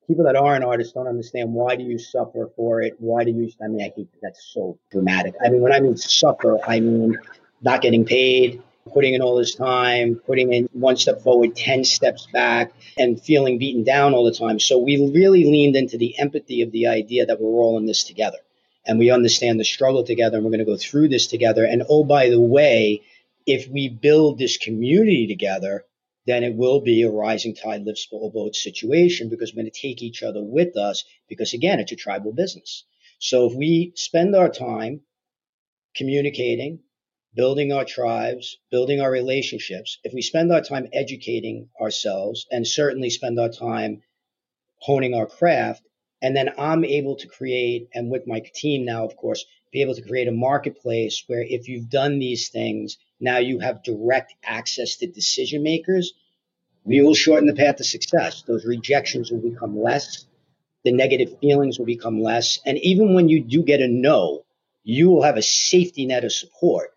people 0.09 0.25
that 0.25 0.35
aren't 0.35 0.65
artists 0.65 0.93
don't 0.93 1.07
understand 1.07 1.53
why 1.53 1.77
do 1.77 1.85
you 1.85 1.97
suffer 1.97 2.51
for 2.57 2.83
it? 2.83 2.97
Why 2.99 3.23
do 3.23 3.31
you, 3.31 3.51
I 3.63 3.69
mean, 3.69 3.81
I 3.81 3.93
hate 3.95 4.11
that. 4.13 4.19
That's 4.21 4.51
so 4.53 4.79
dramatic. 4.91 5.35
I 5.45 5.49
mean, 5.49 5.63
when 5.63 5.73
I 5.73 5.79
mean 5.79 5.97
suffer, 5.97 6.59
I 6.67 6.81
mean 6.81 7.17
not 7.63 7.81
getting 7.81 8.05
paid, 8.05 8.61
putting 8.93 9.15
in 9.15 9.23
all 9.23 9.37
this 9.37 9.55
time, 9.55 10.17
putting 10.27 10.53
in 10.53 10.69
one 10.73 10.97
step 10.97 11.23
forward, 11.23 11.55
10 11.55 11.85
steps 11.85 12.27
back, 12.33 12.73
and 12.99 13.23
feeling 13.23 13.59
beaten 13.59 13.85
down 13.85 14.13
all 14.13 14.25
the 14.25 14.35
time. 14.35 14.59
So 14.59 14.77
we 14.77 14.97
really 15.13 15.45
leaned 15.45 15.77
into 15.77 15.99
the 15.99 16.19
empathy 16.19 16.63
of 16.63 16.73
the 16.73 16.89
idea 16.89 17.27
that 17.27 17.41
we're 17.41 17.61
all 17.61 17.79
in 17.79 17.87
this 17.87 18.03
together 18.03 18.39
and 18.87 18.99
we 18.99 19.11
understand 19.11 19.59
the 19.59 19.64
struggle 19.64 20.05
together 20.05 20.37
and 20.37 20.45
we're 20.45 20.50
going 20.50 20.59
to 20.59 20.64
go 20.64 20.76
through 20.76 21.09
this 21.09 21.26
together. 21.26 21.64
And 21.64 21.85
oh, 21.88 22.05
by 22.05 22.29
the 22.31 22.41
way, 22.41 23.03
if 23.47 23.69
we 23.69 23.88
build 23.88 24.38
this 24.38 24.57
community 24.57 25.26
together, 25.26 25.85
then 26.26 26.43
it 26.43 26.55
will 26.55 26.81
be 26.81 27.03
a 27.03 27.11
rising 27.11 27.55
tide 27.55 27.85
lifts 27.85 28.09
all 28.11 28.31
boats 28.31 28.62
situation 28.62 29.29
because 29.29 29.53
we're 29.53 29.62
going 29.62 29.73
to 29.73 29.81
take 29.81 30.03
each 30.03 30.23
other 30.23 30.43
with 30.43 30.76
us 30.76 31.05
because 31.29 31.53
again, 31.53 31.81
it's 31.81 31.93
a 31.93 31.97
tribal 31.97 32.33
business. 32.33 32.85
So 33.19 33.47
if 33.47 33.55
we 33.55 33.93
spend 33.95 34.35
our 34.35 34.49
time 34.49 35.03
communicating, 35.95 36.81
building 37.35 37.73
our 37.73 37.85
tribes, 37.85 38.59
building 38.71 39.00
our 39.00 39.11
relationships, 39.11 39.99
if 40.05 40.12
we 40.12 40.23
spend 40.23 40.53
our 40.53 40.62
time 40.62 40.88
educating 40.93 41.69
ourselves 41.81 42.47
and 42.50 42.67
certainly 42.67 43.11
spend 43.11 43.38
our 43.38 43.49
time 43.49 44.03
honing 44.76 45.14
our 45.14 45.26
craft, 45.26 45.83
And 46.25 46.35
then 46.35 46.54
I'm 46.57 46.87
able 46.87 47.16
to 47.16 47.28
create, 47.28 47.90
and 47.93 48.11
with 48.11 48.26
my 48.26 48.40
team 48.40 48.87
now, 48.87 49.04
of 49.04 49.14
course, 49.14 49.45
be 49.71 49.83
able 49.83 49.95
to 49.95 50.00
create 50.00 50.26
a 50.26 50.33
marketplace 50.33 51.23
where 51.26 51.43
if 51.43 51.69
you've 51.69 51.90
done 51.90 52.19
these 52.19 52.49
things, 52.49 52.97
now 53.21 53.37
you 53.37 53.59
have 53.59 53.83
direct 53.83 54.35
access 54.43 54.97
to 54.97 55.07
decision 55.07 55.62
makers. 55.62 56.14
We 56.83 57.02
will 57.02 57.12
shorten 57.12 57.47
the 57.47 57.52
path 57.52 57.76
to 57.76 57.85
success. 57.85 58.40
Those 58.40 58.64
rejections 58.64 59.31
will 59.31 59.43
become 59.43 59.78
less. 59.78 60.25
The 60.83 60.93
negative 60.93 61.38
feelings 61.40 61.78
will 61.78 61.85
become 61.85 62.23
less. 62.23 62.59
And 62.64 62.78
even 62.78 63.12
when 63.12 63.28
you 63.28 63.45
do 63.45 63.62
get 63.62 63.83
a 63.83 63.88
no, 63.88 64.47
you 64.83 65.11
will 65.11 65.25
have 65.25 65.37
a 65.37 65.43
safety 65.43 66.07
net 66.07 66.25
of 66.25 66.33
support 66.33 66.95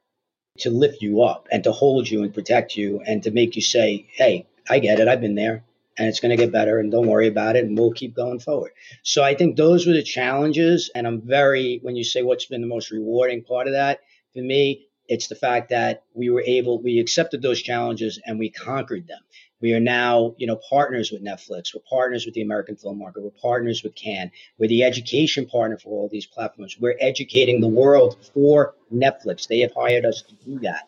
to 0.60 0.70
lift 0.70 1.02
you 1.02 1.24
up 1.24 1.50
and 1.52 1.66
to 1.66 1.74
hold 1.74 2.10
you 2.10 2.24
and 2.24 2.34
protect 2.34 2.78
you 2.78 3.02
and 3.06 3.22
to 3.24 3.32
make 3.32 3.58
you 3.58 3.62
say, 3.62 4.08
Hey, 4.14 4.48
I 4.70 4.80
get 4.80 5.02
it. 5.02 5.10
I've 5.10 5.20
been 5.20 5.36
there 5.36 5.66
and 5.98 6.08
it's 6.08 6.20
going 6.20 6.36
to 6.36 6.42
get 6.42 6.52
better 6.52 6.80
and 6.80 6.92
don't 6.92 7.08
worry 7.08 7.28
about 7.28 7.56
it 7.56 7.66
and 7.66 7.78
we'll 7.78 7.92
keep 7.92 8.16
going 8.16 8.40
forward. 8.40 8.72
So 9.04 9.24
I 9.24 9.36
think 9.36 9.56
those 9.56 9.88
were 9.88 9.94
the 9.94 10.04
challenges. 10.04 10.92
And 10.94 11.08
I'm 11.08 11.22
very, 11.22 11.80
when 11.82 11.96
you 11.96 12.04
say 12.04 12.24
what's 12.24 12.46
been 12.46 12.62
the 12.62 12.68
most 12.68 12.92
rewarding 12.92 13.44
part 13.44 13.68
of 13.68 13.74
that, 13.74 14.00
for 14.34 14.42
me, 14.42 14.88
it's 15.08 15.28
the 15.28 15.36
fact 15.36 15.70
that 15.70 16.04
we 16.14 16.30
were 16.30 16.44
able, 16.46 16.82
we 16.82 17.00
accepted 17.00 17.42
those 17.42 17.62
challenges 17.62 18.20
and 18.26 18.38
we 18.38 18.50
conquered 18.50 19.08
them. 19.08 19.20
We 19.60 19.74
are 19.74 19.80
now, 19.80 20.36
you 20.38 20.46
know, 20.46 20.60
partners 20.70 21.12
with 21.12 21.24
Netflix. 21.24 21.74
We're 21.74 21.82
partners 21.90 22.26
with 22.26 22.36
the 22.36 22.44
American 22.44 22.76
film 22.76 23.00
market. 23.00 23.24
We're 23.24 23.32
partners 23.42 23.82
with 23.84 23.96
Cannes 23.96 24.32
We're 24.60 24.68
the 24.68 24.84
education 24.84 25.48
partner 25.48 25.78
for 25.78 25.90
all 25.90 26.10
these 26.12 26.28
platforms. 26.28 26.78
We're 26.80 26.98
educating 27.00 27.60
the 27.60 27.68
world 27.68 28.18
for 28.34 28.76
Netflix. 28.94 29.48
They 29.48 29.60
have 29.60 29.74
hired 29.74 30.06
us 30.06 30.22
to 30.24 30.36
do 30.46 30.60
that. 30.60 30.88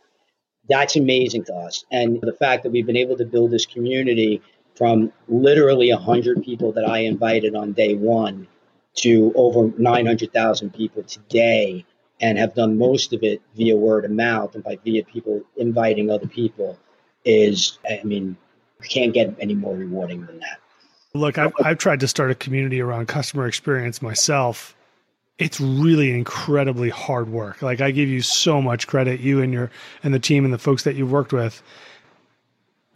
That's 0.67 0.95
amazing 0.95 1.45
to 1.45 1.55
us. 1.55 1.83
And 1.91 2.21
the 2.21 2.33
fact 2.33 2.61
that 2.63 2.71
we've 2.71 2.85
been 2.85 2.95
able 2.95 3.17
to 3.17 3.25
build 3.25 3.49
this 3.49 3.65
community 3.65 4.43
from 4.79 5.11
literally 5.27 5.91
100 5.91 6.41
people 6.41 6.71
that 6.71 6.85
I 6.85 6.99
invited 6.99 7.53
on 7.53 7.73
day 7.73 7.95
one 7.95 8.47
to 8.95 9.33
over 9.35 9.73
900,000 9.77 10.73
people 10.73 11.03
today 11.03 11.85
and 12.21 12.37
have 12.37 12.55
done 12.55 12.77
most 12.77 13.11
of 13.11 13.21
it 13.21 13.41
via 13.57 13.75
word 13.75 14.05
of 14.05 14.11
mouth 14.11 14.55
and 14.55 14.63
by 14.63 14.79
via 14.85 15.03
people 15.03 15.41
inviting 15.57 16.09
other 16.09 16.27
people 16.27 16.79
is, 17.25 17.77
I 17.89 18.01
mean, 18.05 18.37
can't 18.87 19.13
get 19.13 19.35
any 19.41 19.53
more 19.53 19.75
rewarding 19.75 20.25
than 20.25 20.39
that. 20.39 20.59
Look, 21.13 21.37
I've, 21.37 21.51
I've 21.61 21.77
tried 21.77 21.99
to 21.99 22.07
start 22.07 22.31
a 22.31 22.35
community 22.35 22.79
around 22.79 23.09
customer 23.09 23.47
experience 23.47 24.01
myself. 24.01 24.77
It's 25.39 25.59
really 25.59 26.13
incredibly 26.13 26.89
hard 26.89 27.27
work. 27.27 27.61
Like 27.61 27.81
I 27.81 27.91
give 27.91 28.07
you 28.07 28.21
so 28.21 28.61
much 28.61 28.87
credit, 28.87 29.19
you 29.19 29.41
and 29.41 29.51
your 29.51 29.71
and 30.03 30.13
the 30.13 30.19
team 30.19 30.45
and 30.45 30.53
the 30.53 30.57
folks 30.57 30.83
that 30.83 30.95
you've 30.95 31.11
worked 31.11 31.33
with. 31.33 31.61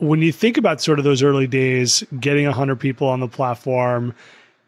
When 0.04 0.22
you 0.22 0.32
think 0.32 0.58
about 0.58 0.82
sort 0.82 1.00
of 1.00 1.06
those 1.06 1.24
early 1.24 1.48
days, 1.48 2.04
getting 2.20 2.46
hundred 2.46 2.80
people 2.80 3.08
on 3.08 3.20
the 3.20 3.28
platform 3.28 4.14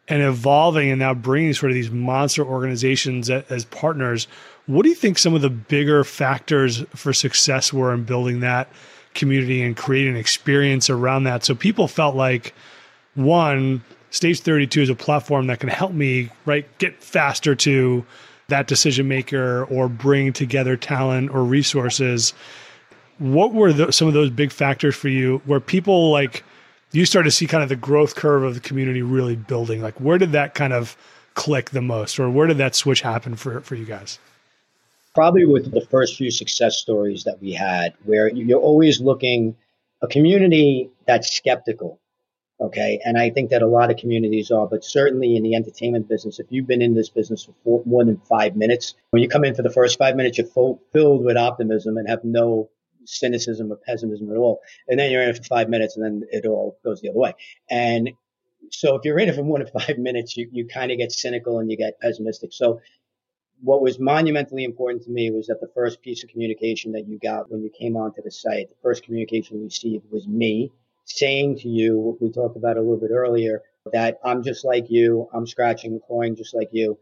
and 0.07 0.21
evolving 0.21 0.89
and 0.91 0.99
now 0.99 1.13
bringing 1.13 1.53
sort 1.53 1.71
of 1.71 1.75
these 1.75 1.91
monster 1.91 2.45
organizations 2.45 3.29
as 3.29 3.65
partners, 3.65 4.27
what 4.67 4.83
do 4.83 4.89
you 4.89 4.95
think 4.95 5.17
some 5.17 5.33
of 5.33 5.41
the 5.41 5.49
bigger 5.49 6.03
factors 6.03 6.83
for 6.95 7.11
success 7.11 7.73
were 7.73 7.93
in 7.93 8.03
building 8.03 8.39
that 8.41 8.69
community 9.15 9.63
and 9.63 9.75
creating 9.75 10.13
an 10.13 10.19
experience 10.19 10.89
around 10.89 11.23
that. 11.23 11.43
So 11.43 11.55
people 11.55 11.87
felt 11.87 12.15
like 12.15 12.53
one, 13.15 13.81
Stage 14.11 14.41
32 14.41 14.81
is 14.83 14.89
a 14.89 14.95
platform 14.95 15.47
that 15.47 15.59
can 15.59 15.69
help 15.69 15.91
me, 15.91 16.29
right, 16.45 16.65
get 16.77 17.01
faster 17.01 17.55
to 17.55 18.05
that 18.47 18.67
decision 18.67 19.07
maker 19.07 19.65
or 19.65 19.89
bring 19.89 20.31
together 20.31 20.77
talent 20.77 21.31
or 21.31 21.43
resources. 21.43 22.33
What 23.17 23.53
were 23.53 23.71
the, 23.73 23.91
some 23.91 24.07
of 24.07 24.13
those 24.13 24.29
big 24.29 24.51
factors 24.51 24.95
for 24.95 25.09
you 25.09 25.41
where 25.45 25.59
people 25.59 26.11
like 26.11 26.43
you 26.91 27.05
started 27.05 27.29
to 27.29 27.35
see 27.35 27.47
kind 27.47 27.63
of 27.63 27.69
the 27.69 27.75
growth 27.75 28.15
curve 28.15 28.43
of 28.43 28.53
the 28.53 28.59
community 28.59 29.01
really 29.01 29.35
building? 29.35 29.81
Like 29.81 29.99
where 29.99 30.17
did 30.17 30.31
that 30.33 30.53
kind 30.53 30.73
of 30.73 30.97
click 31.33 31.71
the 31.71 31.81
most 31.81 32.19
or 32.19 32.29
where 32.29 32.47
did 32.47 32.57
that 32.57 32.75
switch 32.75 33.01
happen 33.01 33.35
for, 33.35 33.61
for 33.61 33.75
you 33.75 33.85
guys? 33.85 34.19
probably 35.15 35.45
with 35.45 35.71
the 35.71 35.81
first 35.89 36.17
few 36.17 36.29
success 36.29 36.77
stories 36.77 37.23
that 37.23 37.41
we 37.41 37.53
had, 37.53 37.93
where 38.03 38.27
you're 38.27 38.59
always 38.59 38.99
looking 38.99 39.55
a 40.01 40.07
community 40.07 40.89
that's 41.07 41.31
skeptical. 41.31 41.99
Okay. 42.59 42.99
And 43.03 43.17
I 43.17 43.29
think 43.31 43.49
that 43.49 43.61
a 43.61 43.67
lot 43.67 43.91
of 43.91 43.97
communities 43.97 44.51
are, 44.51 44.67
but 44.67 44.83
certainly 44.83 45.35
in 45.35 45.43
the 45.43 45.55
entertainment 45.55 46.07
business, 46.07 46.39
if 46.39 46.47
you've 46.49 46.67
been 46.67 46.81
in 46.81 46.93
this 46.93 47.09
business 47.09 47.45
for 47.45 47.53
four, 47.63 47.83
more 47.85 48.05
than 48.05 48.17
five 48.17 48.55
minutes, 48.55 48.93
when 49.09 49.21
you 49.23 49.27
come 49.27 49.43
in 49.43 49.55
for 49.55 49.61
the 49.61 49.71
first 49.71 49.97
five 49.97 50.15
minutes, 50.15 50.37
you're 50.37 50.47
full, 50.47 50.81
filled 50.93 51.23
with 51.23 51.37
optimism 51.37 51.97
and 51.97 52.07
have 52.07 52.23
no 52.23 52.69
cynicism 53.05 53.71
or 53.71 53.77
pessimism 53.77 54.31
at 54.31 54.37
all. 54.37 54.61
And 54.87 54.99
then 54.99 55.11
you're 55.11 55.21
in 55.21 55.29
it 55.29 55.37
for 55.37 55.43
five 55.43 55.69
minutes 55.69 55.95
and 55.95 56.05
then 56.05 56.27
it 56.31 56.45
all 56.45 56.77
goes 56.83 57.01
the 57.01 57.09
other 57.09 57.19
way. 57.19 57.33
And 57.69 58.11
so 58.71 58.95
if 58.95 59.05
you're 59.05 59.19
in 59.19 59.29
it 59.29 59.35
for 59.35 59.43
more 59.43 59.59
than 59.59 59.67
five 59.79 59.97
minutes, 59.97 60.35
you, 60.37 60.49
you 60.51 60.67
kind 60.67 60.91
of 60.91 60.97
get 60.97 61.11
cynical 61.11 61.59
and 61.59 61.69
you 61.69 61.77
get 61.77 61.99
pessimistic. 61.99 62.53
So 62.53 62.81
what 63.61 63.81
was 63.81 63.99
monumentally 63.99 64.63
important 64.63 65.03
to 65.03 65.11
me 65.11 65.31
was 65.31 65.47
that 65.47 65.61
the 65.61 65.69
first 65.73 66.01
piece 66.01 66.23
of 66.23 66.29
communication 66.29 66.91
that 66.91 67.07
you 67.07 67.17
got 67.17 67.51
when 67.51 67.63
you 67.63 67.69
came 67.69 67.95
onto 67.95 68.21
the 68.21 68.31
site, 68.31 68.69
the 68.69 68.75
first 68.81 69.03
communication 69.03 69.63
received 69.63 70.05
was 70.11 70.27
me 70.27 70.71
saying 71.05 71.59
to 71.59 71.69
you 71.69 71.97
what 71.97 72.21
we 72.21 72.31
talked 72.31 72.57
about 72.57 72.77
a 72.77 72.81
little 72.81 72.97
bit 72.97 73.11
earlier 73.11 73.61
that 73.93 74.19
I'm 74.23 74.43
just 74.43 74.65
like 74.65 74.89
you, 74.89 75.29
I'm 75.33 75.45
scratching 75.45 75.91
and 75.91 76.01
clawing 76.01 76.35
just 76.35 76.53
like 76.55 76.69
you. 76.71 76.97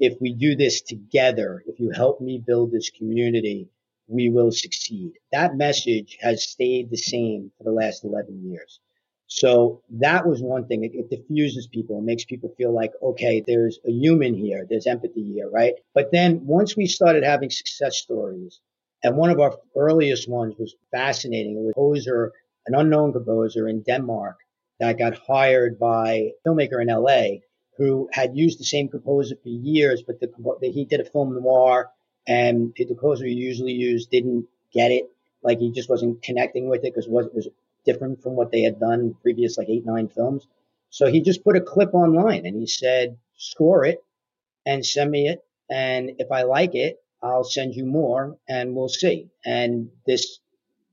If 0.00 0.20
we 0.20 0.32
do 0.32 0.56
this 0.56 0.80
together, 0.80 1.62
if 1.66 1.78
you 1.78 1.90
help 1.90 2.20
me 2.20 2.42
build 2.44 2.72
this 2.72 2.90
community, 2.90 3.68
we 4.08 4.28
will 4.28 4.50
succeed. 4.50 5.12
That 5.32 5.56
message 5.56 6.18
has 6.20 6.44
stayed 6.44 6.90
the 6.90 6.96
same 6.96 7.50
for 7.56 7.64
the 7.64 7.72
last 7.72 8.04
11 8.04 8.42
years. 8.44 8.80
So 9.26 9.82
that 9.90 10.26
was 10.26 10.42
one 10.42 10.66
thing. 10.66 10.84
It, 10.84 10.92
it, 10.94 11.08
diffuses 11.08 11.66
people. 11.66 11.98
It 11.98 12.04
makes 12.04 12.24
people 12.26 12.54
feel 12.58 12.72
like, 12.74 12.92
okay, 13.02 13.42
there's 13.46 13.78
a 13.86 13.90
human 13.90 14.34
here. 14.34 14.66
There's 14.68 14.86
empathy 14.86 15.24
here, 15.24 15.48
right? 15.48 15.72
But 15.94 16.12
then 16.12 16.44
once 16.44 16.76
we 16.76 16.86
started 16.86 17.24
having 17.24 17.48
success 17.48 17.96
stories, 17.96 18.60
and 19.02 19.16
one 19.16 19.30
of 19.30 19.40
our 19.40 19.58
earliest 19.74 20.28
ones 20.28 20.54
was 20.58 20.76
fascinating. 20.90 21.56
It 21.56 21.60
was 21.60 21.70
a 21.70 21.72
composer, 21.72 22.32
an 22.66 22.74
unknown 22.74 23.12
composer 23.12 23.68
in 23.68 23.82
Denmark 23.82 24.36
that 24.78 24.98
got 24.98 25.16
hired 25.16 25.78
by 25.78 26.12
a 26.12 26.32
filmmaker 26.46 26.80
in 26.80 26.88
LA 26.88 27.40
who 27.78 28.08
had 28.12 28.36
used 28.36 28.60
the 28.60 28.64
same 28.64 28.88
composer 28.88 29.34
for 29.42 29.48
years, 29.48 30.02
but 30.06 30.20
the, 30.20 30.28
he 30.70 30.84
did 30.84 31.00
a 31.00 31.04
film 31.04 31.34
noir 31.34 31.90
and 32.26 32.72
the 32.76 32.84
composer 32.84 33.26
he 33.26 33.32
usually 33.32 33.72
used 33.72 34.10
didn't 34.10 34.46
get 34.72 34.90
it. 34.90 35.04
Like 35.42 35.58
he 35.58 35.72
just 35.72 35.90
wasn't 35.90 36.22
connecting 36.22 36.68
with 36.68 36.84
it 36.84 36.94
because 36.94 37.06
it 37.06 37.12
was, 37.12 37.26
it 37.26 37.34
was 37.34 37.48
different 37.84 38.22
from 38.22 38.36
what 38.36 38.52
they 38.52 38.62
had 38.62 38.78
done 38.78 39.16
previous 39.22 39.58
like 39.58 39.68
eight, 39.68 39.84
nine 39.84 40.08
films. 40.08 40.46
So 40.90 41.06
he 41.06 41.20
just 41.20 41.42
put 41.42 41.56
a 41.56 41.60
clip 41.60 41.94
online 41.94 42.46
and 42.46 42.56
he 42.56 42.66
said, 42.66 43.16
score 43.36 43.84
it 43.84 44.04
and 44.64 44.84
send 44.84 45.10
me 45.10 45.28
it. 45.28 45.44
And 45.70 46.12
if 46.18 46.30
I 46.30 46.42
like 46.42 46.74
it, 46.74 46.98
I'll 47.22 47.44
send 47.44 47.74
you 47.74 47.86
more 47.86 48.36
and 48.48 48.74
we'll 48.74 48.88
see. 48.88 49.28
And 49.44 49.90
this 50.06 50.38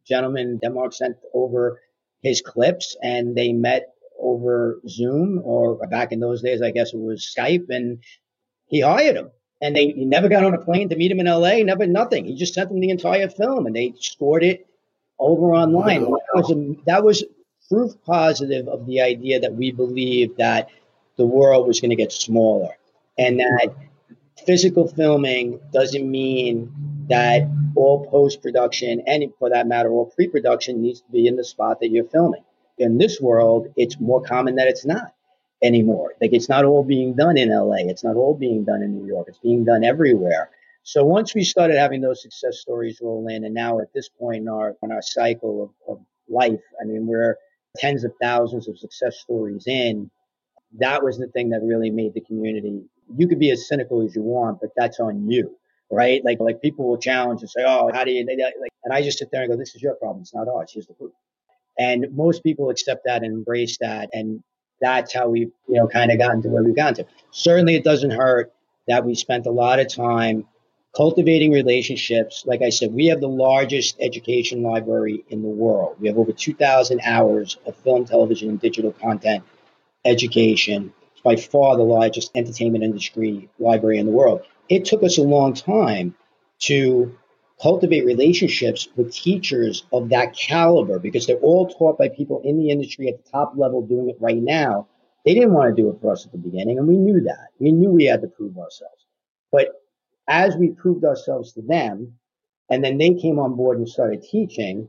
gentleman 0.08 0.58
Denmark 0.58 0.94
sent 0.94 1.18
over 1.34 1.82
his 2.22 2.42
clips 2.42 2.96
and 3.02 3.36
they 3.36 3.52
met 3.52 3.94
over 4.20 4.80
Zoom 4.88 5.42
or 5.44 5.76
back 5.88 6.12
in 6.12 6.20
those 6.20 6.42
days, 6.42 6.62
I 6.62 6.72
guess 6.72 6.94
it 6.94 7.00
was 7.00 7.34
Skype 7.38 7.65
and 7.70 8.00
he 8.68 8.82
hired 8.82 9.15
him. 9.15 9.32
And 9.62 9.76
they 9.76 9.88
he 9.89 10.06
never 10.06 10.30
got 10.30 10.43
on 10.43 10.54
a 10.54 10.60
plane 10.60 10.89
to 10.89 10.95
meet 10.95 11.12
him 11.12 11.19
in 11.19 11.26
LA, 11.26 11.58
never 11.63 11.86
nothing. 11.86 12.26
He 12.26 12.36
just 12.36 12.54
sent 12.54 12.69
them 12.69 12.80
the 12.80 12.89
entire 12.89 13.30
film 13.30 13.65
and 13.65 13.76
they 13.76 13.93
scored 14.00 14.43
it 14.43 14.67
over 15.19 15.54
online. 15.54 16.02
That 16.04 16.12
was, 16.34 16.52
a, 16.52 16.76
that 16.86 17.04
was 17.04 17.24
proof 17.67 17.91
positive 18.06 18.67
of 18.67 18.86
the 18.86 19.02
idea 19.02 19.39
that 19.41 19.54
we 19.54 19.72
believed 19.72 20.38
that 20.38 20.69
the 21.17 21.26
world 21.26 21.67
was 21.67 21.82
going 21.82 21.89
to 21.89 21.95
get 21.95 22.13
smaller 22.13 22.72
and 23.17 23.39
that 23.39 23.76
physical 24.45 24.88
filming 24.88 25.60
doesn't 25.74 26.10
mean 26.10 26.72
that 27.10 27.48
all 27.76 28.06
post 28.06 28.41
production 28.41 29.04
and 29.06 29.24
for 29.38 29.50
that 29.50 29.67
matter 29.67 29.89
all 29.91 30.06
pre 30.06 30.28
production 30.28 30.82
needs 30.82 31.02
to 31.02 31.12
be 31.12 31.28
in 31.28 31.36
the 31.36 31.43
spot 31.43 31.80
that 31.82 31.89
you're 31.89 32.06
filming. 32.06 32.43
In 32.78 32.98
this 32.98 33.19
world, 33.19 33.67
it's 33.76 34.00
more 34.00 34.22
common 34.22 34.56
that 34.56 34.67
it's 34.67 34.86
not 34.86 35.13
anymore. 35.62 36.13
Like 36.22 36.34
it's 36.34 36.50
not 36.50 36.65
all 36.65 36.84
being 36.84 37.15
done 37.15 37.38
in 37.38 37.50
LA. 37.50 37.89
It's 37.89 38.04
not 38.04 38.15
all 38.15 38.36
being 38.36 38.63
done 38.63 38.82
in 38.82 38.98
New 38.98 39.08
York. 39.08 39.28
It's 39.28 39.39
being 39.39 39.65
done 39.65 39.84
everywhere. 39.84 40.50
So 40.84 41.04
once 41.04 41.36
we 41.36 41.43
started 41.43 41.78
having 41.78 42.02
those 42.02 42.22
success 42.22 42.60
stories 42.60 43.00
roll 43.02 43.28
in, 43.28 43.43
and 43.43 43.54
now 43.54 43.80
at 43.80 43.93
this 43.93 44.10
point 44.10 44.43
in 44.43 44.48
our 44.48 44.76
in 44.82 44.91
our 44.91 45.02
cycle 45.02 45.63
of, 45.63 45.98
of 45.98 46.06
life, 46.28 46.62
I 46.82 46.86
mean, 46.86 47.06
we're 47.06 47.38
tens 47.78 48.04
of 48.04 48.13
thousands 48.22 48.67
of 48.67 48.78
success 48.78 49.19
stories 49.19 49.67
in. 49.67 50.10
That 50.80 51.04
was 51.04 51.17
the 51.17 51.28
thing 51.28 51.50
that 51.50 51.62
really 51.63 51.89
made 51.89 52.13
the 52.13 52.22
community. 52.22 52.84
You 53.15 53.28
could 53.28 53.39
be 53.39 53.52
as 53.52 53.67
cynical 53.67 54.02
as 54.04 54.15
you 54.15 54.22
want, 54.22 54.62
but 54.62 54.69
that's 54.76 55.00
on 55.00 55.30
you, 55.30 55.58
right? 55.91 56.24
Like 56.24 56.39
like 56.39 56.62
people 56.62 56.88
will 56.88 56.98
challenge 56.98 57.41
and 57.41 57.50
say, 57.50 57.63
"Oh, 57.65 57.89
how 57.93 58.04
do 58.04 58.12
you?" 58.12 58.26
Like, 58.26 58.72
and 58.84 58.93
I 58.93 59.02
just 59.02 59.19
sit 59.19 59.30
there 59.32 59.41
and 59.41 59.52
go, 59.52 59.58
"This 59.58 59.76
is 59.76 59.82
your 59.82 59.95
problem. 59.95 60.22
It's 60.22 60.34
not 60.34 60.48
ours. 60.48 60.72
Here's 60.74 60.88
the 60.88 60.93
proof." 60.93 61.12
And 61.78 62.08
most 62.15 62.43
people 62.43 62.69
accept 62.69 63.04
that 63.06 63.24
and 63.24 63.34
embrace 63.34 63.78
that, 63.80 64.10
and 64.13 64.43
that's 64.82 65.13
how 65.13 65.30
we've 65.30 65.52
you 65.68 65.76
know 65.76 65.88
kind 65.88 66.12
of 66.12 66.18
gotten 66.18 66.42
to 66.44 66.50
where 66.50 66.63
we've 66.63 66.76
gotten 66.76 67.06
to. 67.06 67.06
Certainly, 67.32 67.76
it 67.76 67.84
doesn't 67.84 68.12
hurt 68.12 68.54
that 68.88 69.06
we 69.06 69.15
spent 69.15 69.46
a 69.46 69.52
lot 69.52 69.80
of 69.80 69.88
time 69.88 70.46
cultivating 70.96 71.52
relationships. 71.52 72.44
Like 72.46 72.62
I 72.62 72.70
said, 72.70 72.94
we 72.94 73.08
have 73.08 73.22
the 73.22 73.30
largest 73.30 73.98
education 74.00 74.63
library 74.63 75.24
in 75.30 75.42
the 75.42 75.48
world. 75.48 75.98
We 76.00 76.08
have 76.08 76.18
over 76.18 76.32
2,000 76.32 77.00
hours 77.04 77.58
of 77.65 77.76
film, 77.78 78.06
television, 78.06 78.50
and 78.50 78.60
digital 78.60 78.92
content 78.92 79.44
education 80.06 80.94
It's 81.12 81.22
by 81.22 81.36
far 81.36 81.76
the 81.78 81.84
largest 81.84 82.32
entertainment 82.36 82.84
industry 82.84 83.50
library 83.60 84.00
in 84.00 84.06
the 84.06 84.12
world. 84.12 84.42
It 84.70 84.86
took 84.86 85.04
us 85.04 85.18
a 85.18 85.24
long 85.24 85.54
time 85.54 86.15
to 86.62 87.18
cultivate 87.62 88.06
relationships 88.06 88.88
with 88.95 89.13
teachers 89.13 89.84
of 89.91 90.10
that 90.10 90.36
caliber 90.36 91.00
because 91.00 91.28
they're 91.28 91.38
all 91.38 91.67
taught 91.67 91.98
by 91.98 92.10
people 92.10 92.41
in 92.43 92.58
the 92.58 92.69
industry 92.69 93.10
at 93.10 93.24
the 93.24 93.30
top 93.30 93.54
level 93.56 93.82
doing 93.82 94.10
it 94.10 94.17
right 94.19 94.41
now. 94.41 94.88
They 95.26 95.34
didn't 95.34 95.54
want 95.54 95.76
to 95.76 95.82
do 95.82 95.89
it 95.89 96.00
for 96.02 96.13
us 96.13 96.26
at 96.26 96.32
the 96.32 96.38
beginning, 96.38 96.78
and 96.78 96.88
we 96.88 96.95
knew 96.95 97.22
that. 97.22 97.50
We 97.60 97.72
knew 97.72 97.91
we 97.91 98.06
had 98.06 98.22
to 98.22 98.28
prove 98.28 98.58
ourselves. 98.58 99.06
But 99.52 99.69
as 100.28 100.56
we 100.56 100.69
proved 100.69 101.04
ourselves 101.04 101.52
to 101.54 101.62
them, 101.62 102.13
and 102.69 102.84
then 102.84 102.98
they 102.98 103.13
came 103.15 103.39
on 103.39 103.56
board 103.56 103.78
and 103.78 103.89
started 103.89 104.24
teaching, 104.24 104.88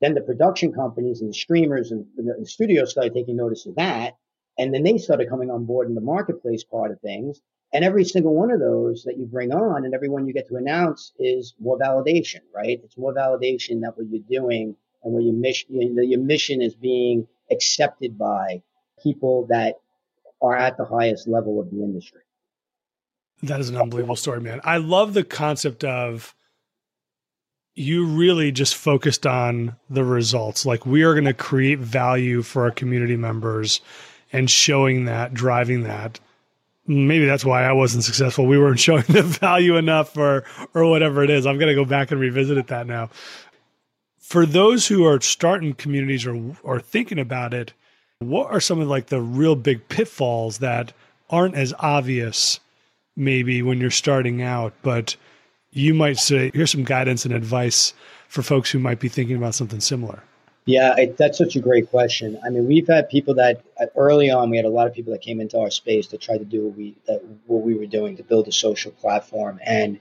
then 0.00 0.14
the 0.14 0.20
production 0.20 0.72
companies 0.72 1.20
and 1.20 1.30
the 1.30 1.34
streamers 1.34 1.90
and 1.90 2.06
the 2.16 2.46
studios 2.46 2.90
started 2.90 3.14
taking 3.14 3.36
notice 3.36 3.66
of 3.66 3.74
that. 3.76 4.16
And 4.58 4.72
then 4.72 4.82
they 4.82 4.98
started 4.98 5.28
coming 5.28 5.50
on 5.50 5.64
board 5.64 5.88
in 5.88 5.94
the 5.94 6.00
marketplace 6.00 6.62
part 6.62 6.90
of 6.90 7.00
things. 7.00 7.40
And 7.72 7.84
every 7.84 8.04
single 8.04 8.34
one 8.34 8.50
of 8.50 8.60
those 8.60 9.04
that 9.04 9.16
you 9.16 9.24
bring 9.24 9.52
on 9.52 9.84
and 9.84 9.94
every 9.94 10.08
one 10.08 10.26
you 10.26 10.34
get 10.34 10.48
to 10.48 10.56
announce 10.56 11.12
is 11.18 11.54
more 11.58 11.78
validation, 11.78 12.40
right? 12.54 12.78
It's 12.84 12.98
more 12.98 13.14
validation 13.14 13.80
that 13.80 13.96
what 13.96 14.08
you're 14.10 14.20
doing 14.28 14.76
and 15.02 15.14
what 15.14 15.24
your 15.24 15.32
mission, 15.32 15.96
your 15.96 16.20
mission 16.20 16.60
is 16.60 16.74
being 16.74 17.26
accepted 17.50 18.18
by 18.18 18.62
people 19.02 19.46
that 19.48 19.76
are 20.42 20.56
at 20.56 20.76
the 20.76 20.84
highest 20.84 21.26
level 21.26 21.60
of 21.60 21.70
the 21.70 21.82
industry. 21.82 22.20
That 23.42 23.60
is 23.60 23.70
an 23.70 23.76
unbelievable 23.76 24.16
story, 24.16 24.40
man. 24.40 24.60
I 24.64 24.76
love 24.76 25.14
the 25.14 25.24
concept 25.24 25.82
of 25.82 26.34
you 27.74 28.04
really 28.04 28.52
just 28.52 28.76
focused 28.76 29.26
on 29.26 29.76
the 29.88 30.04
results. 30.04 30.66
Like 30.66 30.84
we 30.84 31.02
are 31.04 31.14
going 31.14 31.24
to 31.24 31.32
create 31.32 31.78
value 31.78 32.42
for 32.42 32.64
our 32.64 32.70
community 32.70 33.16
members 33.16 33.80
and 34.32 34.50
showing 34.50 35.06
that, 35.06 35.32
driving 35.32 35.84
that 35.84 36.20
maybe 36.92 37.26
that's 37.26 37.44
why 37.44 37.64
I 37.64 37.72
wasn't 37.72 38.04
successful. 38.04 38.46
We 38.46 38.58
weren't 38.58 38.80
showing 38.88 39.04
the 39.08 39.22
value 39.22 39.76
enough 39.76 40.16
or 40.16 40.44
or 40.74 40.86
whatever 40.86 41.22
it 41.22 41.30
is. 41.30 41.46
I'm 41.46 41.58
gonna 41.58 41.74
go 41.74 41.84
back 41.84 42.10
and 42.10 42.20
revisit 42.20 42.58
it 42.58 42.68
that 42.68 42.86
now. 42.86 43.10
For 44.18 44.46
those 44.46 44.86
who 44.86 45.04
are 45.04 45.20
starting 45.20 45.74
communities 45.74 46.26
or 46.26 46.56
or 46.62 46.80
thinking 46.80 47.18
about 47.18 47.54
it, 47.54 47.72
what 48.18 48.50
are 48.50 48.60
some 48.60 48.80
of 48.80 48.88
like 48.88 49.06
the 49.06 49.20
real 49.20 49.56
big 49.56 49.88
pitfalls 49.88 50.58
that 50.58 50.92
aren't 51.30 51.54
as 51.54 51.74
obvious 51.78 52.60
maybe 53.16 53.62
when 53.62 53.80
you're 53.80 53.90
starting 53.90 54.42
out, 54.42 54.72
but 54.82 55.16
you 55.70 55.94
might 55.94 56.18
say 56.18 56.50
here's 56.54 56.70
some 56.70 56.84
guidance 56.84 57.24
and 57.24 57.34
advice 57.34 57.94
for 58.28 58.42
folks 58.42 58.70
who 58.70 58.78
might 58.78 59.00
be 59.00 59.08
thinking 59.08 59.36
about 59.36 59.54
something 59.54 59.80
similar. 59.80 60.22
Yeah, 60.64 60.94
it, 60.96 61.16
that's 61.16 61.38
such 61.38 61.56
a 61.56 61.60
great 61.60 61.90
question. 61.90 62.38
I 62.44 62.50
mean, 62.50 62.68
we've 62.68 62.86
had 62.86 63.08
people 63.08 63.34
that 63.34 63.62
uh, 63.80 63.86
early 63.96 64.30
on 64.30 64.48
we 64.48 64.56
had 64.56 64.66
a 64.66 64.70
lot 64.70 64.86
of 64.86 64.94
people 64.94 65.12
that 65.12 65.20
came 65.20 65.40
into 65.40 65.58
our 65.58 65.70
space 65.70 66.06
to 66.08 66.18
try 66.18 66.38
to 66.38 66.44
do 66.44 66.66
what 66.66 66.76
we 66.76 66.96
that, 67.06 67.20
what 67.46 67.62
we 67.62 67.74
were 67.74 67.86
doing 67.86 68.16
to 68.16 68.22
build 68.22 68.46
a 68.46 68.52
social 68.52 68.92
platform. 68.92 69.58
And 69.64 69.98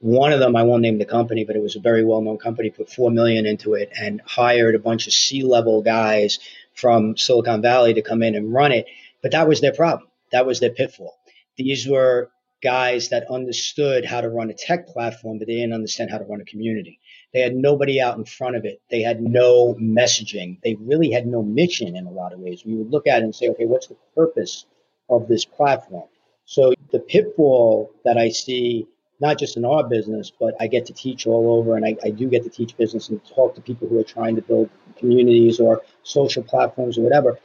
one 0.00 0.32
of 0.32 0.40
them, 0.40 0.56
I 0.56 0.62
won't 0.62 0.82
name 0.82 0.98
the 0.98 1.04
company, 1.04 1.44
but 1.44 1.56
it 1.56 1.62
was 1.62 1.76
a 1.76 1.80
very 1.80 2.04
well 2.04 2.22
known 2.22 2.38
company, 2.38 2.70
put 2.70 2.90
four 2.90 3.10
million 3.10 3.44
into 3.44 3.74
it 3.74 3.90
and 4.00 4.22
hired 4.24 4.74
a 4.74 4.78
bunch 4.78 5.06
of 5.06 5.12
C 5.12 5.42
level 5.42 5.82
guys 5.82 6.38
from 6.74 7.16
Silicon 7.18 7.60
Valley 7.60 7.94
to 7.94 8.02
come 8.02 8.22
in 8.22 8.34
and 8.34 8.52
run 8.52 8.72
it. 8.72 8.86
But 9.20 9.32
that 9.32 9.48
was 9.48 9.60
their 9.60 9.74
problem. 9.74 10.08
That 10.32 10.46
was 10.46 10.60
their 10.60 10.70
pitfall. 10.70 11.18
These 11.56 11.86
were 11.86 12.30
guys 12.62 13.10
that 13.10 13.30
understood 13.30 14.04
how 14.04 14.20
to 14.20 14.28
run 14.28 14.50
a 14.50 14.54
tech 14.54 14.86
platform, 14.88 15.38
but 15.38 15.48
they 15.48 15.56
didn't 15.56 15.74
understand 15.74 16.10
how 16.10 16.18
to 16.18 16.24
run 16.24 16.40
a 16.40 16.44
community. 16.44 16.98
They 17.32 17.40
had 17.40 17.54
nobody 17.54 18.00
out 18.00 18.16
in 18.16 18.24
front 18.24 18.56
of 18.56 18.64
it. 18.64 18.80
They 18.90 19.02
had 19.02 19.20
no 19.20 19.74
messaging. 19.74 20.58
They 20.62 20.76
really 20.76 21.10
had 21.10 21.26
no 21.26 21.42
mission 21.42 21.96
in 21.96 22.06
a 22.06 22.10
lot 22.10 22.32
of 22.32 22.40
ways. 22.40 22.64
We 22.64 22.74
would 22.74 22.90
look 22.90 23.06
at 23.06 23.20
it 23.20 23.24
and 23.24 23.34
say, 23.34 23.48
okay, 23.50 23.66
what's 23.66 23.88
the 23.88 23.96
purpose 24.14 24.64
of 25.10 25.28
this 25.28 25.44
platform? 25.44 26.08
So 26.46 26.72
the 26.90 27.00
pitfall 27.00 27.92
that 28.04 28.16
I 28.16 28.30
see, 28.30 28.86
not 29.20 29.38
just 29.38 29.58
in 29.58 29.66
our 29.66 29.86
business, 29.86 30.32
but 30.40 30.54
I 30.58 30.66
get 30.66 30.86
to 30.86 30.94
teach 30.94 31.26
all 31.26 31.58
over 31.58 31.76
and 31.76 31.84
I, 31.84 31.96
I 32.02 32.10
do 32.10 32.28
get 32.28 32.44
to 32.44 32.50
teach 32.50 32.76
business 32.76 33.10
and 33.10 33.20
talk 33.26 33.54
to 33.56 33.60
people 33.60 33.88
who 33.88 33.98
are 34.00 34.04
trying 34.04 34.36
to 34.36 34.42
build 34.42 34.70
communities 34.96 35.60
or 35.60 35.82
social 36.04 36.42
platforms 36.42 36.96
or 36.96 37.02
whatever. 37.02 37.38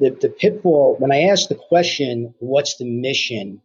The, 0.00 0.10
the 0.10 0.30
pitfall, 0.30 0.96
when 0.98 1.12
I 1.12 1.24
ask 1.24 1.48
the 1.48 1.54
question, 1.54 2.34
what's 2.40 2.76
the 2.78 2.86
mission? 2.86 3.62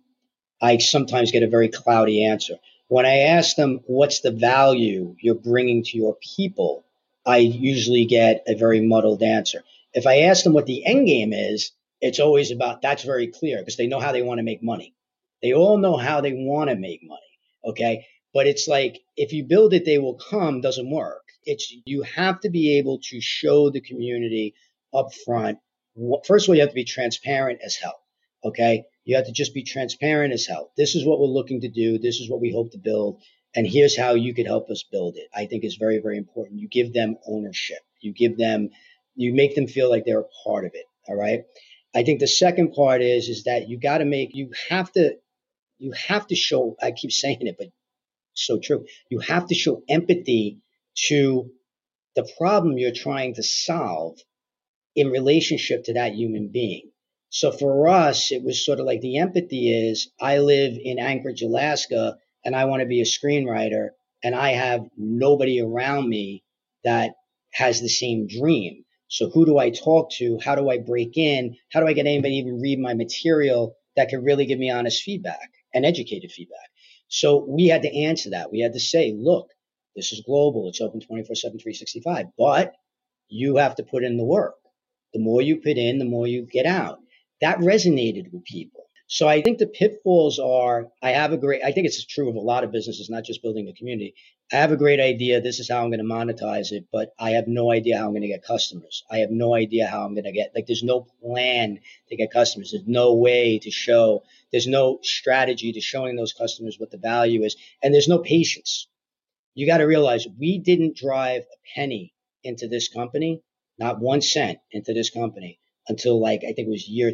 I 0.61 0.77
sometimes 0.77 1.31
get 1.31 1.43
a 1.43 1.47
very 1.47 1.69
cloudy 1.69 2.23
answer. 2.25 2.55
When 2.87 3.05
I 3.05 3.19
ask 3.19 3.55
them, 3.55 3.81
what's 3.87 4.21
the 4.21 4.31
value 4.31 5.15
you're 5.19 5.35
bringing 5.35 5.83
to 5.83 5.97
your 5.97 6.17
people? 6.21 6.85
I 7.25 7.37
usually 7.37 8.05
get 8.05 8.43
a 8.47 8.55
very 8.55 8.81
muddled 8.81 9.23
answer. 9.23 9.63
If 9.93 10.05
I 10.05 10.21
ask 10.21 10.43
them 10.43 10.53
what 10.53 10.67
the 10.67 10.85
end 10.85 11.07
game 11.07 11.33
is, 11.33 11.71
it's 12.01 12.19
always 12.19 12.51
about 12.51 12.81
that's 12.81 13.03
very 13.03 13.27
clear 13.27 13.59
because 13.59 13.77
they 13.77 13.87
know 13.87 13.99
how 13.99 14.11
they 14.11 14.21
want 14.21 14.37
to 14.37 14.43
make 14.43 14.61
money. 14.61 14.93
They 15.41 15.53
all 15.53 15.77
know 15.77 15.97
how 15.97 16.21
they 16.21 16.33
want 16.33 16.69
to 16.69 16.75
make 16.75 17.01
money. 17.03 17.21
Okay. 17.63 18.05
But 18.33 18.47
it's 18.47 18.67
like 18.67 19.01
if 19.15 19.33
you 19.33 19.43
build 19.45 19.73
it, 19.73 19.85
they 19.85 19.97
will 19.97 20.15
come 20.15 20.61
doesn't 20.61 20.89
work. 20.89 21.23
It's 21.43 21.73
you 21.85 22.03
have 22.03 22.41
to 22.41 22.49
be 22.49 22.77
able 22.77 22.99
to 23.09 23.21
show 23.21 23.69
the 23.69 23.81
community 23.81 24.53
up 24.93 25.13
front. 25.13 25.59
First 26.25 26.45
of 26.45 26.49
all, 26.49 26.55
you 26.55 26.61
have 26.61 26.69
to 26.69 26.75
be 26.75 26.83
transparent 26.83 27.61
as 27.63 27.75
hell. 27.75 27.99
Okay. 28.43 28.85
You 29.05 29.15
have 29.15 29.27
to 29.27 29.31
just 29.31 29.53
be 29.53 29.63
transparent 29.63 30.33
as 30.33 30.45
hell. 30.45 30.71
This 30.75 30.95
is 30.95 31.05
what 31.05 31.19
we're 31.19 31.27
looking 31.27 31.61
to 31.61 31.69
do. 31.69 31.99
This 31.99 32.19
is 32.19 32.29
what 32.29 32.41
we 32.41 32.51
hope 32.51 32.71
to 32.71 32.79
build. 32.79 33.21
And 33.55 33.65
here's 33.65 33.97
how 33.97 34.15
you 34.15 34.33
could 34.33 34.47
help 34.47 34.69
us 34.69 34.83
build 34.83 35.15
it. 35.15 35.29
I 35.33 35.45
think 35.45 35.63
is 35.63 35.75
very, 35.75 35.99
very 35.99 36.17
important. 36.17 36.59
You 36.59 36.67
give 36.67 36.91
them 36.91 37.17
ownership. 37.25 37.79
You 38.01 38.13
give 38.13 38.37
them, 38.37 38.71
you 39.15 39.33
make 39.33 39.55
them 39.55 39.67
feel 39.67 39.89
like 39.89 40.03
they're 40.05 40.19
a 40.19 40.43
part 40.43 40.65
of 40.65 40.71
it. 40.73 40.85
All 41.07 41.15
right. 41.15 41.43
I 41.95 42.03
think 42.03 42.19
the 42.19 42.27
second 42.27 42.73
part 42.73 43.01
is, 43.01 43.29
is 43.29 43.43
that 43.43 43.69
you 43.69 43.79
got 43.79 43.99
to 43.99 44.05
make, 44.05 44.31
you 44.33 44.51
have 44.69 44.91
to, 44.93 45.15
you 45.77 45.93
have 45.93 46.27
to 46.27 46.35
show, 46.35 46.75
I 46.81 46.91
keep 46.91 47.11
saying 47.13 47.47
it, 47.47 47.55
but 47.57 47.67
so 48.33 48.59
true. 48.59 48.85
You 49.09 49.19
have 49.19 49.47
to 49.47 49.55
show 49.55 49.83
empathy 49.87 50.59
to 51.07 51.51
the 52.15 52.27
problem 52.37 52.77
you're 52.77 52.91
trying 52.91 53.35
to 53.35 53.43
solve 53.43 54.17
in 54.95 55.09
relationship 55.09 55.85
to 55.85 55.93
that 55.93 56.15
human 56.15 56.49
being. 56.49 56.91
So 57.35 57.51
for 57.51 57.89
us, 57.89 58.31
it 58.31 58.45
was 58.45 58.65
sort 58.65 58.79
of 58.79 58.85
like 58.85 59.01
the 59.01 59.17
empathy 59.17 59.69
is 59.69 60.09
I 60.21 60.37
live 60.37 60.77
in 60.81 60.99
Anchorage, 60.99 61.41
Alaska, 61.41 62.17
and 62.45 62.55
I 62.55 62.63
want 62.63 62.79
to 62.79 62.85
be 62.85 63.01
a 63.01 63.03
screenwriter, 63.03 63.89
and 64.23 64.33
I 64.33 64.51
have 64.51 64.87
nobody 64.95 65.59
around 65.59 66.07
me 66.07 66.45
that 66.85 67.15
has 67.51 67.81
the 67.81 67.89
same 67.89 68.27
dream. 68.27 68.85
So 69.09 69.29
who 69.29 69.45
do 69.45 69.57
I 69.57 69.69
talk 69.69 70.11
to? 70.11 70.39
How 70.45 70.55
do 70.55 70.69
I 70.69 70.77
break 70.77 71.17
in? 71.17 71.57
How 71.73 71.81
do 71.81 71.87
I 71.87 71.91
get 71.91 72.05
anybody 72.05 72.35
even 72.35 72.61
read 72.61 72.79
my 72.79 72.93
material 72.93 73.75
that 73.97 74.07
can 74.07 74.23
really 74.23 74.45
give 74.45 74.57
me 74.57 74.71
honest 74.71 75.03
feedback 75.03 75.49
and 75.73 75.85
educated 75.85 76.31
feedback? 76.31 76.69
So 77.09 77.45
we 77.45 77.67
had 77.67 77.81
to 77.81 77.93
answer 77.93 78.29
that. 78.29 78.49
We 78.49 78.61
had 78.61 78.71
to 78.75 78.79
say, 78.79 79.13
look, 79.13 79.49
this 79.93 80.13
is 80.13 80.23
global. 80.25 80.69
It's 80.69 80.79
open 80.79 81.01
24 81.01 81.35
7, 81.35 81.59
365, 81.59 82.27
but 82.37 82.75
you 83.27 83.57
have 83.57 83.75
to 83.75 83.83
put 83.83 84.05
in 84.05 84.15
the 84.15 84.23
work. 84.23 84.55
The 85.13 85.19
more 85.19 85.41
you 85.41 85.57
put 85.57 85.77
in, 85.77 85.99
the 85.99 86.05
more 86.05 86.27
you 86.27 86.47
get 86.49 86.65
out 86.65 86.99
that 87.41 87.59
resonated 87.59 88.31
with 88.31 88.45
people. 88.45 88.85
So 89.07 89.27
I 89.27 89.41
think 89.41 89.59
the 89.59 89.67
pitfalls 89.67 90.39
are 90.39 90.87
I 91.01 91.11
have 91.11 91.31
a 91.31 91.37
great, 91.37 91.61
I 91.63 91.71
think 91.71 91.85
it's 91.85 92.03
true 92.03 92.27
of 92.27 92.35
a 92.35 92.39
lot 92.39 92.63
of 92.63 92.71
businesses, 92.71 93.09
not 93.09 93.23
just 93.23 93.43
building 93.43 93.67
a 93.67 93.73
community. 93.73 94.15
I 94.51 94.57
have 94.57 94.71
a 94.71 94.77
great 94.77 94.99
idea. 94.99 95.41
This 95.41 95.59
is 95.59 95.69
how 95.69 95.83
I'm 95.83 95.89
going 95.89 95.99
to 95.99 96.05
monetize 96.05 96.71
it, 96.71 96.85
but 96.91 97.13
I 97.19 97.31
have 97.31 97.47
no 97.47 97.71
idea 97.71 97.97
how 97.97 98.05
I'm 98.05 98.11
going 98.11 98.21
to 98.23 98.27
get 98.27 98.43
customers. 98.43 99.03
I 99.09 99.19
have 99.19 99.29
no 99.31 99.53
idea 99.53 99.87
how 99.87 100.05
I'm 100.05 100.13
going 100.13 100.25
to 100.25 100.31
get, 100.31 100.51
like, 100.55 100.65
there's 100.67 100.83
no 100.83 101.07
plan 101.21 101.79
to 102.09 102.15
get 102.15 102.31
customers. 102.31 102.71
There's 102.71 102.87
no 102.87 103.13
way 103.15 103.59
to 103.59 103.71
show, 103.71 104.23
there's 104.51 104.67
no 104.67 104.99
strategy 105.01 105.71
to 105.73 105.81
showing 105.81 106.15
those 106.15 106.33
customers 106.33 106.79
what 106.79 106.91
the 106.91 106.97
value 106.97 107.43
is. 107.43 107.55
And 107.81 107.93
there's 107.93 108.07
no 108.07 108.19
patience. 108.19 108.87
You 109.55 109.65
got 109.65 109.77
to 109.77 109.85
realize 109.85 110.27
we 110.39 110.59
didn't 110.59 110.97
drive 110.97 111.43
a 111.43 111.79
penny 111.79 112.13
into 112.43 112.67
this 112.67 112.87
company, 112.87 113.41
not 113.79 113.99
one 113.99 114.21
cent 114.21 114.59
into 114.71 114.93
this 114.93 115.09
company 115.09 115.59
until 115.87 116.19
like 116.19 116.41
I 116.43 116.53
think 116.53 116.67
it 116.67 116.69
was 116.69 116.87
year 116.87 117.13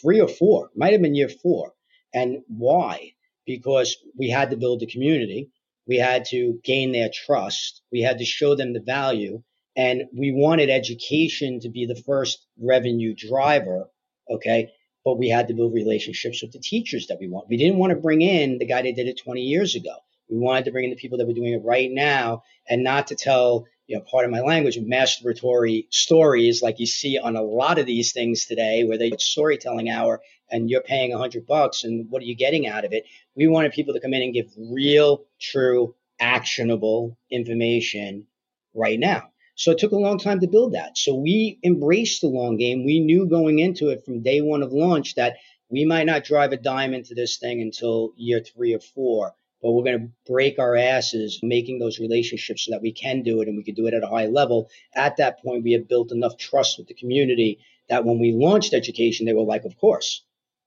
three 0.00 0.20
or 0.20 0.28
four, 0.28 0.70
might 0.76 0.92
have 0.92 1.02
been 1.02 1.14
year 1.14 1.28
four. 1.28 1.74
And 2.14 2.42
why? 2.48 3.12
Because 3.46 3.96
we 4.16 4.28
had 4.28 4.50
to 4.50 4.56
build 4.56 4.82
a 4.82 4.86
community. 4.86 5.50
We 5.86 5.96
had 5.96 6.26
to 6.26 6.60
gain 6.62 6.92
their 6.92 7.10
trust. 7.12 7.82
We 7.90 8.02
had 8.02 8.18
to 8.18 8.24
show 8.24 8.54
them 8.54 8.72
the 8.72 8.80
value. 8.80 9.42
And 9.74 10.02
we 10.16 10.32
wanted 10.32 10.70
education 10.70 11.60
to 11.60 11.70
be 11.70 11.86
the 11.86 12.00
first 12.06 12.46
revenue 12.60 13.14
driver. 13.14 13.88
Okay. 14.30 14.70
But 15.04 15.18
we 15.18 15.28
had 15.28 15.48
to 15.48 15.54
build 15.54 15.74
relationships 15.74 16.42
with 16.42 16.52
the 16.52 16.60
teachers 16.60 17.08
that 17.08 17.18
we 17.18 17.28
want. 17.28 17.48
We 17.48 17.56
didn't 17.56 17.78
want 17.78 17.90
to 17.90 17.98
bring 17.98 18.22
in 18.22 18.58
the 18.58 18.66
guy 18.66 18.82
that 18.82 18.94
did 18.94 19.08
it 19.08 19.18
20 19.18 19.40
years 19.40 19.74
ago. 19.74 19.96
We 20.30 20.38
wanted 20.38 20.66
to 20.66 20.70
bring 20.70 20.84
in 20.84 20.90
the 20.90 20.96
people 20.96 21.18
that 21.18 21.26
were 21.26 21.32
doing 21.32 21.54
it 21.54 21.64
right 21.64 21.90
now 21.90 22.44
and 22.68 22.84
not 22.84 23.08
to 23.08 23.16
tell 23.16 23.66
you 23.86 23.96
know, 23.96 24.04
part 24.10 24.24
of 24.24 24.30
my 24.30 24.40
language, 24.40 24.78
masturbatory 24.78 25.86
stories 25.90 26.62
like 26.62 26.78
you 26.78 26.86
see 26.86 27.18
on 27.18 27.36
a 27.36 27.42
lot 27.42 27.78
of 27.78 27.86
these 27.86 28.12
things 28.12 28.46
today, 28.46 28.84
where 28.84 28.98
they 28.98 29.12
storytelling 29.18 29.90
hour 29.90 30.20
and 30.50 30.70
you're 30.70 30.82
paying 30.82 31.12
a 31.12 31.18
hundred 31.18 31.46
bucks 31.46 31.84
and 31.84 32.10
what 32.10 32.22
are 32.22 32.26
you 32.26 32.36
getting 32.36 32.66
out 32.66 32.84
of 32.84 32.92
it? 32.92 33.04
We 33.34 33.48
wanted 33.48 33.72
people 33.72 33.94
to 33.94 34.00
come 34.00 34.14
in 34.14 34.22
and 34.22 34.34
give 34.34 34.52
real, 34.56 35.24
true, 35.40 35.94
actionable 36.20 37.18
information 37.30 38.26
right 38.74 38.98
now. 38.98 39.30
So 39.54 39.72
it 39.72 39.78
took 39.78 39.92
a 39.92 39.96
long 39.96 40.18
time 40.18 40.40
to 40.40 40.48
build 40.48 40.72
that. 40.74 40.96
So 40.96 41.14
we 41.14 41.58
embraced 41.62 42.20
the 42.20 42.28
long 42.28 42.56
game. 42.56 42.84
We 42.84 43.00
knew 43.00 43.26
going 43.26 43.58
into 43.58 43.90
it 43.90 44.04
from 44.04 44.22
day 44.22 44.40
one 44.40 44.62
of 44.62 44.72
launch 44.72 45.14
that 45.16 45.36
we 45.68 45.84
might 45.84 46.06
not 46.06 46.24
drive 46.24 46.52
a 46.52 46.56
dime 46.56 46.94
into 46.94 47.14
this 47.14 47.38
thing 47.38 47.60
until 47.60 48.12
year 48.16 48.40
three 48.40 48.74
or 48.74 48.80
four, 48.80 49.34
but 49.62 49.70
we're 49.70 49.84
going 49.84 50.00
to 50.00 50.30
break 50.30 50.58
our 50.58 50.76
asses 50.76 51.38
making 51.42 51.78
those 51.78 52.00
relationships 52.00 52.64
so 52.64 52.72
that 52.72 52.82
we 52.82 52.92
can 52.92 53.22
do 53.22 53.40
it 53.40 53.48
and 53.48 53.56
we 53.56 53.62
can 53.62 53.74
do 53.74 53.86
it 53.86 53.94
at 53.94 54.02
a 54.02 54.08
high 54.08 54.26
level. 54.26 54.68
At 54.94 55.18
that 55.18 55.42
point, 55.42 55.62
we 55.62 55.72
have 55.72 55.88
built 55.88 56.10
enough 56.10 56.36
trust 56.36 56.78
with 56.78 56.88
the 56.88 56.94
community 56.94 57.60
that 57.88 58.04
when 58.04 58.18
we 58.18 58.32
launched 58.32 58.74
education, 58.74 59.26
they 59.26 59.34
were 59.34 59.42
like, 59.42 59.64
of 59.64 59.78
course, 59.78 60.22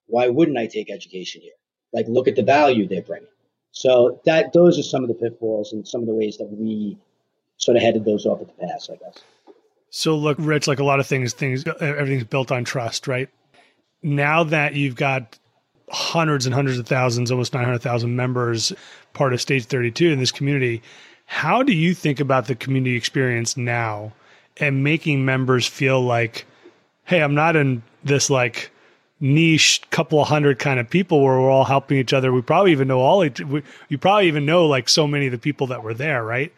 why 0.08 0.30
wouldn't 0.30 0.58
I 0.58 0.68
take 0.68 0.90
education 0.90 1.42
here? 1.42 1.54
Like, 1.92 2.08
look 2.08 2.28
at 2.28 2.36
the 2.36 2.44
value 2.44 2.88
they're 2.88 3.02
bringing. 3.02 3.28
So 3.72 4.22
that 4.26 4.54
those 4.54 4.80
are 4.80 4.84
some 4.84 5.04
of 5.04 5.10
the 5.10 5.16
pitfalls 5.16 5.74
and 5.74 5.86
some 5.86 6.02
of 6.02 6.08
the 6.08 6.14
ways 6.14 6.38
that 6.38 6.46
we 6.46 6.98
sort 7.58 7.76
of 7.76 7.84
headed 7.84 8.06
those 8.06 8.26
off 8.26 8.42
at 8.42 8.48
the 8.48 8.68
pass, 8.68 8.90
I 8.90 8.96
guess. 8.96 9.22
So 9.90 10.16
look, 10.16 10.38
Rich, 10.40 10.68
like 10.68 10.80
a 10.80 10.84
lot 10.84 11.00
of 11.00 11.08
things, 11.08 11.34
things 11.34 11.66
everything's 11.82 12.24
built 12.24 12.52
on 12.52 12.64
trust, 12.64 13.08
right? 13.08 13.30
Now 14.02 14.44
that 14.46 14.76
you've 14.76 14.96
got 14.96 15.38
hundreds 15.90 16.46
and 16.46 16.56
hundreds 16.56 16.80
of 16.80 16.88
thousands, 16.88 17.32
almost 17.32 17.54
900,000 17.54 18.16
members, 18.16 18.74
part 19.14 19.34
of 19.34 19.42
Stage 19.42 19.66
32 19.66 20.10
in 20.10 20.20
this 20.20 20.32
community, 20.32 20.82
how 21.26 21.64
do 21.64 21.74
you 21.74 21.94
think 21.94 22.20
about 22.20 22.48
the 22.48 22.56
community 22.56 22.96
experience 22.96 23.58
now 23.58 24.14
and 24.58 24.84
making 24.84 25.26
members 25.26 25.68
feel 25.68 26.02
like, 26.02 26.46
hey, 27.04 27.22
I'm 27.22 27.36
not 27.36 27.56
in 27.56 27.84
this 28.04 28.30
like 28.30 28.72
niche 29.20 29.82
couple 29.92 30.22
of 30.22 30.28
hundred 30.28 30.60
kind 30.60 30.80
of 30.80 30.90
people 30.90 31.24
where 31.24 31.40
we're 31.40 31.50
all 31.50 31.64
helping 31.64 31.98
each 31.98 32.14
other. 32.14 32.32
We 32.32 32.42
probably 32.42 32.72
even 32.72 32.88
know 32.88 33.00
all, 33.00 33.20
we, 33.20 33.64
you 33.90 33.98
probably 33.98 34.28
even 34.28 34.46
know 34.46 34.68
like 34.68 34.90
so 34.90 35.08
many 35.08 35.28
of 35.28 35.32
the 35.32 35.38
people 35.38 35.68
that 35.68 35.84
were 35.84 35.94
there, 35.94 36.24
right? 36.24 36.54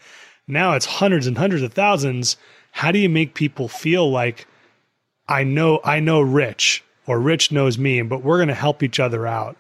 Now 0.48 0.74
it's 0.74 0.86
hundreds 0.86 1.28
and 1.28 1.38
hundreds 1.38 1.64
of 1.64 1.74
thousands 1.74 2.38
how 2.78 2.92
do 2.92 3.00
you 3.00 3.10
make 3.10 3.34
people 3.34 3.68
feel 3.68 4.12
like 4.12 4.46
I 5.28 5.44
know 5.44 5.82
I 5.84 6.00
know 6.00 6.22
Rich 6.22 6.84
or 7.08 7.20
Rich 7.20 7.52
knows 7.52 7.78
me, 7.78 8.02
but 8.02 8.24
we're 8.24 8.38
going 8.38 8.50
to 8.50 8.54
help 8.54 8.84
each 8.84 9.00
other 9.00 9.26
out? 9.26 9.58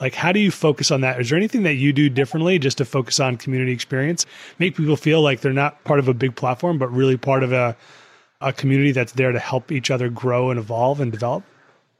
Like, 0.00 0.14
how 0.14 0.32
do 0.32 0.40
you 0.40 0.50
focus 0.50 0.90
on 0.90 1.00
that? 1.02 1.20
Is 1.20 1.30
there 1.30 1.38
anything 1.38 1.62
that 1.62 1.74
you 1.74 1.92
do 1.92 2.08
differently 2.08 2.58
just 2.58 2.78
to 2.78 2.84
focus 2.84 3.18
on 3.18 3.36
community 3.36 3.72
experience? 3.72 4.26
Make 4.58 4.76
people 4.76 4.96
feel 4.96 5.22
like 5.22 5.40
they're 5.40 5.52
not 5.52 5.82
part 5.84 5.98
of 5.98 6.08
a 6.08 6.14
big 6.14 6.36
platform, 6.36 6.78
but 6.78 6.88
really 6.88 7.16
part 7.16 7.42
of 7.42 7.52
a, 7.52 7.76
a 8.40 8.52
community 8.52 8.92
that's 8.92 9.12
there 9.12 9.32
to 9.32 9.38
help 9.38 9.72
each 9.72 9.90
other 9.90 10.10
grow 10.10 10.50
and 10.50 10.58
evolve 10.58 11.00
and 11.00 11.10
develop? 11.10 11.44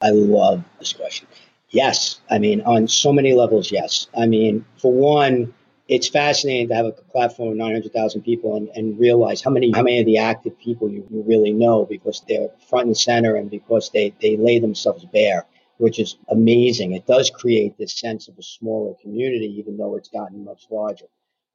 I 0.03 0.11
love 0.11 0.63
this 0.79 0.93
question. 0.93 1.27
Yes. 1.71 2.21
I 2.31 2.39
mean, 2.39 2.61
on 2.63 2.87
so 2.87 3.13
many 3.13 3.33
levels, 3.33 3.73
yes. 3.73 4.09
I 4.17 4.27
mean, 4.27 4.65
for 4.77 4.93
one, 4.93 5.55
it's 5.89 6.09
fascinating 6.09 6.69
to 6.69 6.75
have 6.75 6.87
a 6.87 6.93
platform 6.93 7.51
of 7.51 7.57
900,000 7.57 8.23
people 8.23 8.57
and, 8.57 8.69
and 8.75 8.99
realize 8.99 9.41
how 9.41 9.51
many 9.51 9.71
how 9.73 9.83
many 9.83 10.01
of 10.01 10.07
the 10.07 10.19
active 10.19 10.59
people 10.59 10.91
you, 10.91 11.07
you 11.11 11.23
really 11.23 11.53
know 11.53 11.85
because 11.85 12.23
they're 12.29 12.51
front 12.69 12.87
and 12.87 12.97
center 12.97 13.37
and 13.37 13.51
because 13.51 13.91
they, 13.91 14.13
they 14.21 14.37
lay 14.37 14.59
themselves 14.59 15.05
bare, 15.13 15.47
which 15.79 16.01
is 16.01 16.17
amazing. 16.29 16.93
It 16.93 17.07
does 17.07 17.31
create 17.31 17.79
this 17.79 17.99
sense 17.99 18.27
of 18.29 18.37
a 18.39 18.43
smaller 18.43 18.95
community, 19.01 19.55
even 19.59 19.77
though 19.77 19.97
it's 19.97 20.09
gotten 20.09 20.45
much 20.45 20.67
larger. 20.71 21.07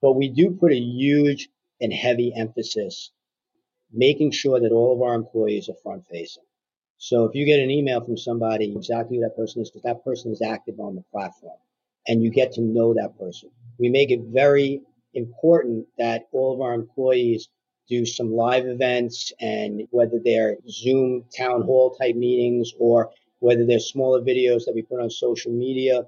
But 0.01 0.13
we 0.13 0.29
do 0.29 0.51
put 0.51 0.71
a 0.71 0.79
huge 0.79 1.49
and 1.81 1.91
heavy 1.91 2.33
emphasis 2.33 3.11
making 3.93 4.31
sure 4.31 4.61
that 4.61 4.71
all 4.71 4.95
of 4.95 5.01
our 5.01 5.15
employees 5.15 5.67
are 5.67 5.75
front 5.83 6.07
facing. 6.07 6.43
So 6.97 7.25
if 7.25 7.35
you 7.35 7.45
get 7.45 7.59
an 7.59 7.69
email 7.69 7.99
from 7.99 8.15
somebody, 8.15 8.71
exactly 8.73 9.17
who 9.17 9.23
that 9.23 9.35
person 9.35 9.61
is, 9.61 9.69
because 9.69 9.83
that 9.83 10.05
person 10.05 10.31
is 10.31 10.41
active 10.41 10.79
on 10.79 10.95
the 10.95 11.03
platform 11.11 11.57
and 12.07 12.23
you 12.23 12.29
get 12.29 12.51
to 12.51 12.61
know 12.61 12.93
that 12.93 13.17
person 13.19 13.49
we 13.79 13.89
make 13.89 14.11
it 14.11 14.21
very 14.27 14.81
important 15.13 15.87
that 15.97 16.27
all 16.31 16.53
of 16.53 16.61
our 16.61 16.73
employees 16.73 17.49
do 17.89 18.05
some 18.05 18.31
live 18.31 18.65
events 18.67 19.33
and 19.41 19.87
whether 19.91 20.19
they're 20.23 20.55
Zoom 20.69 21.25
town 21.35 21.63
hall 21.63 21.95
type 21.95 22.15
meetings 22.15 22.71
or 22.79 23.11
whether 23.39 23.65
they're 23.65 23.79
smaller 23.79 24.21
videos 24.21 24.65
that 24.65 24.73
we 24.75 24.83
put 24.83 25.01
on 25.01 25.09
social 25.09 25.51
media, 25.51 26.03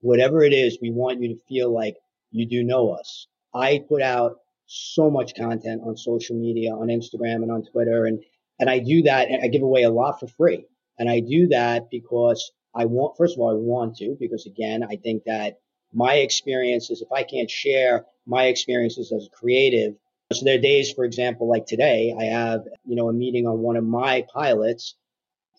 whatever 0.00 0.44
it 0.44 0.52
is, 0.52 0.78
we 0.80 0.90
want 0.90 1.20
you 1.20 1.28
to 1.28 1.40
feel 1.48 1.72
like 1.72 1.96
you 2.30 2.46
do 2.46 2.62
know 2.62 2.90
us. 2.90 3.26
I 3.54 3.82
put 3.88 4.02
out 4.02 4.36
so 4.66 5.10
much 5.10 5.34
content 5.34 5.80
on 5.84 5.96
social 5.96 6.36
media, 6.36 6.72
on 6.72 6.88
Instagram 6.88 7.36
and 7.36 7.50
on 7.50 7.64
Twitter. 7.64 8.04
And, 8.04 8.22
and 8.60 8.68
I 8.68 8.78
do 8.80 9.02
that 9.02 9.28
and 9.28 9.42
I 9.42 9.48
give 9.48 9.62
away 9.62 9.84
a 9.84 9.90
lot 9.90 10.20
for 10.20 10.26
free. 10.26 10.66
And 10.98 11.08
I 11.08 11.20
do 11.20 11.48
that 11.48 11.90
because 11.90 12.52
I 12.76 12.84
want, 12.84 13.16
first 13.16 13.34
of 13.34 13.40
all, 13.40 13.50
I 13.50 13.54
want 13.54 13.96
to, 13.96 14.16
because 14.20 14.46
again, 14.46 14.84
I 14.84 14.96
think 14.96 15.24
that 15.24 15.60
my 15.92 16.14
experiences, 16.14 17.00
if 17.00 17.10
I 17.10 17.22
can't 17.22 17.50
share 17.50 18.04
my 18.26 18.46
experiences 18.46 19.12
as 19.12 19.26
a 19.26 19.30
creative. 19.30 19.94
So 20.32 20.44
there 20.44 20.58
are 20.58 20.60
days, 20.60 20.92
for 20.92 21.04
example, 21.04 21.48
like 21.48 21.66
today, 21.66 22.14
I 22.18 22.24
have, 22.24 22.64
you 22.84 22.96
know, 22.96 23.08
a 23.08 23.12
meeting 23.12 23.46
on 23.46 23.60
one 23.60 23.76
of 23.76 23.84
my 23.84 24.26
pilots. 24.32 24.94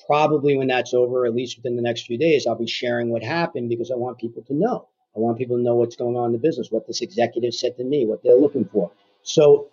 Probably 0.06 0.56
when 0.58 0.68
that's 0.68 0.94
over, 0.94 1.26
at 1.26 1.34
least 1.34 1.58
within 1.58 1.76
the 1.76 1.82
next 1.82 2.06
few 2.06 2.18
days, 2.18 2.46
I'll 2.46 2.56
be 2.56 2.68
sharing 2.68 3.10
what 3.10 3.24
happened 3.24 3.70
because 3.70 3.90
I 3.90 3.96
want 3.96 4.20
people 4.20 4.44
to 4.44 4.54
know. 4.54 4.88
I 5.16 5.20
want 5.20 5.40
people 5.40 5.58
to 5.58 5.64
know 5.64 5.76
what's 5.76 5.96
going 5.96 6.16
on 6.16 6.28
in 6.28 6.32
the 6.34 6.38
business, 6.38 6.70
what 6.70 6.86
this 6.86 7.02
executive 7.02 7.54
said 7.54 7.78
to 7.78 7.84
me, 7.84 8.06
what 8.06 8.22
they're 8.22 8.36
looking 8.36 8.66
for. 8.66 8.92
So 9.24 9.70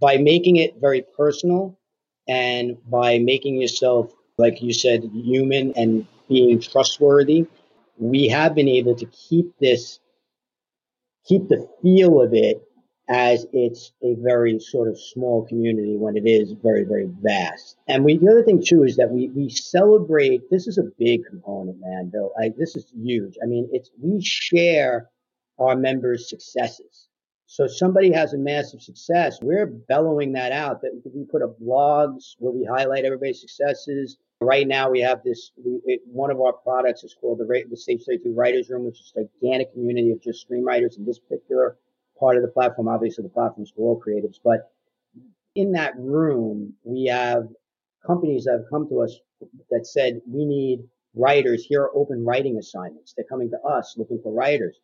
by 0.00 0.16
making 0.16 0.56
it 0.56 0.80
very 0.80 1.04
personal 1.16 1.78
and 2.26 2.76
by 2.90 3.18
making 3.18 3.60
yourself, 3.60 4.12
like 4.38 4.60
you 4.60 4.72
said, 4.72 5.04
human 5.12 5.74
and 5.76 6.06
being 6.32 6.60
trustworthy, 6.60 7.46
we 7.98 8.28
have 8.28 8.54
been 8.54 8.68
able 8.68 8.94
to 8.96 9.06
keep 9.06 9.56
this, 9.58 10.00
keep 11.26 11.48
the 11.48 11.68
feel 11.82 12.22
of 12.22 12.32
it 12.32 12.62
as 13.08 13.46
it's 13.52 13.92
a 14.02 14.14
very 14.20 14.58
sort 14.58 14.88
of 14.88 14.98
small 14.98 15.46
community 15.46 15.96
when 15.96 16.16
it 16.16 16.26
is 16.26 16.52
very, 16.62 16.84
very 16.84 17.08
vast. 17.20 17.76
And 17.86 18.04
we, 18.04 18.16
the 18.16 18.30
other 18.30 18.42
thing 18.42 18.62
too 18.64 18.84
is 18.84 18.96
that 18.96 19.10
we, 19.10 19.28
we 19.28 19.50
celebrate, 19.50 20.48
this 20.50 20.66
is 20.66 20.78
a 20.78 20.90
big 20.98 21.26
component, 21.28 21.78
man, 21.80 22.10
Bill. 22.10 22.32
I, 22.40 22.52
this 22.56 22.74
is 22.76 22.90
huge. 22.94 23.34
I 23.42 23.46
mean, 23.46 23.68
it's, 23.72 23.90
we 24.00 24.22
share 24.22 25.10
our 25.58 25.76
members' 25.76 26.30
successes. 26.30 27.08
So 27.46 27.66
somebody 27.66 28.10
has 28.12 28.32
a 28.32 28.38
massive 28.38 28.80
success. 28.80 29.38
We're 29.42 29.66
bellowing 29.66 30.32
that 30.32 30.52
out 30.52 30.80
that 30.80 31.02
we 31.14 31.24
put 31.24 31.42
up 31.42 31.60
blogs 31.60 32.34
where 32.38 32.52
we 32.52 32.64
highlight 32.64 33.04
everybody's 33.04 33.42
successes. 33.42 34.16
Right 34.42 34.66
now, 34.66 34.90
we 34.90 35.00
have 35.00 35.22
this. 35.24 35.52
We, 35.56 35.80
it, 35.86 36.00
one 36.06 36.30
of 36.30 36.40
our 36.40 36.52
products 36.52 37.04
is 37.04 37.14
called 37.18 37.38
the, 37.38 37.64
the 37.68 37.76
Stage 37.76 38.02
32 38.06 38.32
Writers 38.32 38.68
Room, 38.70 38.84
which 38.84 39.00
is 39.00 39.12
a 39.16 39.24
gigantic 39.40 39.72
community 39.72 40.10
of 40.10 40.22
just 40.22 40.48
screenwriters 40.48 40.98
in 40.98 41.04
this 41.04 41.18
particular 41.18 41.76
part 42.18 42.36
of 42.36 42.42
the 42.42 42.48
platform. 42.48 42.88
Obviously, 42.88 43.22
the 43.22 43.30
platform 43.30 43.64
is 43.64 43.72
for 43.74 43.82
all 43.82 44.00
creatives, 44.00 44.38
but 44.42 44.70
in 45.54 45.72
that 45.72 45.94
room, 45.96 46.74
we 46.84 47.06
have 47.06 47.48
companies 48.06 48.44
that 48.44 48.52
have 48.52 48.70
come 48.70 48.88
to 48.88 49.00
us 49.00 49.18
that 49.70 49.86
said 49.86 50.20
we 50.26 50.44
need 50.44 50.80
writers. 51.14 51.64
Here 51.64 51.82
are 51.82 51.96
open 51.96 52.24
writing 52.24 52.58
assignments. 52.58 53.12
They're 53.14 53.26
coming 53.28 53.50
to 53.50 53.60
us 53.60 53.94
looking 53.96 54.20
for 54.22 54.32
writers. 54.32 54.78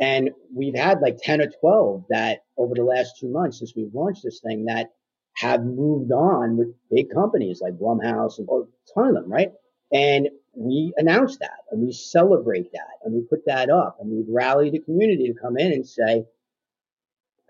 And 0.00 0.30
we've 0.54 0.74
had 0.74 1.00
like 1.00 1.18
10 1.22 1.40
or 1.40 1.50
12 1.60 2.04
that 2.10 2.40
over 2.56 2.74
the 2.74 2.84
last 2.84 3.18
two 3.18 3.28
months 3.28 3.58
since 3.58 3.74
we've 3.74 3.94
launched 3.94 4.22
this 4.22 4.40
thing 4.40 4.66
that 4.66 4.92
have 5.36 5.64
moved 5.64 6.12
on 6.12 6.56
with 6.56 6.68
big 6.90 7.10
companies 7.12 7.60
like 7.60 7.78
Blumhouse 7.78 8.38
and 8.38 8.48
a 8.48 8.62
ton 8.94 9.08
of 9.08 9.14
them, 9.14 9.32
right? 9.32 9.52
And 9.92 10.28
we 10.54 10.94
announce 10.96 11.36
that 11.38 11.58
and 11.70 11.82
we 11.82 11.92
celebrate 11.92 12.72
that 12.72 12.98
and 13.04 13.14
we 13.14 13.20
put 13.22 13.44
that 13.46 13.68
up 13.68 13.98
and 14.00 14.10
we 14.10 14.24
rally 14.28 14.70
the 14.70 14.78
community 14.80 15.28
to 15.28 15.38
come 15.38 15.58
in 15.58 15.72
and 15.72 15.86
say, 15.86 16.24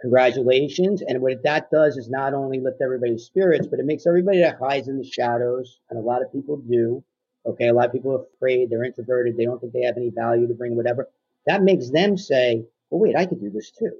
congratulations. 0.01 1.03
And 1.03 1.21
what 1.23 1.43
that 1.45 1.71
does 1.71 1.97
is 1.97 2.11
not 2.11 2.35
only 2.35 2.61
lift 2.61 2.83
everybody's 2.83 3.25
spirits, 3.25 3.69
but 3.69 3.79
it 3.79 3.87
makes 3.87 4.07
everybody 4.07 4.41
that 4.41 4.59
hides 4.59 4.89
in 4.89 4.99
the 4.99 5.05
shadows. 5.05 5.81
And 5.89 5.99
a 5.99 6.03
lot 6.03 6.23
of 6.23 6.33
people 6.33 6.57
do. 6.57 7.05
Okay. 7.47 7.69
A 7.69 7.73
lot 7.73 7.87
of 7.87 7.93
people 7.93 8.13
are 8.13 8.25
afraid. 8.35 8.69
They're 8.69 8.85
introverted. 8.85 9.37
They 9.37 9.45
don't 9.45 9.61
think 9.61 9.73
they 9.73 9.85
have 9.85 9.97
any 9.97 10.11
value 10.11 10.49
to 10.49 10.55
bring, 10.55 10.75
whatever. 10.75 11.09
That 11.47 11.63
makes 11.63 11.91
them 11.91 12.17
say, 12.19 12.65
well, 12.91 13.01
wait, 13.01 13.15
I 13.17 13.27
could 13.27 13.41
do 13.41 13.51
this 13.51 13.71
too. 13.71 13.93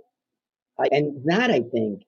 I, 0.79 0.89
and 0.91 1.25
that 1.25 1.51
I 1.51 1.61
think 1.61 2.03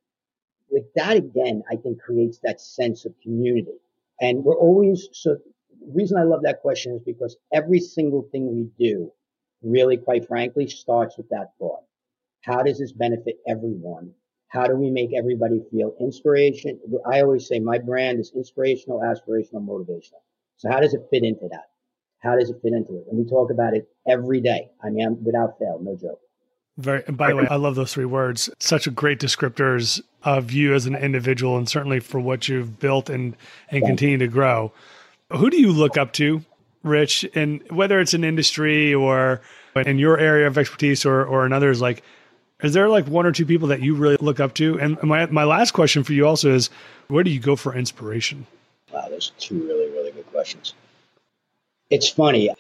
like 0.70 0.87
that 0.96 1.16
again, 1.16 1.62
I 1.70 1.76
think 1.76 2.00
creates 2.00 2.38
that 2.42 2.61
sense 2.61 3.04
of 3.04 3.14
community. 3.22 3.78
And 4.20 4.44
we're 4.44 4.57
always, 4.57 5.09
so 5.12 5.35
the 5.35 5.92
reason 5.94 6.18
I 6.18 6.24
love 6.24 6.42
that 6.42 6.61
question 6.61 6.94
is 6.94 7.02
because 7.04 7.37
every 7.52 7.81
single 7.81 8.28
thing 8.31 8.54
we 8.54 8.68
do 8.78 9.12
really, 9.62 9.96
quite 9.96 10.26
frankly, 10.26 10.66
starts 10.68 11.16
with 11.16 11.28
that 11.31 11.52
thought. 11.59 11.83
How 12.42 12.62
does 12.62 12.78
this 12.78 12.92
benefit 12.92 13.38
everyone? 13.46 14.12
How 14.48 14.66
do 14.66 14.74
we 14.74 14.90
make 14.90 15.11
everybody 15.14 15.62
feel 15.70 15.94
inspiration? 16.00 16.81
I 17.11 17.20
always 17.20 17.46
say 17.46 17.59
my 17.59 17.78
brand 17.78 18.18
is 18.20 18.33
inspirational, 18.35 19.00
aspirational, 19.00 19.66
motivational. 19.66 20.22
So 20.57 20.70
how 20.70 20.81
does 20.81 20.94
it 20.94 21.07
fit 21.11 21.22
into 21.22 21.48
that? 21.50 21.70
How 22.20 22.37
does 22.37 22.50
it 22.50 22.57
fit 22.62 22.72
into 22.72 22.96
it? 22.96 23.04
And 23.09 23.18
we 23.18 23.28
talk 23.28 23.50
about 23.50 23.74
it 23.74 23.88
every 24.09 24.40
day. 24.40 24.70
I 24.83 24.90
mean, 24.90 25.22
without 25.22 25.59
fail, 25.59 25.78
no 25.81 25.96
joke. 25.96 26.20
Very. 26.78 27.02
And 27.08 27.16
by 27.16 27.30
the 27.30 27.36
way, 27.36 27.46
I 27.50 27.56
love 27.56 27.74
those 27.74 27.92
three 27.92 28.04
words. 28.04 28.48
Such 28.60 28.86
a 28.86 28.92
great 28.92 29.18
descriptors 29.18 30.00
of 30.22 30.52
you 30.52 30.74
as 30.74 30.86
an 30.86 30.94
individual, 30.94 31.58
and 31.58 31.68
certainly 31.68 31.98
for 31.98 32.20
what 32.20 32.48
you've 32.48 32.78
built 32.78 33.10
and 33.10 33.36
and 33.70 33.84
continue 33.84 34.16
to 34.18 34.28
grow. 34.28 34.72
Who 35.32 35.50
do 35.50 35.60
you 35.60 35.72
look 35.72 35.96
up 35.96 36.12
to, 36.14 36.42
Rich? 36.84 37.28
And 37.34 37.62
whether 37.70 37.98
it's 37.98 38.14
an 38.14 38.22
industry 38.22 38.94
or 38.94 39.40
in 39.74 39.98
your 39.98 40.18
area 40.18 40.46
of 40.46 40.56
expertise 40.56 41.04
or 41.04 41.24
or 41.24 41.44
in 41.44 41.52
others, 41.52 41.80
like, 41.80 42.04
is 42.62 42.74
there 42.74 42.88
like 42.88 43.08
one 43.08 43.26
or 43.26 43.32
two 43.32 43.44
people 43.44 43.66
that 43.68 43.82
you 43.82 43.96
really 43.96 44.16
look 44.20 44.38
up 44.38 44.54
to? 44.54 44.78
And 44.78 45.02
my 45.02 45.26
my 45.26 45.44
last 45.44 45.72
question 45.72 46.04
for 46.04 46.12
you 46.12 46.28
also 46.28 46.54
is, 46.54 46.70
where 47.08 47.24
do 47.24 47.30
you 47.30 47.40
go 47.40 47.56
for 47.56 47.74
inspiration? 47.74 48.46
Wow, 48.92 49.08
those 49.08 49.32
two 49.38 49.58
really 49.66 49.90
really 49.90 50.12
good 50.12 50.30
questions. 50.30 50.74
It's 51.90 52.08
funny. 52.08 52.50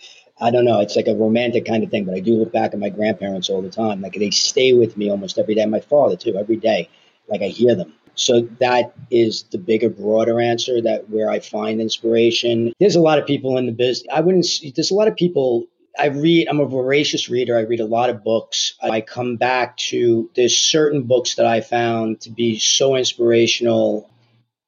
I 0.40 0.50
don't 0.50 0.64
know. 0.64 0.80
It's 0.80 0.96
like 0.96 1.08
a 1.08 1.14
romantic 1.14 1.66
kind 1.66 1.82
of 1.82 1.90
thing, 1.90 2.04
but 2.04 2.14
I 2.14 2.20
do 2.20 2.34
look 2.34 2.52
back 2.52 2.72
at 2.72 2.78
my 2.78 2.90
grandparents 2.90 3.50
all 3.50 3.62
the 3.62 3.70
time. 3.70 4.00
Like 4.00 4.14
they 4.14 4.30
stay 4.30 4.72
with 4.72 4.96
me 4.96 5.10
almost 5.10 5.38
every 5.38 5.54
day. 5.54 5.66
My 5.66 5.80
father 5.80 6.16
too, 6.16 6.36
every 6.36 6.56
day. 6.56 6.88
Like 7.28 7.42
I 7.42 7.48
hear 7.48 7.74
them. 7.74 7.92
So 8.14 8.40
that 8.58 8.94
is 9.10 9.44
the 9.44 9.58
bigger, 9.58 9.88
broader 9.88 10.40
answer 10.40 10.82
that 10.82 11.08
where 11.08 11.30
I 11.30 11.38
find 11.38 11.80
inspiration. 11.80 12.72
There's 12.80 12.96
a 12.96 13.00
lot 13.00 13.18
of 13.18 13.26
people 13.26 13.58
in 13.58 13.66
the 13.66 13.72
business. 13.72 14.08
I 14.12 14.20
wouldn't, 14.20 14.46
there's 14.74 14.90
a 14.90 14.94
lot 14.94 15.08
of 15.08 15.16
people 15.16 15.66
I 15.98 16.06
read, 16.06 16.48
I'm 16.48 16.60
a 16.60 16.66
voracious 16.66 17.28
reader. 17.28 17.56
I 17.56 17.62
read 17.62 17.80
a 17.80 17.86
lot 17.86 18.10
of 18.10 18.22
books. 18.22 18.74
I 18.80 19.00
come 19.00 19.36
back 19.36 19.76
to, 19.88 20.30
there's 20.36 20.56
certain 20.56 21.04
books 21.04 21.36
that 21.36 21.46
I 21.46 21.60
found 21.60 22.20
to 22.22 22.30
be 22.30 22.58
so 22.58 22.94
inspirational 22.94 24.10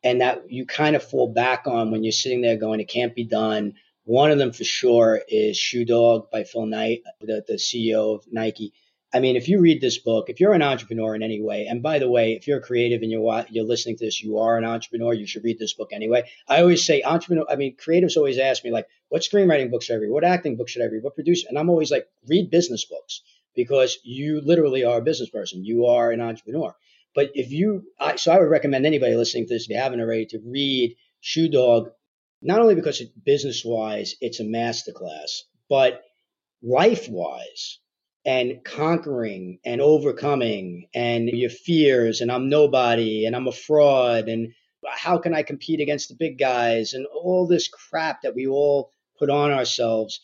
and 0.02 0.20
that 0.20 0.50
you 0.50 0.66
kind 0.66 0.96
of 0.96 1.04
fall 1.04 1.32
back 1.32 1.66
on 1.66 1.90
when 1.90 2.02
you're 2.02 2.12
sitting 2.12 2.40
there 2.40 2.56
going, 2.56 2.80
it 2.80 2.88
can't 2.88 3.14
be 3.14 3.24
done. 3.24 3.74
One 4.10 4.32
of 4.32 4.38
them 4.38 4.50
for 4.50 4.64
sure 4.64 5.22
is 5.28 5.56
Shoe 5.56 5.84
Dog 5.84 6.32
by 6.32 6.42
Phil 6.42 6.66
Knight, 6.66 7.02
the, 7.20 7.44
the 7.46 7.54
CEO 7.54 8.16
of 8.16 8.24
Nike. 8.28 8.72
I 9.14 9.20
mean, 9.20 9.36
if 9.36 9.48
you 9.48 9.60
read 9.60 9.80
this 9.80 9.98
book, 9.98 10.28
if 10.28 10.40
you're 10.40 10.52
an 10.52 10.62
entrepreneur 10.62 11.14
in 11.14 11.22
any 11.22 11.40
way, 11.40 11.68
and 11.68 11.80
by 11.80 12.00
the 12.00 12.10
way, 12.10 12.32
if 12.32 12.48
you're 12.48 12.60
creative 12.60 13.02
and 13.02 13.12
you're 13.12 13.46
you're 13.50 13.64
listening 13.64 13.98
to 13.98 14.04
this, 14.06 14.20
you 14.20 14.38
are 14.38 14.58
an 14.58 14.64
entrepreneur. 14.64 15.14
You 15.14 15.28
should 15.28 15.44
read 15.44 15.60
this 15.60 15.74
book 15.74 15.90
anyway. 15.92 16.28
I 16.48 16.60
always 16.60 16.84
say 16.84 17.04
entrepreneur. 17.04 17.46
I 17.48 17.54
mean, 17.54 17.76
creatives 17.76 18.16
always 18.16 18.40
ask 18.40 18.64
me 18.64 18.72
like, 18.72 18.88
what 19.10 19.22
screenwriting 19.22 19.70
books 19.70 19.84
should 19.84 19.94
I 19.94 19.98
read? 20.00 20.10
What 20.10 20.24
acting 20.24 20.56
books 20.56 20.72
should 20.72 20.82
I 20.82 20.86
read? 20.86 21.04
What 21.04 21.14
produce? 21.14 21.44
And 21.44 21.56
I'm 21.56 21.70
always 21.70 21.92
like, 21.92 22.08
read 22.26 22.50
business 22.50 22.84
books 22.84 23.22
because 23.54 23.96
you 24.02 24.40
literally 24.40 24.82
are 24.82 24.98
a 24.98 25.02
business 25.02 25.30
person. 25.30 25.64
You 25.64 25.86
are 25.86 26.10
an 26.10 26.20
entrepreneur. 26.20 26.74
But 27.14 27.30
if 27.34 27.52
you, 27.52 27.84
I, 28.00 28.16
so 28.16 28.32
I 28.32 28.40
would 28.40 28.50
recommend 28.50 28.86
anybody 28.86 29.14
listening 29.14 29.46
to 29.46 29.54
this, 29.54 29.66
if 29.66 29.70
you 29.70 29.76
haven't 29.76 30.00
already, 30.00 30.26
to 30.26 30.40
read 30.44 30.96
Shoe 31.20 31.48
Dog, 31.48 31.90
not 32.42 32.60
only 32.60 32.74
because 32.74 33.00
it 33.00 33.10
business 33.24 33.64
wise, 33.64 34.14
it's 34.20 34.40
a 34.40 34.44
masterclass, 34.44 35.42
but 35.68 36.02
life 36.62 37.08
wise 37.08 37.78
and 38.24 38.64
conquering 38.64 39.58
and 39.64 39.80
overcoming 39.80 40.88
and 40.94 41.28
your 41.28 41.50
fears 41.50 42.20
and 42.20 42.30
I'm 42.30 42.48
nobody 42.48 43.24
and 43.26 43.34
I'm 43.34 43.48
a 43.48 43.52
fraud 43.52 44.28
and 44.28 44.52
how 44.86 45.18
can 45.18 45.34
I 45.34 45.42
compete 45.42 45.80
against 45.80 46.08
the 46.08 46.16
big 46.18 46.38
guys 46.38 46.92
and 46.92 47.06
all 47.06 47.46
this 47.46 47.68
crap 47.68 48.22
that 48.22 48.34
we 48.34 48.46
all 48.46 48.90
put 49.18 49.30
on 49.30 49.50
ourselves. 49.50 50.20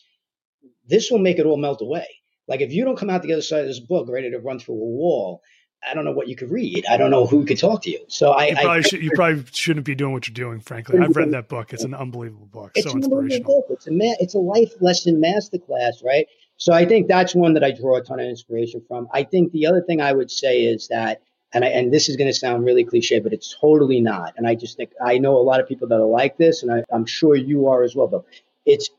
This 0.87 1.09
will 1.09 1.19
make 1.19 1.39
it 1.39 1.45
all 1.45 1.57
melt 1.57 1.81
away. 1.81 2.07
Like 2.47 2.61
if 2.61 2.71
you 2.71 2.85
don't 2.85 2.97
come 2.97 3.09
out 3.09 3.23
the 3.23 3.33
other 3.33 3.41
side 3.41 3.61
of 3.61 3.67
this 3.67 3.79
book 3.79 4.07
ready 4.09 4.31
to 4.31 4.39
run 4.39 4.59
through 4.59 4.75
a 4.75 4.77
wall, 4.77 5.41
I 5.89 5.93
don't 5.93 6.05
know 6.05 6.11
what 6.11 6.27
you 6.27 6.35
could 6.35 6.51
read. 6.51 6.85
I 6.89 6.97
don't 6.97 7.11
know 7.11 7.25
who 7.25 7.45
could 7.45 7.59
talk 7.59 7.83
to 7.83 7.89
you. 7.89 7.99
So 8.07 8.31
I, 8.31 8.47
you 8.47 8.55
probably, 8.55 8.69
I, 8.69 8.81
should, 8.81 9.03
you 9.03 9.11
probably 9.13 9.43
shouldn't 9.51 9.85
be 9.85 9.95
doing 9.95 10.13
what 10.13 10.27
you're 10.27 10.33
doing. 10.33 10.59
Frankly, 10.59 10.99
I've 10.99 11.15
read 11.15 11.31
that 11.31 11.47
book. 11.47 11.73
It's 11.73 11.83
an 11.83 11.93
unbelievable 11.93 12.47
book. 12.47 12.71
It's 12.75 12.89
so 12.89 12.95
inspirational. 12.95 13.61
Book. 13.61 13.77
It's 13.77 13.87
a 13.87 13.91
ma- 13.91 14.15
it's 14.19 14.33
a 14.33 14.39
life 14.39 14.73
lesson 14.81 15.21
masterclass, 15.21 16.03
right? 16.03 16.27
So 16.57 16.73
I 16.73 16.85
think 16.85 17.07
that's 17.07 17.35
one 17.35 17.53
that 17.53 17.63
I 17.63 17.71
draw 17.71 17.97
a 17.97 18.01
ton 18.01 18.19
of 18.19 18.25
inspiration 18.25 18.81
from. 18.87 19.07
I 19.13 19.23
think 19.23 19.51
the 19.51 19.67
other 19.67 19.81
thing 19.81 20.01
I 20.01 20.11
would 20.11 20.31
say 20.31 20.63
is 20.63 20.87
that, 20.87 21.21
and 21.53 21.63
I, 21.63 21.67
and 21.67 21.93
this 21.93 22.09
is 22.09 22.15
going 22.15 22.29
to 22.29 22.37
sound 22.37 22.65
really 22.65 22.83
cliche, 22.83 23.19
but 23.19 23.31
it's 23.31 23.55
totally 23.61 24.01
not. 24.01 24.33
And 24.37 24.47
I 24.47 24.55
just 24.55 24.75
think 24.75 24.89
I 25.03 25.19
know 25.19 25.37
a 25.37 25.43
lot 25.43 25.59
of 25.59 25.67
people 25.67 25.87
that 25.89 25.95
are 25.95 26.07
like 26.07 26.37
this, 26.37 26.63
and 26.63 26.71
I, 26.71 26.83
I'm 26.91 27.05
sure 27.05 27.35
you 27.35 27.67
are 27.67 27.83
as 27.83 27.95
well. 27.95 28.07
But 28.07 28.25
it's 28.65 28.89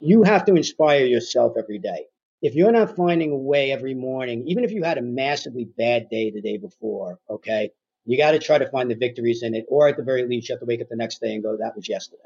you 0.00 0.22
have 0.22 0.46
to 0.46 0.54
inspire 0.54 1.04
yourself 1.04 1.54
every 1.58 1.78
day. 1.78 2.06
If 2.42 2.56
you're 2.56 2.72
not 2.72 2.96
finding 2.96 3.32
a 3.32 3.36
way 3.36 3.72
every 3.72 3.94
morning, 3.94 4.44
even 4.48 4.64
if 4.64 4.72
you 4.72 4.82
had 4.82 4.98
a 4.98 5.02
massively 5.02 5.64
bad 5.64 6.10
day 6.10 6.30
the 6.30 6.42
day 6.42 6.58
before, 6.58 7.20
okay, 7.30 7.70
you 8.04 8.18
got 8.18 8.32
to 8.32 8.40
try 8.40 8.58
to 8.58 8.70
find 8.70 8.90
the 8.90 8.96
victories 8.96 9.44
in 9.44 9.54
it, 9.54 9.66
or 9.68 9.88
at 9.88 9.96
the 9.96 10.04
very 10.04 10.26
least, 10.26 10.48
you 10.48 10.54
have 10.54 10.60
to 10.60 10.66
wake 10.66 10.82
up 10.82 10.88
the 10.90 10.96
next 10.96 11.20
day 11.20 11.34
and 11.34 11.42
go, 11.42 11.56
"That 11.56 11.76
was 11.76 11.88
yesterday." 11.88 12.22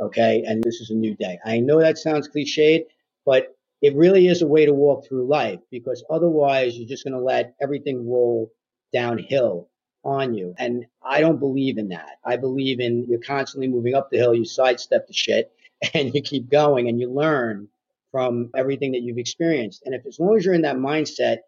Okay, 0.00 0.44
and 0.46 0.64
this 0.64 0.80
is 0.80 0.90
a 0.90 0.94
new 0.94 1.14
day. 1.14 1.38
I 1.44 1.60
know 1.60 1.80
that 1.80 1.98
sounds 1.98 2.28
cliched, 2.28 2.86
but 3.24 3.56
it 3.82 3.94
really 3.96 4.28
is 4.28 4.42
a 4.42 4.46
way 4.48 4.66
to 4.66 4.74
walk 4.74 5.06
through 5.06 5.26
life 5.26 5.60
because 5.70 6.04
otherwise 6.10 6.76
you're 6.76 6.88
just 6.88 7.04
going 7.04 7.14
to 7.14 7.20
let 7.20 7.54
everything 7.60 8.08
roll 8.08 8.52
downhill 8.92 9.68
on 10.04 10.34
you. 10.34 10.54
And 10.58 10.86
I 11.02 11.20
don't 11.20 11.38
believe 11.38 11.78
in 11.78 11.88
that. 11.90 12.18
I 12.24 12.36
believe 12.36 12.80
in 12.80 13.04
you're 13.08 13.20
constantly 13.20 13.68
moving 13.68 13.94
up 13.94 14.10
the 14.10 14.18
hill, 14.18 14.34
you 14.34 14.44
sidestep 14.44 15.06
the 15.06 15.12
shit 15.12 15.52
and 15.94 16.14
you 16.14 16.22
keep 16.22 16.50
going 16.50 16.88
and 16.88 17.00
you 17.00 17.10
learn 17.12 17.68
from 18.12 18.50
everything 18.54 18.92
that 18.92 19.02
you've 19.02 19.18
experienced. 19.18 19.82
And 19.84 19.94
if 19.94 20.06
as 20.06 20.20
long 20.20 20.36
as 20.36 20.44
you're 20.44 20.54
in 20.54 20.62
that 20.62 20.76
mindset, 20.76 21.38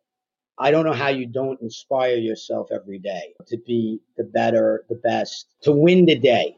I 0.58 0.70
don't 0.72 0.84
know 0.84 0.92
how 0.92 1.08
you 1.08 1.26
don't 1.26 1.60
inspire 1.60 2.16
yourself 2.16 2.68
every 2.72 2.98
day 2.98 3.34
to 3.46 3.58
be 3.58 4.00
the 4.16 4.24
better, 4.24 4.84
the 4.88 4.96
best, 4.96 5.46
to 5.62 5.72
win 5.72 6.06
the 6.06 6.18
day 6.18 6.56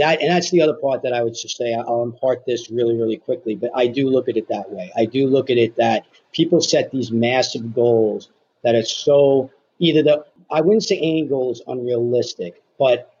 that 0.00 0.20
and 0.20 0.30
that's 0.30 0.50
the 0.50 0.62
other 0.62 0.74
part 0.74 1.02
that 1.02 1.12
I 1.12 1.22
would 1.22 1.34
just 1.34 1.56
say 1.56 1.74
I'll 1.74 2.02
impart 2.02 2.44
this 2.46 2.70
really 2.70 2.96
really 2.96 3.18
quickly 3.18 3.54
but 3.54 3.70
I 3.74 3.86
do 3.86 4.08
look 4.08 4.28
at 4.28 4.36
it 4.36 4.48
that 4.48 4.70
way 4.70 4.90
I 4.96 5.04
do 5.04 5.26
look 5.26 5.50
at 5.50 5.58
it 5.58 5.76
that 5.76 6.06
people 6.32 6.60
set 6.60 6.90
these 6.90 7.12
massive 7.12 7.74
goals 7.74 8.30
that 8.64 8.74
are 8.74 8.82
so 8.82 9.50
either 9.78 10.02
the 10.02 10.24
I 10.50 10.62
wouldn't 10.62 10.84
say 10.84 10.96
any 10.96 11.26
goal 11.26 11.52
is 11.52 11.62
unrealistic 11.66 12.62
but 12.78 13.12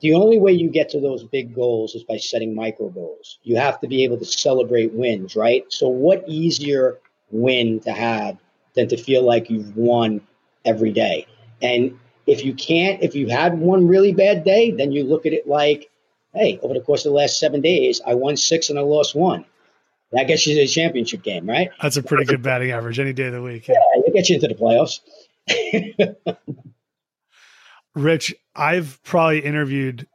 the 0.00 0.14
only 0.14 0.38
way 0.38 0.52
you 0.52 0.70
get 0.70 0.88
to 0.90 1.00
those 1.00 1.24
big 1.24 1.54
goals 1.54 1.94
is 1.94 2.04
by 2.04 2.16
setting 2.16 2.54
micro 2.54 2.88
goals 2.88 3.38
you 3.42 3.56
have 3.56 3.80
to 3.80 3.88
be 3.88 4.04
able 4.04 4.18
to 4.18 4.24
celebrate 4.24 4.92
wins 4.92 5.36
right 5.36 5.64
so 5.68 5.88
what 5.88 6.24
easier 6.26 6.98
win 7.30 7.80
to 7.80 7.92
have 7.92 8.38
than 8.74 8.88
to 8.88 8.96
feel 8.96 9.22
like 9.22 9.50
you've 9.50 9.76
won 9.76 10.20
every 10.64 10.92
day 10.92 11.26
and 11.62 11.98
if 12.30 12.44
you 12.44 12.54
can't, 12.54 13.02
if 13.02 13.14
you 13.14 13.28
had 13.28 13.58
one 13.58 13.88
really 13.88 14.12
bad 14.12 14.44
day, 14.44 14.70
then 14.70 14.92
you 14.92 15.04
look 15.04 15.26
at 15.26 15.32
it 15.32 15.48
like, 15.48 15.90
hey, 16.32 16.60
over 16.62 16.74
the 16.74 16.80
course 16.80 17.04
of 17.04 17.10
the 17.10 17.16
last 17.16 17.40
seven 17.40 17.60
days, 17.60 18.00
I 18.06 18.14
won 18.14 18.36
six 18.36 18.70
and 18.70 18.78
I 18.78 18.82
lost 18.82 19.16
one. 19.16 19.44
That 20.12 20.28
gets 20.28 20.46
you 20.46 20.54
to 20.54 20.60
the 20.60 20.66
championship 20.66 21.22
game, 21.22 21.48
right? 21.48 21.70
That's 21.82 21.96
a 21.96 22.02
pretty 22.02 22.24
good 22.24 22.42
batting 22.42 22.70
average 22.70 22.98
any 22.98 23.12
day 23.12 23.26
of 23.26 23.32
the 23.32 23.42
week. 23.42 23.68
Yeah, 23.68 23.74
yeah 23.96 24.02
it 24.06 24.14
gets 24.14 24.30
you 24.30 24.36
into 24.36 24.48
the 24.48 24.54
playoffs. 24.54 25.00
Rich, 27.94 28.34
I've 28.54 29.02
probably 29.02 29.40
interviewed, 29.40 30.06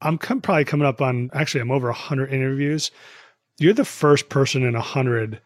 I'm 0.00 0.18
probably 0.18 0.64
coming 0.64 0.86
up 0.86 1.00
on, 1.00 1.30
actually, 1.32 1.60
I'm 1.60 1.70
over 1.70 1.88
100 1.88 2.32
interviews. 2.32 2.90
You're 3.58 3.72
the 3.72 3.84
first 3.84 4.28
person 4.28 4.62
in 4.62 4.74
100 4.74 5.40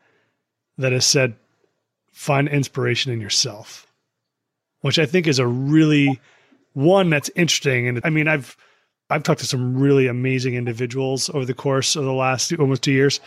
that 0.79 0.93
has 0.93 1.07
said, 1.07 1.35
find 2.13 2.49
inspiration 2.49 3.13
in 3.13 3.21
yourself 3.21 3.89
which 4.81 4.99
I 4.99 5.07
think 5.07 5.27
is 5.27 5.39
a 5.39 5.47
really 5.47 6.21
one 6.75 7.11
that's 7.11 7.31
interesting. 7.35 7.89
And 7.89 8.01
I 8.05 8.11
mean, 8.11 8.29
I've 8.29 8.57
I've 9.11 9.23
talked 9.23 9.41
to 9.41 9.47
some 9.47 9.77
really 9.77 10.07
amazing 10.07 10.55
individuals 10.55 11.31
over 11.31 11.45
the 11.45 11.55
course 11.55 11.97
of 11.97 12.05
the 12.05 12.13
last 12.13 12.53
almost 12.55 12.83
two 12.83 12.93
years. 12.93 13.21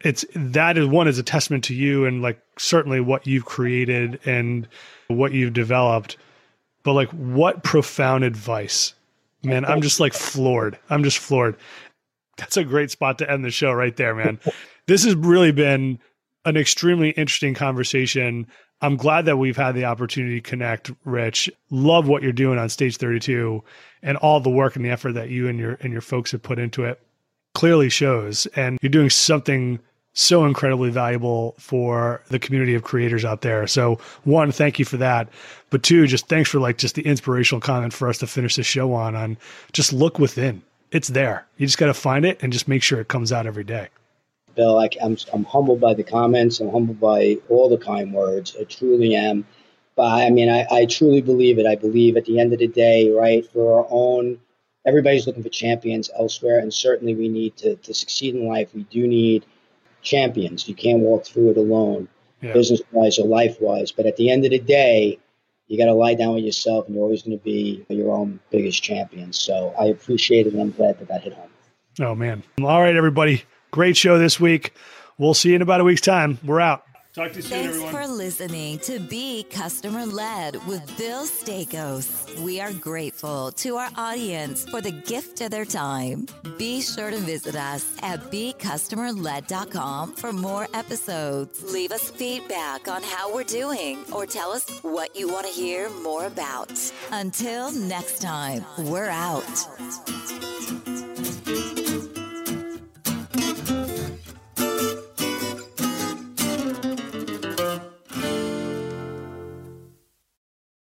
It's 0.00 0.24
that 0.34 0.78
is 0.78 0.86
one 0.86 1.08
is 1.08 1.18
a 1.18 1.24
testament 1.24 1.64
to 1.64 1.74
you 1.74 2.06
and 2.06 2.22
like 2.22 2.40
certainly 2.56 3.00
what 3.00 3.26
you've 3.26 3.44
created 3.44 4.20
and 4.24 4.68
what 5.08 5.32
you've 5.32 5.52
developed. 5.52 6.16
But 6.88 6.94
like 6.94 7.10
what 7.10 7.62
profound 7.62 8.24
advice. 8.24 8.94
Man, 9.42 9.66
I'm 9.66 9.82
just 9.82 10.00
like 10.00 10.14
floored. 10.14 10.78
I'm 10.88 11.04
just 11.04 11.18
floored. 11.18 11.58
That's 12.38 12.56
a 12.56 12.64
great 12.64 12.90
spot 12.90 13.18
to 13.18 13.30
end 13.30 13.44
the 13.44 13.50
show 13.50 13.72
right 13.72 13.94
there, 13.94 14.14
man. 14.14 14.40
this 14.86 15.04
has 15.04 15.14
really 15.14 15.52
been 15.52 15.98
an 16.46 16.56
extremely 16.56 17.10
interesting 17.10 17.52
conversation. 17.52 18.46
I'm 18.80 18.96
glad 18.96 19.26
that 19.26 19.36
we've 19.36 19.54
had 19.54 19.72
the 19.72 19.84
opportunity 19.84 20.40
to 20.40 20.48
connect, 20.48 20.90
Rich. 21.04 21.50
Love 21.68 22.08
what 22.08 22.22
you're 22.22 22.32
doing 22.32 22.58
on 22.58 22.70
Stage 22.70 22.96
32 22.96 23.62
and 24.02 24.16
all 24.16 24.40
the 24.40 24.48
work 24.48 24.74
and 24.74 24.82
the 24.82 24.88
effort 24.88 25.12
that 25.12 25.28
you 25.28 25.46
and 25.46 25.58
your 25.58 25.76
and 25.82 25.92
your 25.92 26.00
folks 26.00 26.32
have 26.32 26.42
put 26.42 26.58
into 26.58 26.84
it. 26.84 27.02
Clearly 27.54 27.90
shows 27.90 28.46
and 28.56 28.78
you're 28.80 28.88
doing 28.88 29.10
something 29.10 29.78
so 30.18 30.44
incredibly 30.44 30.90
valuable 30.90 31.54
for 31.58 32.20
the 32.28 32.40
community 32.40 32.74
of 32.74 32.82
creators 32.82 33.24
out 33.24 33.42
there. 33.42 33.66
So 33.68 34.00
one, 34.24 34.50
thank 34.50 34.80
you 34.80 34.84
for 34.84 34.96
that. 34.96 35.28
But 35.70 35.84
two, 35.84 36.08
just 36.08 36.26
thanks 36.28 36.50
for 36.50 36.58
like 36.58 36.76
just 36.76 36.96
the 36.96 37.02
inspirational 37.02 37.60
comment 37.60 37.92
for 37.92 38.08
us 38.08 38.18
to 38.18 38.26
finish 38.26 38.56
the 38.56 38.64
show 38.64 38.92
on 38.94 39.14
on 39.14 39.38
just 39.72 39.92
look 39.92 40.18
within. 40.18 40.62
It's 40.90 41.08
there. 41.08 41.46
You 41.56 41.66
just 41.66 41.78
got 41.78 41.86
to 41.86 41.94
find 41.94 42.24
it 42.24 42.42
and 42.42 42.52
just 42.52 42.66
make 42.66 42.82
sure 42.82 43.00
it 43.00 43.06
comes 43.06 43.30
out 43.30 43.46
every 43.46 43.62
day. 43.62 43.88
Bill. 44.56 44.78
I, 44.78 44.86
am 45.00 45.12
I'm, 45.12 45.16
I'm 45.32 45.44
humbled 45.44 45.80
by 45.80 45.94
the 45.94 46.02
comments. 46.02 46.58
I'm 46.58 46.70
humbled 46.70 46.98
by 46.98 47.36
all 47.48 47.68
the 47.68 47.78
kind 47.78 48.12
words. 48.12 48.56
I 48.58 48.64
truly 48.64 49.14
am. 49.14 49.46
But 49.94 50.10
I 50.10 50.30
mean, 50.30 50.48
I, 50.48 50.66
I 50.68 50.86
truly 50.86 51.20
believe 51.20 51.60
it. 51.60 51.66
I 51.66 51.76
believe 51.76 52.16
at 52.16 52.24
the 52.24 52.40
end 52.40 52.52
of 52.52 52.58
the 52.58 52.66
day, 52.66 53.10
right, 53.10 53.46
for 53.52 53.78
our 53.78 53.86
own, 53.88 54.40
everybody's 54.84 55.28
looking 55.28 55.44
for 55.44 55.48
champions 55.48 56.10
elsewhere. 56.18 56.58
And 56.58 56.74
certainly 56.74 57.14
we 57.14 57.28
need 57.28 57.56
to, 57.58 57.76
to 57.76 57.94
succeed 57.94 58.34
in 58.34 58.48
life. 58.48 58.74
We 58.74 58.82
do 58.84 59.06
need 59.06 59.44
champions. 60.02 60.68
You 60.68 60.74
can't 60.74 61.00
walk 61.00 61.24
through 61.24 61.50
it 61.50 61.56
alone, 61.56 62.08
yeah. 62.40 62.52
business 62.52 62.80
wise 62.92 63.18
or 63.18 63.26
life 63.26 63.56
wise. 63.60 63.92
But 63.92 64.06
at 64.06 64.16
the 64.16 64.30
end 64.30 64.44
of 64.44 64.50
the 64.50 64.58
day, 64.58 65.18
you 65.68 65.78
got 65.78 65.86
to 65.86 65.94
lie 65.94 66.14
down 66.14 66.34
with 66.34 66.44
yourself 66.44 66.86
and 66.86 66.94
you're 66.94 67.04
always 67.04 67.22
going 67.22 67.38
to 67.38 67.44
be 67.44 67.84
your 67.88 68.12
own 68.12 68.40
biggest 68.50 68.82
champion. 68.82 69.32
So 69.32 69.74
I 69.78 69.86
appreciate 69.86 70.46
it 70.46 70.54
and 70.54 70.62
I'm 70.62 70.70
glad 70.70 70.98
that 70.98 71.08
that 71.08 71.22
hit 71.22 71.34
home. 71.34 71.50
Oh, 72.00 72.14
man. 72.14 72.42
All 72.60 72.80
right, 72.80 72.96
everybody. 72.96 73.42
Great 73.70 73.96
show 73.96 74.18
this 74.18 74.40
week. 74.40 74.72
We'll 75.18 75.34
see 75.34 75.50
you 75.50 75.56
in 75.56 75.62
about 75.62 75.80
a 75.80 75.84
week's 75.84 76.00
time. 76.00 76.38
We're 76.44 76.60
out. 76.60 76.84
Talk 77.18 77.32
to 77.32 77.38
you 77.38 77.42
soon, 77.42 77.50
Thanks 77.50 77.68
everyone. 77.74 77.92
for 77.92 78.06
listening 78.06 78.78
to 78.78 79.00
Be 79.00 79.42
Customer 79.50 80.06
Led 80.06 80.54
with 80.68 80.96
Bill 80.96 81.26
Staikos. 81.26 82.40
We 82.40 82.60
are 82.60 82.72
grateful 82.72 83.50
to 83.50 83.74
our 83.74 83.90
audience 83.96 84.64
for 84.66 84.80
the 84.80 84.92
gift 84.92 85.40
of 85.40 85.50
their 85.50 85.64
time. 85.64 86.28
Be 86.58 86.80
sure 86.80 87.10
to 87.10 87.16
visit 87.16 87.56
us 87.56 87.96
at 88.04 88.20
becustomerled.com 88.30 90.12
for 90.12 90.32
more 90.32 90.68
episodes. 90.74 91.72
Leave 91.72 91.90
us 91.90 92.08
feedback 92.08 92.86
on 92.86 93.02
how 93.02 93.34
we're 93.34 93.42
doing 93.42 93.98
or 94.12 94.24
tell 94.24 94.52
us 94.52 94.70
what 94.82 95.16
you 95.18 95.26
want 95.26 95.44
to 95.44 95.52
hear 95.52 95.90
more 96.04 96.26
about. 96.26 96.70
Until 97.10 97.72
next 97.72 98.22
time, 98.22 98.64
we're 98.78 99.10
out. 99.10 99.42